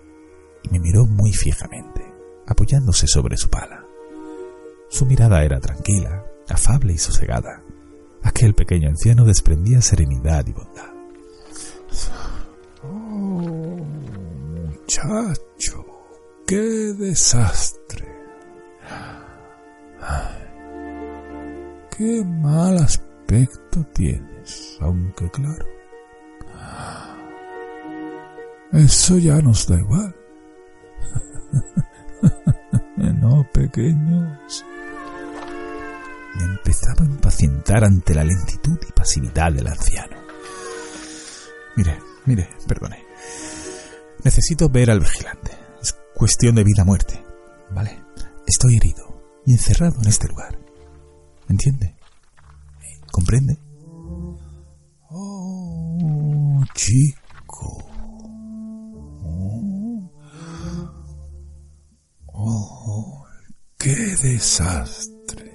y 0.63 0.69
me 0.69 0.79
miró 0.79 1.05
muy 1.05 1.31
fijamente, 1.31 2.05
apoyándose 2.47 3.07
sobre 3.07 3.37
su 3.37 3.49
pala. 3.49 3.85
Su 4.89 5.05
mirada 5.05 5.43
era 5.43 5.59
tranquila, 5.59 6.25
afable 6.49 6.93
y 6.93 6.97
sosegada. 6.97 7.63
Aquel 8.23 8.53
pequeño 8.53 8.89
anciano 8.89 9.23
desprendía 9.23 9.81
serenidad 9.81 10.45
y 10.47 10.53
bondad. 10.53 10.93
Oh, 12.83 13.85
muchacho, 14.55 15.85
qué 16.47 16.57
desastre. 16.57 18.07
qué 21.95 22.23
mal 22.23 22.77
aspecto 22.77 23.85
tienes, 23.93 24.77
aunque 24.79 25.29
claro. 25.29 25.65
Eso 28.71 29.17
ya 29.17 29.41
nos 29.41 29.67
da 29.67 29.79
igual. 29.79 30.15
no, 32.97 33.47
pequeños. 33.51 34.65
Me 36.35 36.43
empezaba 36.43 37.01
a 37.01 37.05
impacientar 37.05 37.83
ante 37.83 38.13
la 38.13 38.23
lentitud 38.23 38.77
y 38.87 38.91
pasividad 38.91 39.51
del 39.51 39.67
anciano. 39.67 40.17
Mire, 41.75 41.99
mire, 42.25 42.49
perdone. 42.67 43.03
Necesito 44.23 44.69
ver 44.69 44.91
al 44.91 44.99
vigilante. 44.99 45.51
Es 45.81 45.95
cuestión 46.13 46.55
de 46.55 46.63
vida-muerte. 46.63 47.23
¿Vale? 47.71 48.03
Estoy 48.45 48.77
herido 48.77 49.41
y 49.45 49.53
encerrado 49.53 49.99
en 50.01 50.07
este 50.07 50.27
lugar. 50.27 50.59
¿Me 51.47 51.53
entiende? 51.53 51.95
¿Comprende? 53.11 53.57
Oh, 55.09 56.63
chico. 56.75 57.18
Oh, 62.51 63.25
qué 63.77 63.95
desastre. 63.95 65.53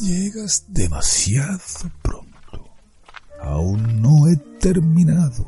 Llegas 0.00 0.64
demasiado 0.68 1.60
pronto. 2.02 2.30
Aún 3.42 4.00
no 4.00 4.28
he 4.28 4.36
terminado. 4.58 5.46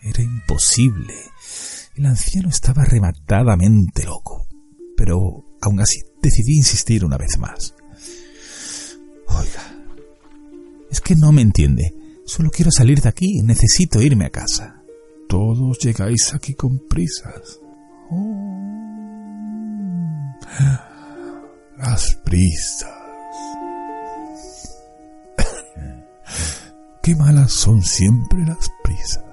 Era 0.00 0.22
imposible. 0.22 1.14
El 1.96 2.06
anciano 2.06 2.48
estaba 2.48 2.84
rematadamente 2.84 4.04
loco. 4.04 4.46
Pero 4.96 5.44
aún 5.60 5.80
así 5.80 6.00
decidí 6.22 6.56
insistir 6.56 7.04
una 7.04 7.16
vez 7.16 7.38
más. 7.38 7.74
Oiga, 9.26 9.76
es 10.90 11.00
que 11.00 11.16
no 11.16 11.32
me 11.32 11.42
entiende. 11.42 11.94
Solo 12.24 12.50
quiero 12.50 12.70
salir 12.70 13.00
de 13.00 13.08
aquí. 13.08 13.42
Necesito 13.42 14.00
irme 14.00 14.26
a 14.26 14.30
casa. 14.30 14.77
Todos 15.28 15.78
llegáis 15.78 16.32
aquí 16.34 16.54
con 16.54 16.78
prisas. 16.88 17.60
Oh. 18.10 18.58
Las 21.76 22.14
prisas. 22.24 22.90
Qué 27.02 27.14
malas 27.14 27.52
son 27.52 27.82
siempre 27.82 28.44
las 28.46 28.70
prisas. 28.82 29.24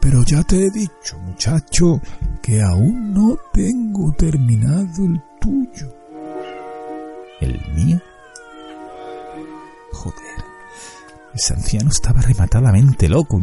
Pero 0.00 0.24
ya 0.24 0.42
te 0.42 0.66
he 0.66 0.70
dicho, 0.70 1.18
muchacho, 1.18 2.00
que 2.42 2.60
aún 2.62 3.12
no 3.14 3.38
tengo 3.52 4.12
terminado 4.12 5.04
el 5.04 5.22
tuyo. 5.40 5.94
¿El 7.40 7.60
mío? 7.74 8.00
Joder. 9.92 10.44
Ese 11.34 11.54
anciano 11.54 11.90
estaba 11.90 12.20
rematadamente 12.22 13.08
loco. 13.08 13.40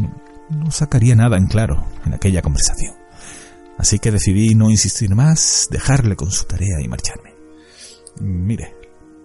Sacaría 0.70 1.16
nada 1.16 1.38
en 1.38 1.48
claro 1.48 1.86
en 2.06 2.14
aquella 2.14 2.42
conversación. 2.42 2.96
Así 3.78 4.00
que 4.00 4.12
decidí 4.12 4.56
no 4.56 4.70
insistir 4.70 5.14
más, 5.14 5.68
dejarle 5.70 6.16
con 6.16 6.32
su 6.32 6.46
tarea 6.46 6.82
y 6.82 6.88
marcharme. 6.88 7.36
Mire, 8.20 8.76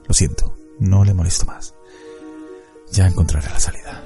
lo 0.06 0.14
siento, 0.14 0.56
no 0.78 1.04
le 1.04 1.14
molesto 1.14 1.46
más. 1.46 1.74
Ya 2.92 3.06
encontraré 3.06 3.48
la 3.48 3.60
salida. 3.60 4.04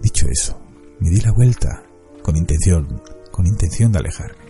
Dicho 0.00 0.26
eso, 0.28 0.60
me 1.00 1.10
di 1.10 1.20
la 1.20 1.32
vuelta 1.32 1.82
con 2.22 2.36
intención, 2.36 3.02
con 3.32 3.46
intención 3.46 3.90
de 3.90 3.98
alejarme. 3.98 4.44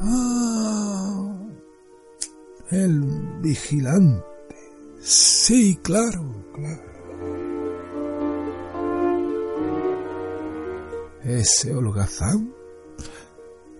Ah, 0.00 1.36
el 2.70 3.00
vigilante. 3.40 4.24
Sí, 5.00 5.78
claro, 5.82 6.46
claro. 6.54 6.91
Ese 11.24 11.72
holgazán 11.72 12.52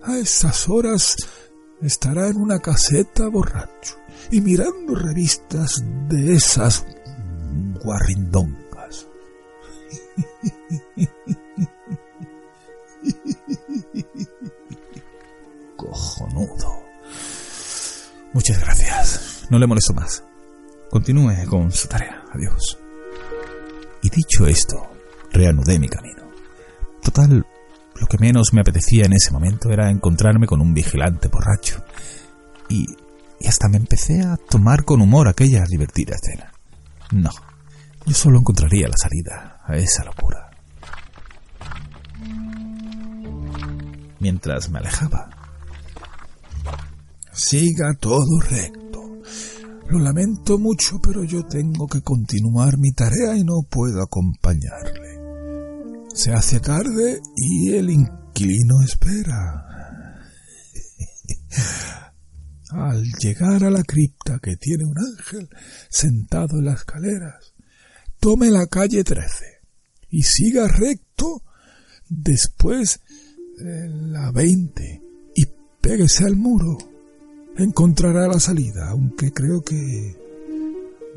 a 0.01 0.17
esas 0.17 0.67
horas 0.69 1.15
estará 1.81 2.27
en 2.29 2.37
una 2.37 2.59
caseta 2.59 3.27
borracho 3.27 3.97
y 4.31 4.39
mirando 4.41 4.95
revistas 4.95 5.83
de 6.07 6.35
esas 6.35 6.85
guarrindongas. 7.83 9.07
Cojonudo. 15.75 16.83
Muchas 18.33 18.59
gracias. 18.59 19.45
No 19.49 19.59
le 19.59 19.67
molesto 19.67 19.93
más. 19.93 20.23
Continúe 20.89 21.45
con 21.49 21.71
su 21.71 21.87
tarea. 21.87 22.23
Adiós. 22.31 22.79
Y 24.01 24.09
dicho 24.09 24.47
esto, 24.47 24.89
reanudé 25.31 25.77
mi 25.79 25.89
camino. 25.89 26.22
Total, 27.03 27.45
lo 27.95 28.07
que 28.07 28.17
menos 28.17 28.53
me 28.53 28.61
apetecía 28.61 29.05
en 29.05 29.13
ese 29.13 29.31
momento 29.31 29.69
era 29.69 29.89
encontrarme 29.89 30.47
con 30.47 30.61
un 30.61 30.73
vigilante 30.73 31.27
borracho. 31.27 31.83
Y, 32.69 32.85
y 33.39 33.47
hasta 33.47 33.67
me 33.69 33.77
empecé 33.77 34.21
a 34.21 34.37
tomar 34.37 34.83
con 34.83 35.01
humor 35.01 35.27
aquella 35.27 35.63
divertida 35.67 36.15
escena. 36.15 36.51
No, 37.11 37.31
yo 38.05 38.13
solo 38.13 38.39
encontraría 38.39 38.87
la 38.87 38.97
salida 38.97 39.61
a 39.65 39.75
esa 39.75 40.03
locura. 40.03 40.49
Mientras 44.19 44.69
me 44.69 44.79
alejaba. 44.79 45.29
Siga 47.33 47.93
todo 47.99 48.39
recto. 48.49 49.21
Lo 49.89 49.99
lamento 49.99 50.57
mucho, 50.57 50.99
pero 51.01 51.23
yo 51.23 51.45
tengo 51.45 51.87
que 51.87 52.01
continuar 52.01 52.77
mi 52.77 52.93
tarea 52.93 53.35
y 53.35 53.43
no 53.43 53.61
puedo 53.69 54.01
acompañarle. 54.01 55.22
Se 56.13 56.31
hace 56.31 56.59
tarde 56.59 57.21
y 57.35 57.73
el 57.73 57.89
inquilino 57.89 58.81
espera. 58.83 59.65
Al 62.69 63.03
llegar 63.19 63.63
a 63.63 63.71
la 63.71 63.83
cripta 63.83 64.39
que 64.39 64.55
tiene 64.57 64.85
un 64.85 64.97
ángel 64.97 65.49
sentado 65.89 66.59
en 66.59 66.65
las 66.65 66.79
escaleras, 66.79 67.53
tome 68.19 68.51
la 68.51 68.67
calle 68.67 69.03
13 69.03 69.45
y 70.09 70.23
siga 70.23 70.67
recto 70.67 71.41
después 72.09 72.99
la 73.57 74.31
20 74.31 75.01
y 75.35 75.47
péguese 75.81 76.25
al 76.25 76.35
muro. 76.35 76.77
Encontrará 77.57 78.27
la 78.27 78.39
salida, 78.39 78.89
aunque 78.89 79.31
creo 79.31 79.61
que 79.61 80.15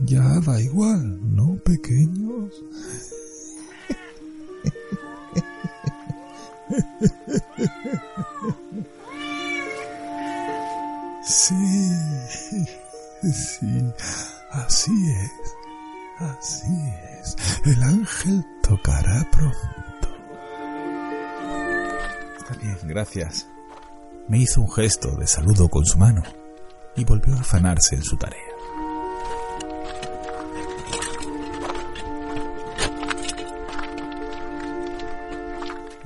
ya 0.05 0.41
da 0.41 0.61
igual, 0.61 1.35
¿no, 1.35 1.57
pequeños? 1.65 2.53
Sí, 11.29 11.91
sí, 13.33 13.93
así 14.53 15.11
es, 15.11 15.33
así 16.19 16.93
es. 17.21 17.37
El 17.65 17.83
ángel 17.83 18.45
tocará 18.63 19.29
pronto. 19.33 20.09
Está 22.39 22.55
bien, 22.63 22.79
gracias. 22.85 23.49
Me 24.29 24.39
hizo 24.39 24.61
un 24.61 24.71
gesto 24.71 25.17
de 25.17 25.27
saludo 25.27 25.69
con 25.69 25.85
su 25.85 25.99
mano 25.99 26.23
y 26.95 27.05
volvió 27.05 27.35
a 27.35 27.41
afanarse 27.41 27.97
en 27.97 28.05
su 28.05 28.17
tarea. 28.17 28.46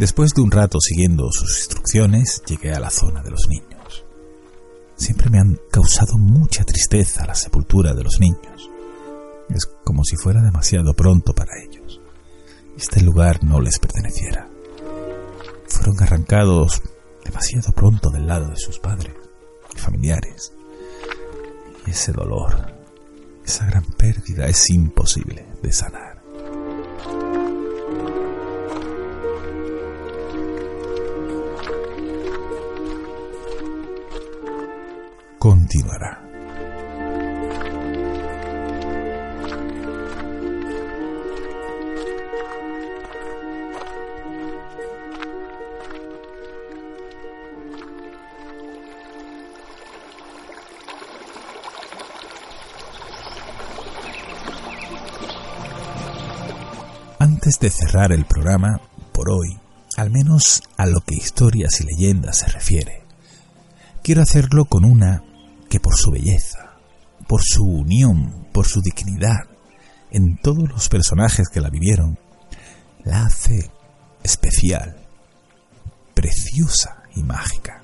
Después 0.00 0.32
de 0.32 0.40
un 0.40 0.50
rato 0.50 0.78
siguiendo 0.80 1.30
sus 1.30 1.58
instrucciones, 1.58 2.42
llegué 2.46 2.72
a 2.72 2.80
la 2.80 2.88
zona 2.88 3.22
de 3.22 3.32
los 3.32 3.46
niños. 3.50 4.06
Siempre 4.96 5.28
me 5.28 5.38
han 5.38 5.60
causado 5.70 6.16
mucha 6.16 6.64
tristeza 6.64 7.26
la 7.26 7.34
sepultura 7.34 7.92
de 7.92 8.02
los 8.02 8.18
niños. 8.18 8.70
Es 9.50 9.66
como 9.84 10.02
si 10.02 10.16
fuera 10.16 10.40
demasiado 10.40 10.94
pronto 10.94 11.34
para 11.34 11.52
ellos. 11.62 12.00
Este 12.78 13.02
lugar 13.02 13.44
no 13.44 13.60
les 13.60 13.78
perteneciera. 13.78 14.48
Fueron 15.66 16.02
arrancados 16.02 16.80
demasiado 17.22 17.70
pronto 17.72 18.08
del 18.08 18.26
lado 18.26 18.48
de 18.48 18.56
sus 18.56 18.78
padres 18.78 19.14
y 19.76 19.78
familiares. 19.78 20.54
Y 21.86 21.90
ese 21.90 22.12
dolor, 22.12 22.72
esa 23.44 23.66
gran 23.66 23.84
pérdida 23.84 24.46
es 24.46 24.70
imposible 24.70 25.46
de 25.62 25.72
sanar. 25.74 26.09
continuará. 35.40 36.20
Antes 57.18 57.58
de 57.60 57.70
cerrar 57.70 58.12
el 58.12 58.26
programa, 58.26 58.82
por 59.12 59.30
hoy, 59.30 59.58
al 59.96 60.10
menos 60.10 60.62
a 60.76 60.84
lo 60.84 61.00
que 61.00 61.14
historias 61.14 61.80
y 61.80 61.84
leyendas 61.84 62.40
se 62.40 62.48
refiere, 62.48 63.04
quiero 64.02 64.20
hacerlo 64.20 64.66
con 64.66 64.84
una 64.84 65.22
que 65.70 65.80
por 65.80 65.96
su 65.96 66.10
belleza, 66.10 66.76
por 67.26 67.40
su 67.42 67.62
unión, 67.62 68.48
por 68.52 68.66
su 68.66 68.82
dignidad, 68.82 69.46
en 70.10 70.36
todos 70.36 70.68
los 70.68 70.88
personajes 70.88 71.48
que 71.48 71.60
la 71.60 71.70
vivieron, 71.70 72.18
la 73.04 73.24
hace 73.24 73.70
especial, 74.22 74.96
preciosa 76.12 77.04
y 77.14 77.22
mágica. 77.22 77.80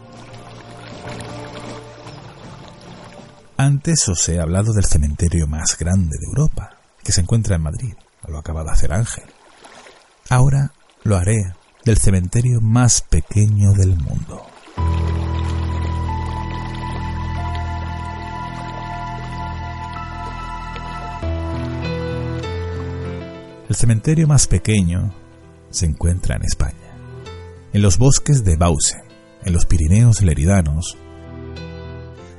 Antes 3.56 4.06
os 4.08 4.28
he 4.28 4.40
hablado 4.40 4.72
del 4.74 4.84
cementerio 4.84 5.46
más 5.46 5.78
grande 5.78 6.18
de 6.20 6.26
Europa, 6.26 6.76
que 7.02 7.12
se 7.12 7.20
encuentra 7.20 7.56
en 7.56 7.62
Madrid, 7.62 7.94
lo 8.26 8.38
acaba 8.38 8.64
de 8.64 8.70
hacer 8.70 8.92
Ángel. 8.92 9.24
Ahora 10.28 10.72
lo 11.04 11.16
haré 11.16 11.54
del 11.84 11.98
cementerio 11.98 12.60
más 12.60 13.00
pequeño 13.00 13.72
del 13.72 13.96
mundo. 13.96 14.44
El 23.77 23.81
cementerio 23.81 24.27
más 24.27 24.47
pequeño 24.47 25.12
se 25.69 25.85
encuentra 25.85 26.36
en 26.36 26.44
España, 26.44 26.97
en 27.74 27.82
los 27.82 27.98
bosques 27.98 28.43
de 28.43 28.57
Bausen, 28.57 29.03
en 29.44 29.53
los 29.53 29.66
Pirineos 29.66 30.23
leridanos. 30.23 30.97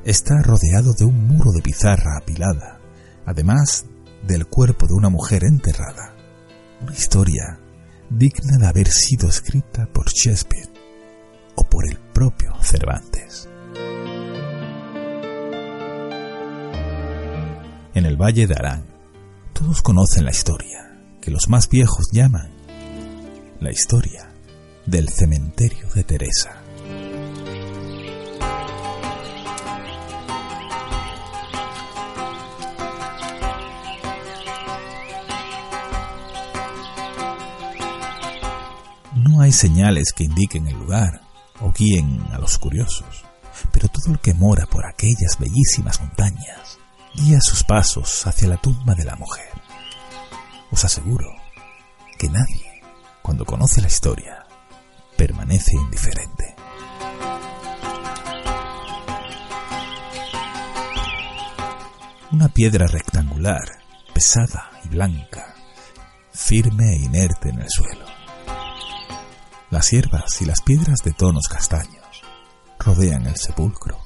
Está 0.03 0.41
rodeado 0.41 0.93
de 0.97 1.05
un 1.05 1.27
muro 1.27 1.51
de 1.51 1.61
pizarra 1.61 2.17
apilada, 2.17 2.79
además 3.27 3.85
del 4.25 4.47
cuerpo 4.47 4.87
de 4.87 4.95
una 4.95 5.09
mujer 5.09 5.43
enterrada. 5.43 6.15
Una 6.81 6.93
historia 6.93 7.59
digna 8.09 8.57
de 8.57 8.65
haber 8.65 8.87
sido 8.87 9.29
escrita 9.29 9.85
por 9.93 10.09
Shakespeare 10.09 10.71
o 11.53 11.63
por 11.65 11.87
el 11.87 11.99
propio 11.99 12.55
Cervantes. 12.63 13.47
En 17.93 18.07
el 18.07 18.17
Valle 18.19 18.47
de 18.47 18.55
Arán, 18.55 18.87
todos 19.53 19.83
conocen 19.83 20.25
la 20.25 20.31
historia 20.31 20.86
que 21.27 21.31
los 21.31 21.49
más 21.49 21.67
viejos 21.67 22.05
llaman 22.13 22.49
la 23.59 23.69
historia 23.69 24.31
del 24.85 25.09
cementerio 25.09 25.89
de 25.93 26.05
Teresa. 26.05 26.61
No 39.15 39.41
hay 39.41 39.51
señales 39.51 40.13
que 40.13 40.23
indiquen 40.23 40.69
el 40.69 40.79
lugar 40.79 41.19
o 41.59 41.73
guíen 41.73 42.21
a 42.31 42.37
los 42.37 42.57
curiosos, 42.57 43.25
pero 43.73 43.89
todo 43.89 44.13
el 44.13 44.19
que 44.19 44.33
mora 44.33 44.65
por 44.65 44.85
aquellas 44.85 45.37
bellísimas 45.37 45.99
montañas 45.99 46.77
guía 47.13 47.39
sus 47.41 47.65
pasos 47.65 48.25
hacia 48.25 48.47
la 48.47 48.55
tumba 48.55 48.95
de 48.95 49.03
la 49.03 49.17
mujer. 49.17 49.66
Os 50.71 50.83
aseguro 50.83 51.33
que 52.17 52.29
nadie, 52.29 52.81
cuando 53.21 53.45
conoce 53.45 53.81
la 53.81 53.87
historia, 53.87 54.45
permanece 55.15 55.75
indiferente. 55.75 56.55
Una 62.31 62.49
piedra 62.49 62.87
rectangular, 62.87 63.79
pesada 64.13 64.71
y 64.83 64.89
blanca, 64.89 65.55
firme 66.31 66.93
e 66.93 66.97
inerte 66.97 67.49
en 67.49 67.61
el 67.61 67.69
suelo. 67.69 68.05
Las 69.69 69.89
hierbas 69.91 70.41
y 70.41 70.45
las 70.45 70.61
piedras 70.61 70.99
de 71.03 71.11
tonos 71.11 71.47
castaños 71.47 72.23
rodean 72.79 73.25
el 73.25 73.37
sepulcro. 73.37 73.97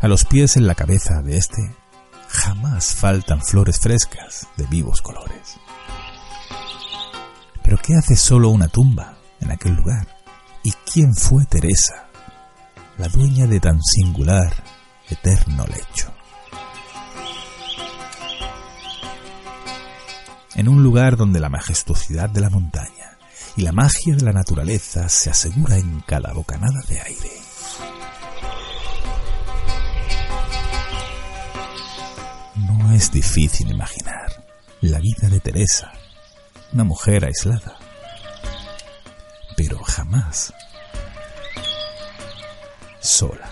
A 0.00 0.08
los 0.08 0.24
pies 0.24 0.56
en 0.56 0.66
la 0.66 0.74
cabeza 0.74 1.22
de 1.22 1.36
este 1.36 1.74
jamás 2.36 2.94
faltan 2.94 3.42
flores 3.42 3.80
frescas 3.80 4.46
de 4.56 4.66
vivos 4.66 5.00
colores. 5.00 5.58
Pero 7.62 7.78
¿qué 7.78 7.94
hace 7.96 8.16
solo 8.16 8.50
una 8.50 8.68
tumba 8.68 9.18
en 9.40 9.50
aquel 9.50 9.74
lugar? 9.74 10.06
¿Y 10.62 10.72
quién 10.92 11.14
fue 11.14 11.44
Teresa, 11.46 12.08
la 12.98 13.08
dueña 13.08 13.46
de 13.46 13.58
tan 13.58 13.82
singular, 13.82 14.52
eterno 15.08 15.64
lecho? 15.66 16.12
En 20.54 20.68
un 20.68 20.82
lugar 20.82 21.16
donde 21.16 21.40
la 21.40 21.48
majestuosidad 21.48 22.30
de 22.30 22.40
la 22.40 22.50
montaña 22.50 23.18
y 23.56 23.62
la 23.62 23.72
magia 23.72 24.14
de 24.14 24.24
la 24.24 24.32
naturaleza 24.32 25.08
se 25.08 25.30
asegura 25.30 25.76
en 25.76 26.00
cada 26.00 26.32
bocanada 26.32 26.82
de 26.88 27.00
aire. 27.00 27.45
No 32.86 32.92
es 32.94 33.10
difícil 33.10 33.68
imaginar 33.72 34.44
la 34.80 35.00
vida 35.00 35.28
de 35.28 35.40
Teresa, 35.40 35.90
una 36.72 36.84
mujer 36.84 37.24
aislada, 37.24 37.76
pero 39.56 39.82
jamás 39.82 40.54
sola. 43.00 43.50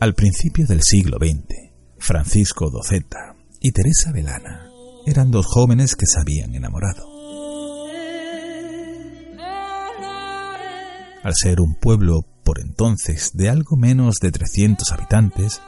Al 0.00 0.14
principio 0.14 0.66
del 0.66 0.80
siglo 0.82 1.18
XX, 1.18 1.74
Francisco 1.98 2.70
Doceta 2.70 3.36
y 3.60 3.72
Teresa 3.72 4.12
Velana 4.12 4.65
eran 5.06 5.30
dos 5.30 5.46
jóvenes 5.46 5.94
que 5.94 6.06
se 6.06 6.20
habían 6.20 6.54
enamorado. 6.54 7.06
Al 11.22 11.32
ser 11.34 11.60
un 11.60 11.76
pueblo 11.76 12.22
por 12.44 12.60
entonces 12.60 13.30
de 13.34 13.48
algo 13.48 13.76
menos 13.76 14.16
de 14.20 14.30
300 14.30 14.92
habitantes, 14.92 15.60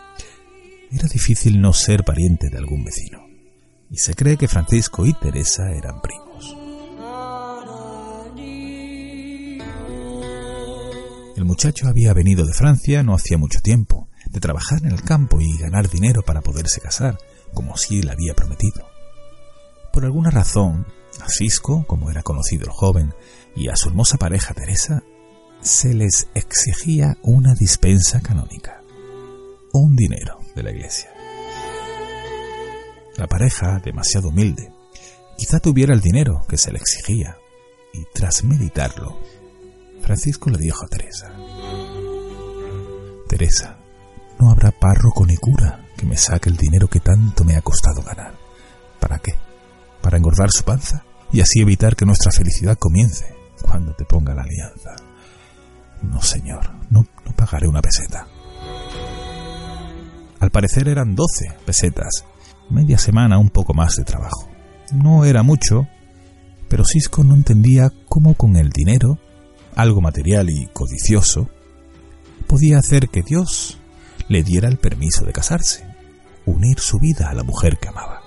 era 0.90 1.08
difícil 1.08 1.60
no 1.60 1.72
ser 1.72 2.04
pariente 2.04 2.48
de 2.50 2.58
algún 2.58 2.84
vecino, 2.84 3.20
y 3.90 3.98
se 3.98 4.14
cree 4.14 4.36
que 4.36 4.48
Francisco 4.48 5.06
y 5.06 5.12
Teresa 5.14 5.70
eran 5.72 6.00
primos. 6.00 6.56
El 11.36 11.44
muchacho 11.44 11.86
había 11.86 12.12
venido 12.12 12.44
de 12.44 12.52
Francia 12.52 13.02
no 13.04 13.14
hacía 13.14 13.38
mucho 13.38 13.60
tiempo, 13.60 14.08
de 14.30 14.40
trabajar 14.40 14.84
en 14.84 14.90
el 14.90 15.02
campo 15.02 15.40
y 15.40 15.56
ganar 15.58 15.88
dinero 15.88 16.22
para 16.22 16.40
poderse 16.40 16.80
casar, 16.80 17.18
como 17.54 17.76
si 17.76 18.02
le 18.02 18.10
había 18.12 18.34
prometido. 18.34 18.97
Por 19.92 20.04
alguna 20.04 20.30
razón, 20.30 20.86
a 21.20 21.28
Cisco, 21.28 21.84
como 21.86 22.10
era 22.10 22.22
conocido 22.22 22.64
el 22.64 22.70
joven, 22.70 23.14
y 23.54 23.68
a 23.68 23.76
su 23.76 23.88
hermosa 23.88 24.18
pareja 24.18 24.54
Teresa, 24.54 25.02
se 25.60 25.94
les 25.94 26.28
exigía 26.34 27.16
una 27.22 27.54
dispensa 27.54 28.20
canónica, 28.20 28.82
un 29.72 29.96
dinero 29.96 30.38
de 30.54 30.62
la 30.62 30.70
iglesia. 30.70 31.10
La 33.16 33.26
pareja, 33.26 33.80
demasiado 33.84 34.28
humilde, 34.28 34.72
quizá 35.36 35.58
tuviera 35.58 35.92
el 35.94 36.00
dinero 36.00 36.44
que 36.48 36.56
se 36.56 36.70
le 36.70 36.78
exigía, 36.78 37.36
y 37.92 38.04
tras 38.14 38.44
meditarlo, 38.44 39.18
Francisco 40.02 40.50
le 40.50 40.58
dijo 40.58 40.84
a 40.84 40.88
Teresa, 40.88 41.32
Teresa, 43.28 43.78
no 44.38 44.50
habrá 44.50 44.70
párroco 44.70 45.26
ni 45.26 45.36
cura 45.36 45.84
que 45.96 46.06
me 46.06 46.16
saque 46.16 46.48
el 46.48 46.56
dinero 46.56 46.88
que 46.88 47.00
tanto 47.00 47.44
me 47.44 47.56
ha 47.56 47.62
costado 47.62 48.02
ganar. 48.02 48.34
¿Para 49.00 49.18
qué? 49.18 49.34
¿Para 50.02 50.16
engordar 50.16 50.50
su 50.50 50.64
panza? 50.64 51.04
Y 51.32 51.40
así 51.40 51.60
evitar 51.60 51.96
que 51.96 52.06
nuestra 52.06 52.32
felicidad 52.32 52.78
comience 52.78 53.26
cuando 53.62 53.92
te 53.94 54.04
ponga 54.04 54.34
la 54.34 54.42
alianza. 54.42 54.96
No, 56.02 56.22
señor, 56.22 56.70
no, 56.90 57.06
no 57.24 57.32
pagaré 57.36 57.68
una 57.68 57.82
peseta. 57.82 58.26
Al 60.40 60.50
parecer 60.50 60.88
eran 60.88 61.16
doce 61.16 61.52
pesetas, 61.66 62.24
media 62.70 62.98
semana 62.98 63.38
un 63.38 63.50
poco 63.50 63.74
más 63.74 63.96
de 63.96 64.04
trabajo. 64.04 64.48
No 64.92 65.24
era 65.24 65.42
mucho, 65.42 65.88
pero 66.68 66.84
Cisco 66.84 67.24
no 67.24 67.34
entendía 67.34 67.90
cómo 68.08 68.34
con 68.34 68.56
el 68.56 68.70
dinero, 68.70 69.18
algo 69.74 70.00
material 70.00 70.48
y 70.50 70.66
codicioso, 70.72 71.48
podía 72.46 72.78
hacer 72.78 73.08
que 73.08 73.22
Dios 73.22 73.78
le 74.28 74.42
diera 74.42 74.68
el 74.68 74.78
permiso 74.78 75.24
de 75.24 75.32
casarse, 75.32 75.84
unir 76.46 76.78
su 76.78 76.98
vida 76.98 77.30
a 77.30 77.34
la 77.34 77.42
mujer 77.42 77.78
que 77.78 77.88
amaba. 77.88 78.17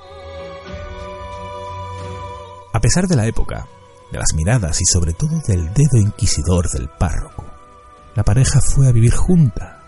A 2.74 2.80
pesar 2.80 3.08
de 3.08 3.16
la 3.18 3.28
época, 3.28 3.68
de 4.12 4.18
las 4.18 4.34
miradas 4.34 4.80
y 4.82 4.86
sobre 4.86 5.14
todo 5.14 5.42
del 5.46 5.74
dedo 5.74 5.98
inquisidor 5.98 6.70
del 6.70 6.88
párroco, 6.90 7.46
la 8.16 8.24
pareja 8.24 8.62
fue 8.62 8.88
a 8.88 8.92
vivir 8.92 9.14
junta, 9.14 9.82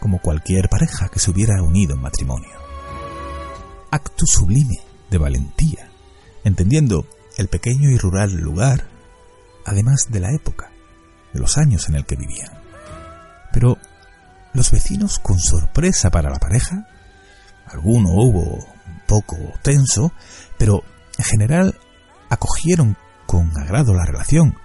como 0.00 0.20
cualquier 0.20 0.68
pareja 0.68 1.08
que 1.08 1.20
se 1.20 1.30
hubiera 1.30 1.62
unido 1.62 1.94
en 1.94 2.00
matrimonio. 2.00 2.56
Acto 3.90 4.24
sublime 4.26 4.76
de 5.10 5.18
valentía, 5.18 5.88
entendiendo 6.42 7.06
el 7.36 7.48
pequeño 7.48 7.90
y 7.90 7.98
rural 7.98 8.32
lugar, 8.32 8.88
además 9.64 10.06
de 10.08 10.20
la 10.20 10.32
época, 10.32 10.70
de 11.32 11.40
los 11.40 11.58
años 11.58 11.88
en 11.88 11.94
el 11.94 12.06
que 12.06 12.16
vivían. 12.16 12.52
Pero 13.52 13.78
los 14.52 14.70
vecinos, 14.70 15.18
con 15.18 15.38
sorpresa 15.38 16.10
para 16.10 16.30
la 16.30 16.38
pareja, 16.38 16.88
alguno 17.66 18.10
hubo 18.10 18.54
un 18.54 19.00
poco 19.06 19.36
tenso, 19.62 20.12
pero 20.58 20.82
en 21.18 21.24
general 21.24 21.78
acogieron 22.28 22.96
con 23.26 23.50
agrado 23.58 23.94
la 23.94 24.04
relación 24.04 24.56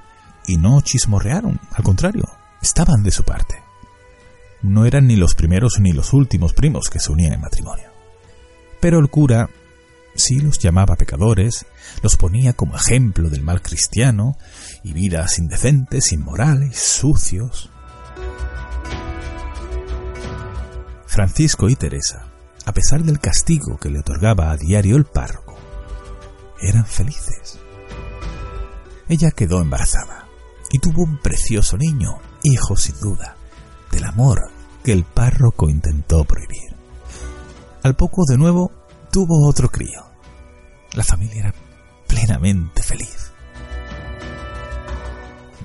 y 0.48 0.58
no 0.58 0.82
chismorrearon, 0.82 1.60
al 1.72 1.84
contrario, 1.84 2.26
estaban 2.62 3.04
de 3.04 3.12
su 3.12 3.24
parte. 3.24 3.62
No 4.62 4.86
eran 4.86 5.08
ni 5.08 5.16
los 5.16 5.34
primeros 5.34 5.80
ni 5.80 5.92
los 5.92 6.14
últimos 6.14 6.54
primos 6.54 6.90
que 6.90 7.00
se 7.00 7.12
unían 7.12 7.34
en 7.34 7.42
matrimonio. 7.42 7.90
Pero 8.80 9.00
el 9.00 9.10
cura 9.10 9.50
sí 10.16 10.40
los 10.40 10.60
llamaba 10.60 10.96
pecadores, 10.96 11.66
los 12.04 12.18
ponía 12.18 12.54
como 12.54 12.76
ejemplo 12.76 13.30
del 13.30 13.42
mal 13.44 13.62
cristiano 13.62 14.38
y 14.84 14.94
vidas 14.94 15.40
indecentes, 15.40 16.12
inmorales, 16.12 16.78
sucios. 16.78 17.70
Francisco 21.08 21.70
y 21.70 21.76
Teresa, 21.76 22.28
a 22.66 22.74
pesar 22.74 23.04
del 23.04 23.20
castigo 23.20 23.78
que 23.78 23.90
le 23.90 24.00
otorgaba 24.00 24.52
a 24.52 24.58
diario 24.58 24.96
el 24.96 25.06
párroco, 25.06 25.51
eran 26.62 26.86
felices. 26.86 27.60
Ella 29.10 29.32
quedó 29.32 29.62
embarazada 29.62 30.28
y 30.72 30.80
tuvo 30.80 31.04
un 31.04 31.20
precioso 31.20 31.78
niño, 31.78 32.20
hijo 32.44 32.78
sin 32.78 33.00
duda, 33.00 33.36
del 33.92 34.06
amor 34.06 34.50
que 34.84 34.94
el 34.94 35.04
párroco 35.04 35.70
intentó 35.70 36.24
prohibir. 36.24 36.76
Al 37.84 37.96
poco 37.96 38.24
de 38.26 38.38
nuevo 38.38 38.72
tuvo 39.12 39.48
otro 39.48 39.70
crío. 39.70 40.06
La 40.94 41.04
familia 41.04 41.40
era 41.42 41.56
plenamente 42.08 42.84
feliz. 42.84 43.32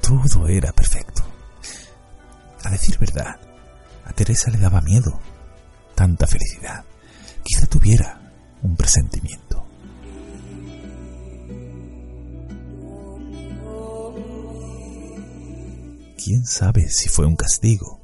Todo 0.00 0.48
era 0.48 0.72
perfecto. 0.72 1.22
A 2.64 2.70
decir 2.70 2.98
verdad, 2.98 3.38
a 4.04 4.12
Teresa 4.12 4.50
le 4.50 4.58
daba 4.58 4.80
miedo 4.80 5.20
tanta 5.94 6.26
felicidad. 6.26 6.84
Quizá 7.42 7.66
tuviera 7.66 8.32
un 8.62 8.76
presentimiento. 8.76 9.45
Quién 16.16 16.44
sabe 16.44 16.88
si 16.88 17.08
fue 17.08 17.26
un 17.26 17.36
castigo 17.36 18.00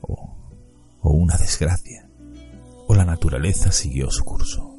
o, 0.00 0.36
una 1.02 1.36
desgracia, 1.36 2.08
o 2.86 2.94
la 2.94 3.04
naturaleza 3.04 3.72
siguió 3.72 4.10
su 4.10 4.24
curso. 4.24 4.76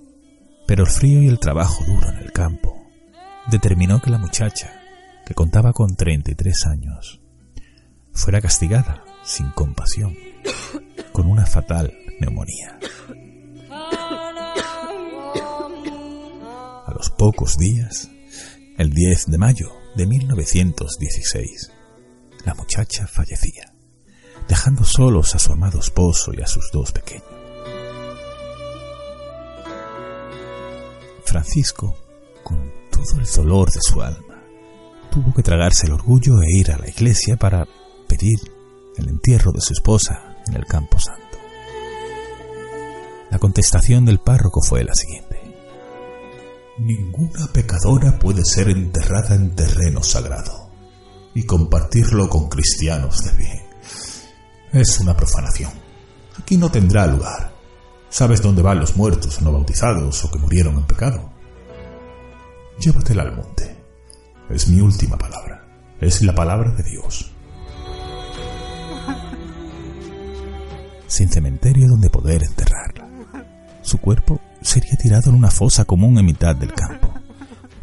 Pero 0.66 0.84
el 0.84 0.90
frío 0.90 1.22
y 1.22 1.28
el 1.28 1.40
trabajo 1.40 1.84
duro 1.86 2.10
en 2.10 2.18
el 2.18 2.32
campo 2.32 2.86
determinó 3.50 4.02
que 4.02 4.10
la 4.10 4.18
muchacha, 4.18 4.82
que 5.26 5.34
contaba 5.34 5.74
con 5.74 5.96
33 5.96 6.66
años, 6.68 7.22
fuera 8.12 8.42
castigada 8.42 9.04
sin 9.24 9.50
compasión 9.52 10.16
con 11.12 11.28
una 11.28 11.46
fatal 11.46 11.94
neumonía. 12.20 12.80
A 16.86 16.94
los 16.94 17.10
pocos 17.10 17.58
días, 17.58 18.10
el 18.78 18.92
10 18.92 19.28
de 19.28 19.38
mayo 19.38 19.72
de 19.96 20.06
1916, 20.06 21.72
la 22.48 22.56
muchacha 22.56 23.06
fallecía, 23.07 23.74
dejando 24.48 24.86
solos 24.86 25.36
a 25.36 25.40
su 25.40 25.52
amado 25.52 25.82
esposo 25.82 26.32
y 26.34 26.41
a 26.41 26.48
sus 26.48 26.72
dos 26.72 26.94
pequeños. 26.94 27.28
Francisco, 31.26 31.94
con 32.45 32.72
todo 32.90 33.19
el 33.19 33.26
dolor 33.26 33.69
de 33.69 33.82
su 33.82 34.02
alma, 34.02 34.45
tuvo 35.11 35.34
que 35.34 35.44
tragarse 35.44 35.88
el 35.88 35.91
orgullo 35.91 36.41
e 36.41 36.57
ir 36.57 36.72
a 36.72 36.78
la 36.78 36.88
iglesia 36.88 37.36
para 37.36 37.68
pedir 38.07 38.40
el 38.95 39.10
entierro 39.10 39.52
de 39.52 39.60
su 39.60 39.74
esposa 39.74 40.38
en 40.48 40.56
el 40.56 40.65
campo 40.65 40.98
santo. 40.99 41.38
La 43.30 43.40
contestación 43.40 44.06
del 44.06 44.19
párroco 44.19 44.61
fue 44.61 44.86
la 44.86 44.95
siguiente. 44.95 45.36
Ninguna 46.78 47.48
pecadora 47.52 48.18
puede 48.18 48.45
ser 48.45 48.69
enterrada 48.69 49.36
en 49.36 49.53
terreno 49.53 50.02
sagrado 50.02 50.66
y 51.38 51.44
compartirlo 51.44 52.28
con 52.30 52.50
cristianos 52.50 53.24
de 53.24 53.32
bien. 53.34 53.64
Es 54.74 55.00
una 55.00 55.16
profanación. 55.16 55.72
Aquí 56.36 56.58
no 56.58 56.72
tendrá 56.72 57.06
lugar. 57.06 57.54
¿Sabes 58.10 58.42
dónde 58.42 58.64
van 58.64 58.80
los 58.80 58.98
muertos 58.98 59.40
no 59.44 59.52
bautizados 59.52 60.26
o 60.26 60.32
que 60.32 60.40
murieron 60.40 60.78
en 60.78 60.88
pecado? 60.88 61.32
Llévatela 62.80 63.22
al 63.22 63.36
monte. 63.36 63.78
Es 64.50 64.68
mi 64.68 64.82
última 64.82 65.16
palabra. 65.16 65.64
Es 66.02 66.24
la 66.24 66.34
palabra 66.34 66.72
de 66.72 66.82
Dios. 66.82 67.32
Sin 71.06 71.30
cementerio 71.30 71.88
donde 71.88 72.10
poder 72.10 72.42
enterrarla. 72.42 73.08
Su 73.84 74.00
cuerpo 74.00 74.42
sería 74.64 74.98
tirado 74.98 75.30
en 75.30 75.36
una 75.36 75.52
fosa 75.52 75.86
común 75.86 76.18
en 76.18 76.26
mitad 76.26 76.56
del 76.56 76.74
campo, 76.74 77.14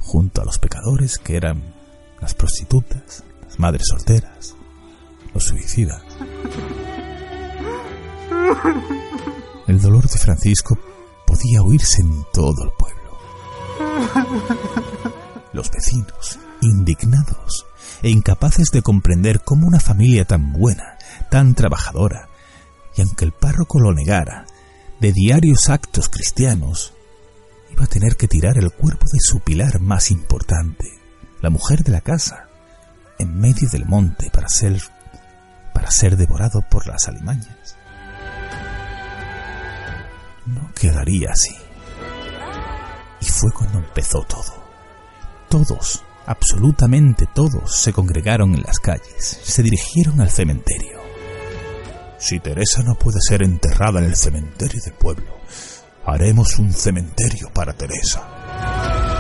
junto 0.01 0.43
a 0.43 0.45
los 0.45 0.59
pecadores 0.59 1.19
que 1.19 1.37
eran 1.37 1.63
las 2.21 2.35
prostitutas, 2.35 3.23
madres 3.59 3.87
solteras, 3.89 4.55
los 5.33 5.45
suicidas. 5.45 6.03
El 9.67 9.81
dolor 9.81 10.09
de 10.09 10.19
Francisco 10.19 10.79
podía 11.27 11.63
oírse 11.63 12.03
en 12.03 12.25
todo 12.33 12.65
el 12.65 12.71
pueblo. 12.79 13.19
Los 15.53 15.71
vecinos, 15.71 16.39
indignados 16.61 17.67
e 18.03 18.11
incapaces 18.11 18.71
de 18.71 18.83
comprender 18.83 19.41
cómo 19.43 19.67
una 19.67 19.81
familia 19.81 20.25
tan 20.25 20.53
buena, 20.53 20.99
tan 21.31 21.55
trabajadora, 21.55 22.29
y 22.97 23.03
aunque 23.03 23.25
el 23.25 23.33
párroco 23.33 23.81
lo 23.81 23.93
negara, 23.93 24.47
de 25.01 25.13
diarios 25.13 25.69
actos 25.69 26.09
cristianos, 26.09 26.93
iba 27.73 27.85
a 27.85 27.89
tener 27.89 28.17
que 28.17 28.29
tirar 28.29 28.59
el 28.59 28.71
cuerpo 28.73 29.07
de 29.13 29.19
su 29.21 29.41
pilar 29.41 29.81
más 29.81 30.11
importante, 30.11 30.99
la 31.41 31.51
mujer 31.51 31.83
de 31.83 31.93
la 31.93 32.01
casa, 32.01 32.49
en 33.19 33.39
medio 33.39 33.69
del 33.71 33.87
monte 33.87 34.31
para 34.31 34.49
ser 34.49 34.81
para 35.73 35.91
ser 35.91 36.17
devorado 36.17 36.63
por 36.63 36.87
las 36.87 37.09
alimañas. 37.09 37.77
No 40.47 40.71
quedaría 40.75 41.31
así. 41.31 41.55
Y 43.21 43.27
fue 43.27 43.51
cuando 43.53 43.79
empezó 43.79 44.23
todo. 44.23 44.65
Todos, 45.49 46.03
absolutamente 46.27 47.27
todos, 47.35 47.77
se 47.77 47.93
congregaron 47.93 48.55
en 48.55 48.63
las 48.63 48.79
calles, 48.79 49.41
se 49.43 49.63
dirigieron 49.63 50.21
al 50.21 50.31
cementerio. 50.31 51.01
Si 52.19 52.41
Teresa 52.41 52.83
no 52.83 52.95
puede 52.95 53.19
ser 53.21 53.43
enterrada 53.43 53.99
en 53.99 54.07
el 54.07 54.17
cementerio 54.17 54.81
del 54.83 54.95
pueblo, 54.95 55.39
haremos 56.07 56.59
un 56.59 56.73
cementerio 56.73 57.51
para 57.53 57.75
Teresa. 57.75 59.14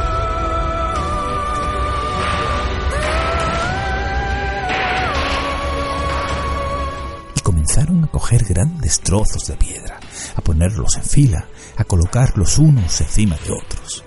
A 8.05 8.11
coger 8.11 8.45
grandes 8.45 9.01
trozos 9.01 9.47
de 9.47 9.57
piedra, 9.57 9.99
a 10.37 10.41
ponerlos 10.41 10.97
en 10.97 11.05
fila, 11.05 11.49
a 11.77 11.85
colocarlos 11.85 12.59
unos 12.59 13.01
encima 13.01 13.37
de 13.45 13.53
otros. 13.53 14.05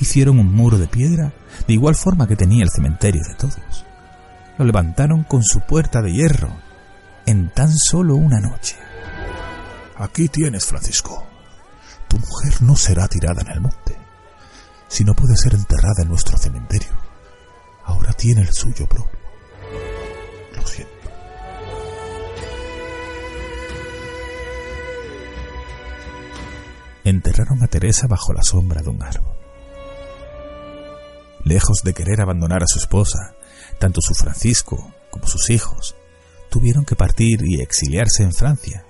Hicieron 0.00 0.38
un 0.38 0.52
muro 0.52 0.78
de 0.78 0.88
piedra 0.88 1.32
de 1.66 1.72
igual 1.72 1.94
forma 1.94 2.26
que 2.26 2.36
tenía 2.36 2.64
el 2.64 2.70
cementerio 2.70 3.22
de 3.28 3.34
todos. 3.36 3.84
Lo 4.58 4.64
levantaron 4.64 5.24
con 5.24 5.42
su 5.42 5.60
puerta 5.60 6.02
de 6.02 6.12
hierro 6.12 6.50
en 7.26 7.50
tan 7.50 7.72
solo 7.76 8.16
una 8.16 8.40
noche. 8.40 8.76
Aquí 9.96 10.28
tienes, 10.28 10.66
Francisco. 10.66 11.26
Tu 12.08 12.18
mujer 12.18 12.62
no 12.62 12.76
será 12.76 13.08
tirada 13.08 13.42
en 13.42 13.48
el 13.48 13.60
monte, 13.60 13.96
si 14.88 15.04
no 15.04 15.14
puede 15.14 15.36
ser 15.36 15.54
enterrada 15.54 16.02
en 16.02 16.08
nuestro 16.08 16.36
cementerio. 16.38 16.92
Ahora 17.84 18.12
tiene 18.12 18.42
el 18.42 18.52
suyo 18.52 18.86
propio. 18.86 19.18
Lo 20.56 20.66
siento. 20.66 20.93
Enterraron 27.04 27.62
a 27.62 27.68
Teresa 27.68 28.06
bajo 28.06 28.32
la 28.32 28.42
sombra 28.42 28.82
de 28.82 28.88
un 28.88 29.02
árbol. 29.02 29.36
Lejos 31.44 31.82
de 31.84 31.92
querer 31.92 32.22
abandonar 32.22 32.62
a 32.62 32.66
su 32.66 32.78
esposa, 32.78 33.34
tanto 33.78 34.00
su 34.00 34.14
Francisco 34.14 34.92
como 35.10 35.26
sus 35.26 35.50
hijos 35.50 35.94
tuvieron 36.50 36.84
que 36.84 36.96
partir 36.96 37.40
y 37.44 37.60
exiliarse 37.60 38.22
en 38.22 38.32
Francia 38.32 38.86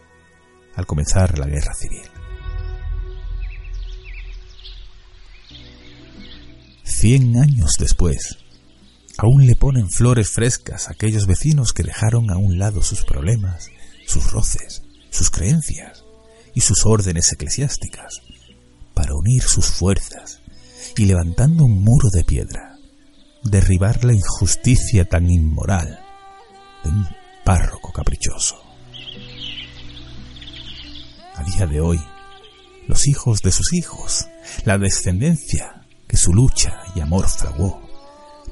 al 0.76 0.86
comenzar 0.86 1.38
la 1.38 1.46
guerra 1.46 1.74
civil. 1.74 2.02
Cien 6.84 7.36
años 7.38 7.72
después, 7.78 8.38
aún 9.18 9.46
le 9.46 9.56
ponen 9.56 9.88
flores 9.90 10.30
frescas 10.30 10.88
aquellos 10.88 11.26
vecinos 11.26 11.72
que 11.72 11.82
dejaron 11.82 12.30
a 12.30 12.36
un 12.36 12.58
lado 12.58 12.82
sus 12.82 13.04
problemas, 13.04 13.70
sus 14.06 14.30
roces, 14.30 14.82
sus 15.10 15.30
creencias 15.30 16.03
y 16.55 16.60
sus 16.60 16.86
órdenes 16.86 17.32
eclesiásticas, 17.32 18.20
para 18.94 19.14
unir 19.14 19.43
sus 19.43 19.66
fuerzas 19.66 20.40
y 20.97 21.06
levantando 21.06 21.64
un 21.64 21.82
muro 21.82 22.09
de 22.12 22.24
piedra, 22.24 22.78
derribar 23.43 24.05
la 24.05 24.14
injusticia 24.14 25.05
tan 25.05 25.31
inmoral 25.31 26.01
de 26.85 26.90
un 26.90 27.06
párroco 27.44 27.93
caprichoso. 27.93 28.56
A 31.35 31.43
día 31.43 31.66
de 31.66 31.81
hoy, 31.81 32.01
los 32.86 33.09
hijos 33.09 33.40
de 33.40 33.51
sus 33.51 33.72
hijos, 33.72 34.26
la 34.64 34.78
descendencia 34.78 35.85
que 36.06 36.16
su 36.16 36.32
lucha 36.32 36.82
y 36.94 37.01
amor 37.01 37.28
fraguó, 37.28 37.82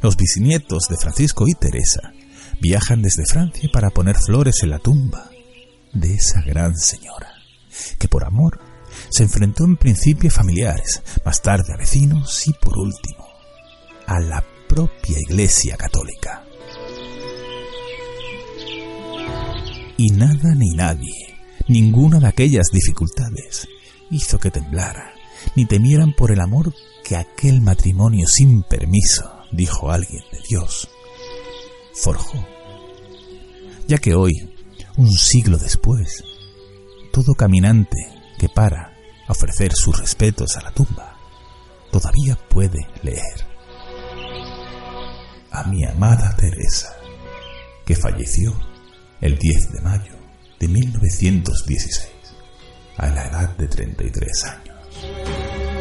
los 0.03 0.17
bisnietos 0.17 0.89
de 0.89 0.97
Francisco 0.97 1.47
y 1.47 1.55
Teresa, 1.55 2.13
viajan 2.61 3.03
desde 3.03 3.25
Francia 3.25 3.69
para 3.73 3.91
poner 3.91 4.17
flores 4.17 4.63
en 4.63 4.71
la 4.71 4.79
tumba 4.79 5.31
de 5.93 6.15
esa 6.15 6.43
gran 6.43 6.77
señora, 6.77 7.32
que 7.99 8.09
por 8.09 8.25
amor 8.25 8.61
se 9.11 9.23
enfrentó 9.23 9.65
en 9.65 9.77
principio 9.77 10.29
a 10.29 10.33
familiares, 10.33 11.03
más 11.25 11.43
tarde 11.43 11.73
a 11.73 11.79
vecinos 11.79 12.47
y 12.47 12.53
por 12.53 12.79
último 12.79 13.33
a 14.07 14.21
la 14.21 14.45
propia 14.69 15.19
Iglesia 15.19 15.77
Católica. 15.77 16.45
Y 19.97 20.11
nada 20.11 20.55
ni 20.57 20.71
nadie, 20.75 21.37
ninguna 21.69 22.19
de 22.19 22.27
aquellas 22.27 22.69
dificultades, 22.73 23.69
hizo 24.11 24.39
que 24.39 24.51
temblara, 24.51 25.15
ni 25.55 25.65
temieran 25.67 26.13
por 26.13 26.33
el 26.33 26.41
amor 26.41 26.75
que 27.05 27.17
aquel 27.17 27.61
matrimonio 27.61 28.27
sin 28.27 28.63
permiso, 28.63 29.31
dijo 29.53 29.91
alguien 29.91 30.23
de 30.33 30.41
Dios, 30.49 30.89
forjó. 31.95 32.45
Ya 33.87 33.99
que 33.99 34.15
hoy, 34.15 34.33
un 34.97 35.13
siglo 35.13 35.59
después, 35.59 36.25
todo 37.13 37.35
caminante 37.35 38.09
que 38.39 38.49
para 38.49 38.93
a 39.29 39.33
ofrecer 39.33 39.73
sus 39.75 39.99
respetos 40.01 40.57
a 40.57 40.63
la 40.63 40.73
tumba, 40.73 41.17
todavía 41.93 42.37
puede 42.49 42.89
leer. 43.03 43.47
A 45.51 45.65
mi 45.65 45.85
amada 45.85 46.35
Teresa, 46.37 46.97
que 47.85 47.95
falleció 47.95 48.59
el 49.21 49.39
10 49.39 49.73
de 49.73 49.81
mayo 49.83 50.15
de 50.59 50.69
1916, 50.69 52.09
a 52.97 53.09
la 53.09 53.27
edad 53.27 53.57
de 53.57 53.69
33 53.69 54.45
años. 54.45 55.72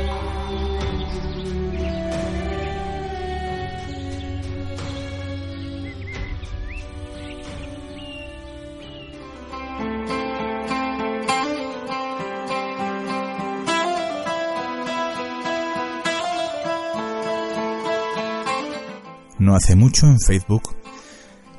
No 19.42 19.56
hace 19.56 19.76
mucho 19.76 20.06
en 20.06 20.20
Facebook 20.20 20.76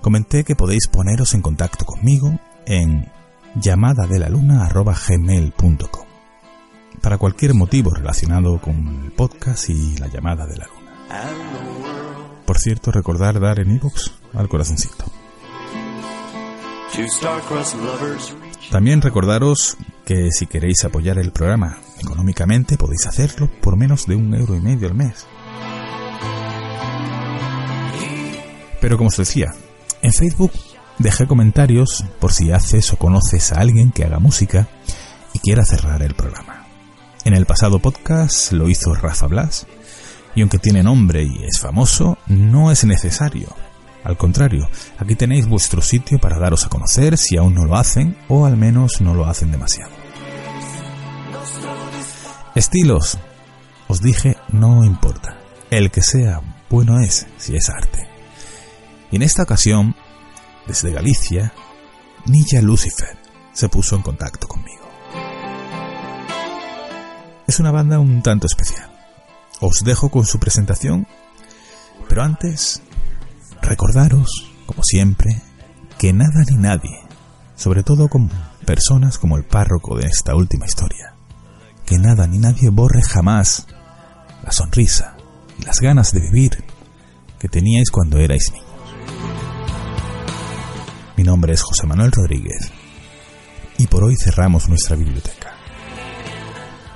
comenté 0.00 0.44
que 0.44 0.54
podéis 0.54 0.86
poneros 0.86 1.34
en 1.34 1.42
contacto 1.42 1.84
conmigo 1.84 2.38
en 2.64 3.10
llamada 3.56 4.06
de 4.06 4.20
la 4.20 4.28
luna 4.28 4.68
gmail.com 4.68 6.06
para 7.00 7.18
cualquier 7.18 7.54
motivo 7.54 7.90
relacionado 7.90 8.60
con 8.60 9.02
el 9.04 9.10
podcast 9.10 9.68
y 9.68 9.96
la 9.96 10.06
llamada 10.06 10.46
de 10.46 10.58
la 10.58 10.66
luna. 10.68 10.92
Por 12.46 12.60
cierto, 12.60 12.92
recordar 12.92 13.40
dar 13.40 13.58
en 13.58 13.74
iVoox 13.74 14.12
al 14.34 14.48
corazoncito. 14.48 15.04
También 18.70 19.02
recordaros 19.02 19.76
que 20.04 20.30
si 20.30 20.46
queréis 20.46 20.84
apoyar 20.84 21.18
el 21.18 21.32
programa 21.32 21.78
económicamente 21.98 22.76
podéis 22.76 23.08
hacerlo 23.08 23.50
por 23.60 23.76
menos 23.76 24.06
de 24.06 24.14
un 24.14 24.32
euro 24.36 24.54
y 24.54 24.60
medio 24.60 24.86
al 24.86 24.94
mes. 24.94 25.26
Pero 28.82 28.98
como 28.98 29.08
os 29.08 29.16
decía, 29.16 29.54
en 30.02 30.12
Facebook 30.12 30.50
dejé 30.98 31.28
comentarios 31.28 32.04
por 32.18 32.32
si 32.32 32.50
haces 32.50 32.92
o 32.92 32.96
conoces 32.96 33.52
a 33.52 33.60
alguien 33.60 33.92
que 33.92 34.04
haga 34.04 34.18
música 34.18 34.66
y 35.32 35.38
quiera 35.38 35.64
cerrar 35.64 36.02
el 36.02 36.14
programa. 36.14 36.66
En 37.24 37.34
el 37.34 37.46
pasado 37.46 37.78
podcast 37.78 38.50
lo 38.50 38.68
hizo 38.68 38.92
Rafa 38.92 39.28
Blas, 39.28 39.68
y 40.34 40.40
aunque 40.40 40.58
tiene 40.58 40.82
nombre 40.82 41.22
y 41.22 41.44
es 41.44 41.60
famoso, 41.60 42.18
no 42.26 42.72
es 42.72 42.84
necesario. 42.84 43.54
Al 44.02 44.16
contrario, 44.16 44.68
aquí 44.98 45.14
tenéis 45.14 45.46
vuestro 45.46 45.80
sitio 45.80 46.18
para 46.18 46.40
daros 46.40 46.66
a 46.66 46.68
conocer 46.68 47.16
si 47.16 47.36
aún 47.36 47.54
no 47.54 47.64
lo 47.64 47.76
hacen 47.76 48.16
o 48.28 48.46
al 48.46 48.56
menos 48.56 49.00
no 49.00 49.14
lo 49.14 49.26
hacen 49.26 49.52
demasiado. 49.52 49.92
Estilos, 52.56 53.16
os 53.86 54.00
dije, 54.00 54.36
no 54.48 54.84
importa. 54.84 55.38
El 55.70 55.92
que 55.92 56.02
sea 56.02 56.40
bueno 56.68 56.98
es 56.98 57.28
si 57.38 57.54
es 57.54 57.70
arte. 57.70 58.11
Y 59.12 59.16
en 59.16 59.22
esta 59.22 59.42
ocasión, 59.42 59.94
desde 60.66 60.90
Galicia, 60.90 61.52
Nilla 62.24 62.62
Lucifer 62.62 63.18
se 63.52 63.68
puso 63.68 63.94
en 63.94 64.02
contacto 64.02 64.48
conmigo. 64.48 64.82
Es 67.46 67.60
una 67.60 67.70
banda 67.70 67.98
un 67.98 68.22
tanto 68.22 68.46
especial. 68.46 68.90
Os 69.60 69.84
dejo 69.84 70.08
con 70.08 70.24
su 70.24 70.38
presentación, 70.38 71.06
pero 72.08 72.22
antes, 72.22 72.82
recordaros, 73.60 74.50
como 74.64 74.82
siempre, 74.82 75.42
que 75.98 76.14
nada 76.14 76.42
ni 76.50 76.56
nadie, 76.56 76.98
sobre 77.54 77.82
todo 77.82 78.08
con 78.08 78.30
personas 78.64 79.18
como 79.18 79.36
el 79.36 79.44
párroco 79.44 79.94
de 79.98 80.06
esta 80.06 80.34
última 80.34 80.64
historia, 80.64 81.14
que 81.84 81.98
nada 81.98 82.26
ni 82.26 82.38
nadie 82.38 82.70
borre 82.70 83.02
jamás 83.02 83.66
la 84.42 84.52
sonrisa 84.52 85.16
y 85.58 85.64
las 85.64 85.80
ganas 85.80 86.12
de 86.12 86.20
vivir 86.20 86.64
que 87.38 87.48
teníais 87.48 87.90
cuando 87.90 88.18
erais 88.18 88.50
niños. 88.52 88.71
Mi 91.22 91.26
nombre 91.26 91.52
es 91.52 91.62
José 91.62 91.86
Manuel 91.86 92.10
Rodríguez 92.10 92.72
y 93.78 93.86
por 93.86 94.02
hoy 94.02 94.16
cerramos 94.16 94.68
nuestra 94.68 94.96
biblioteca. 94.96 95.54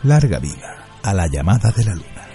Larga 0.03 0.41
vida 0.41 0.85
a 1.01 1.15
la 1.15 1.29
llamada 1.29 1.71
de 1.71 1.85
la 1.85 1.95
luna. 1.95 2.29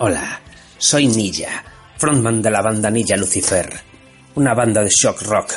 Hola, 0.00 0.40
soy 0.76 1.06
Nilla, 1.06 1.64
frontman 1.96 2.42
de 2.42 2.50
la 2.50 2.60
banda 2.60 2.90
Nilla 2.90 3.16
Lucifer, 3.16 3.80
una 4.34 4.52
banda 4.52 4.82
de 4.82 4.90
shock 4.90 5.22
rock. 5.22 5.54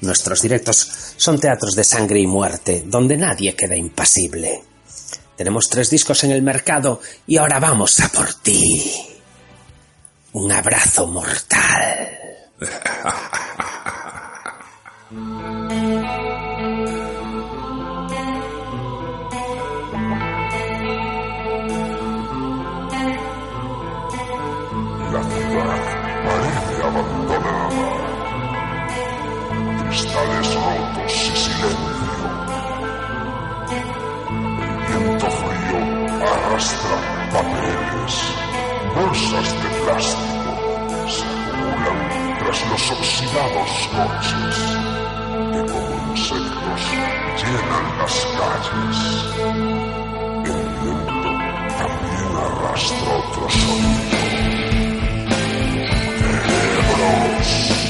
Nuestros 0.00 0.42
directos 0.42 1.14
son 1.16 1.38
teatros 1.38 1.76
de 1.76 1.84
sangre 1.84 2.18
y 2.18 2.26
muerte, 2.26 2.82
donde 2.84 3.16
nadie 3.16 3.54
queda 3.54 3.76
impasible. 3.76 4.60
Tenemos 5.36 5.68
tres 5.70 5.88
discos 5.88 6.24
en 6.24 6.32
el 6.32 6.42
mercado 6.42 7.00
y 7.28 7.36
ahora 7.36 7.60
vamos 7.60 8.00
a 8.00 8.08
por 8.08 8.34
ti. 8.34 9.09
Un 10.32 10.52
abrazo 10.52 11.06
mortal. 11.08 12.08
La 25.12 25.22
ciudad 25.24 25.82
parece 26.24 26.82
abandonada. 26.84 27.88
Cristales 29.88 30.54
rotos 30.54 31.12
y 31.12 31.36
silencio. 31.36 32.30
El 34.88 35.02
viento 35.02 35.28
frío 35.30 35.78
arrastra 36.22 36.96
papeles, 37.32 38.14
bolsas 38.94 39.48
de 39.62 39.68
plástico. 39.84 40.52
Se 41.08 41.24
acumulan 41.24 41.98
tras 42.38 42.60
los 42.70 42.84
oxidados 42.90 43.70
coches 43.94 44.56
que 45.52 45.62
como 45.72 45.94
insectos 46.10 46.82
llenan 47.40 47.86
las 47.98 48.16
calles. 48.38 48.98
El 50.44 50.62
viento 50.80 51.30
también 51.78 52.30
arrastra 52.46 53.10
otro 53.18 53.46
sonido. 53.50 54.20
Cerebros. 57.00 57.89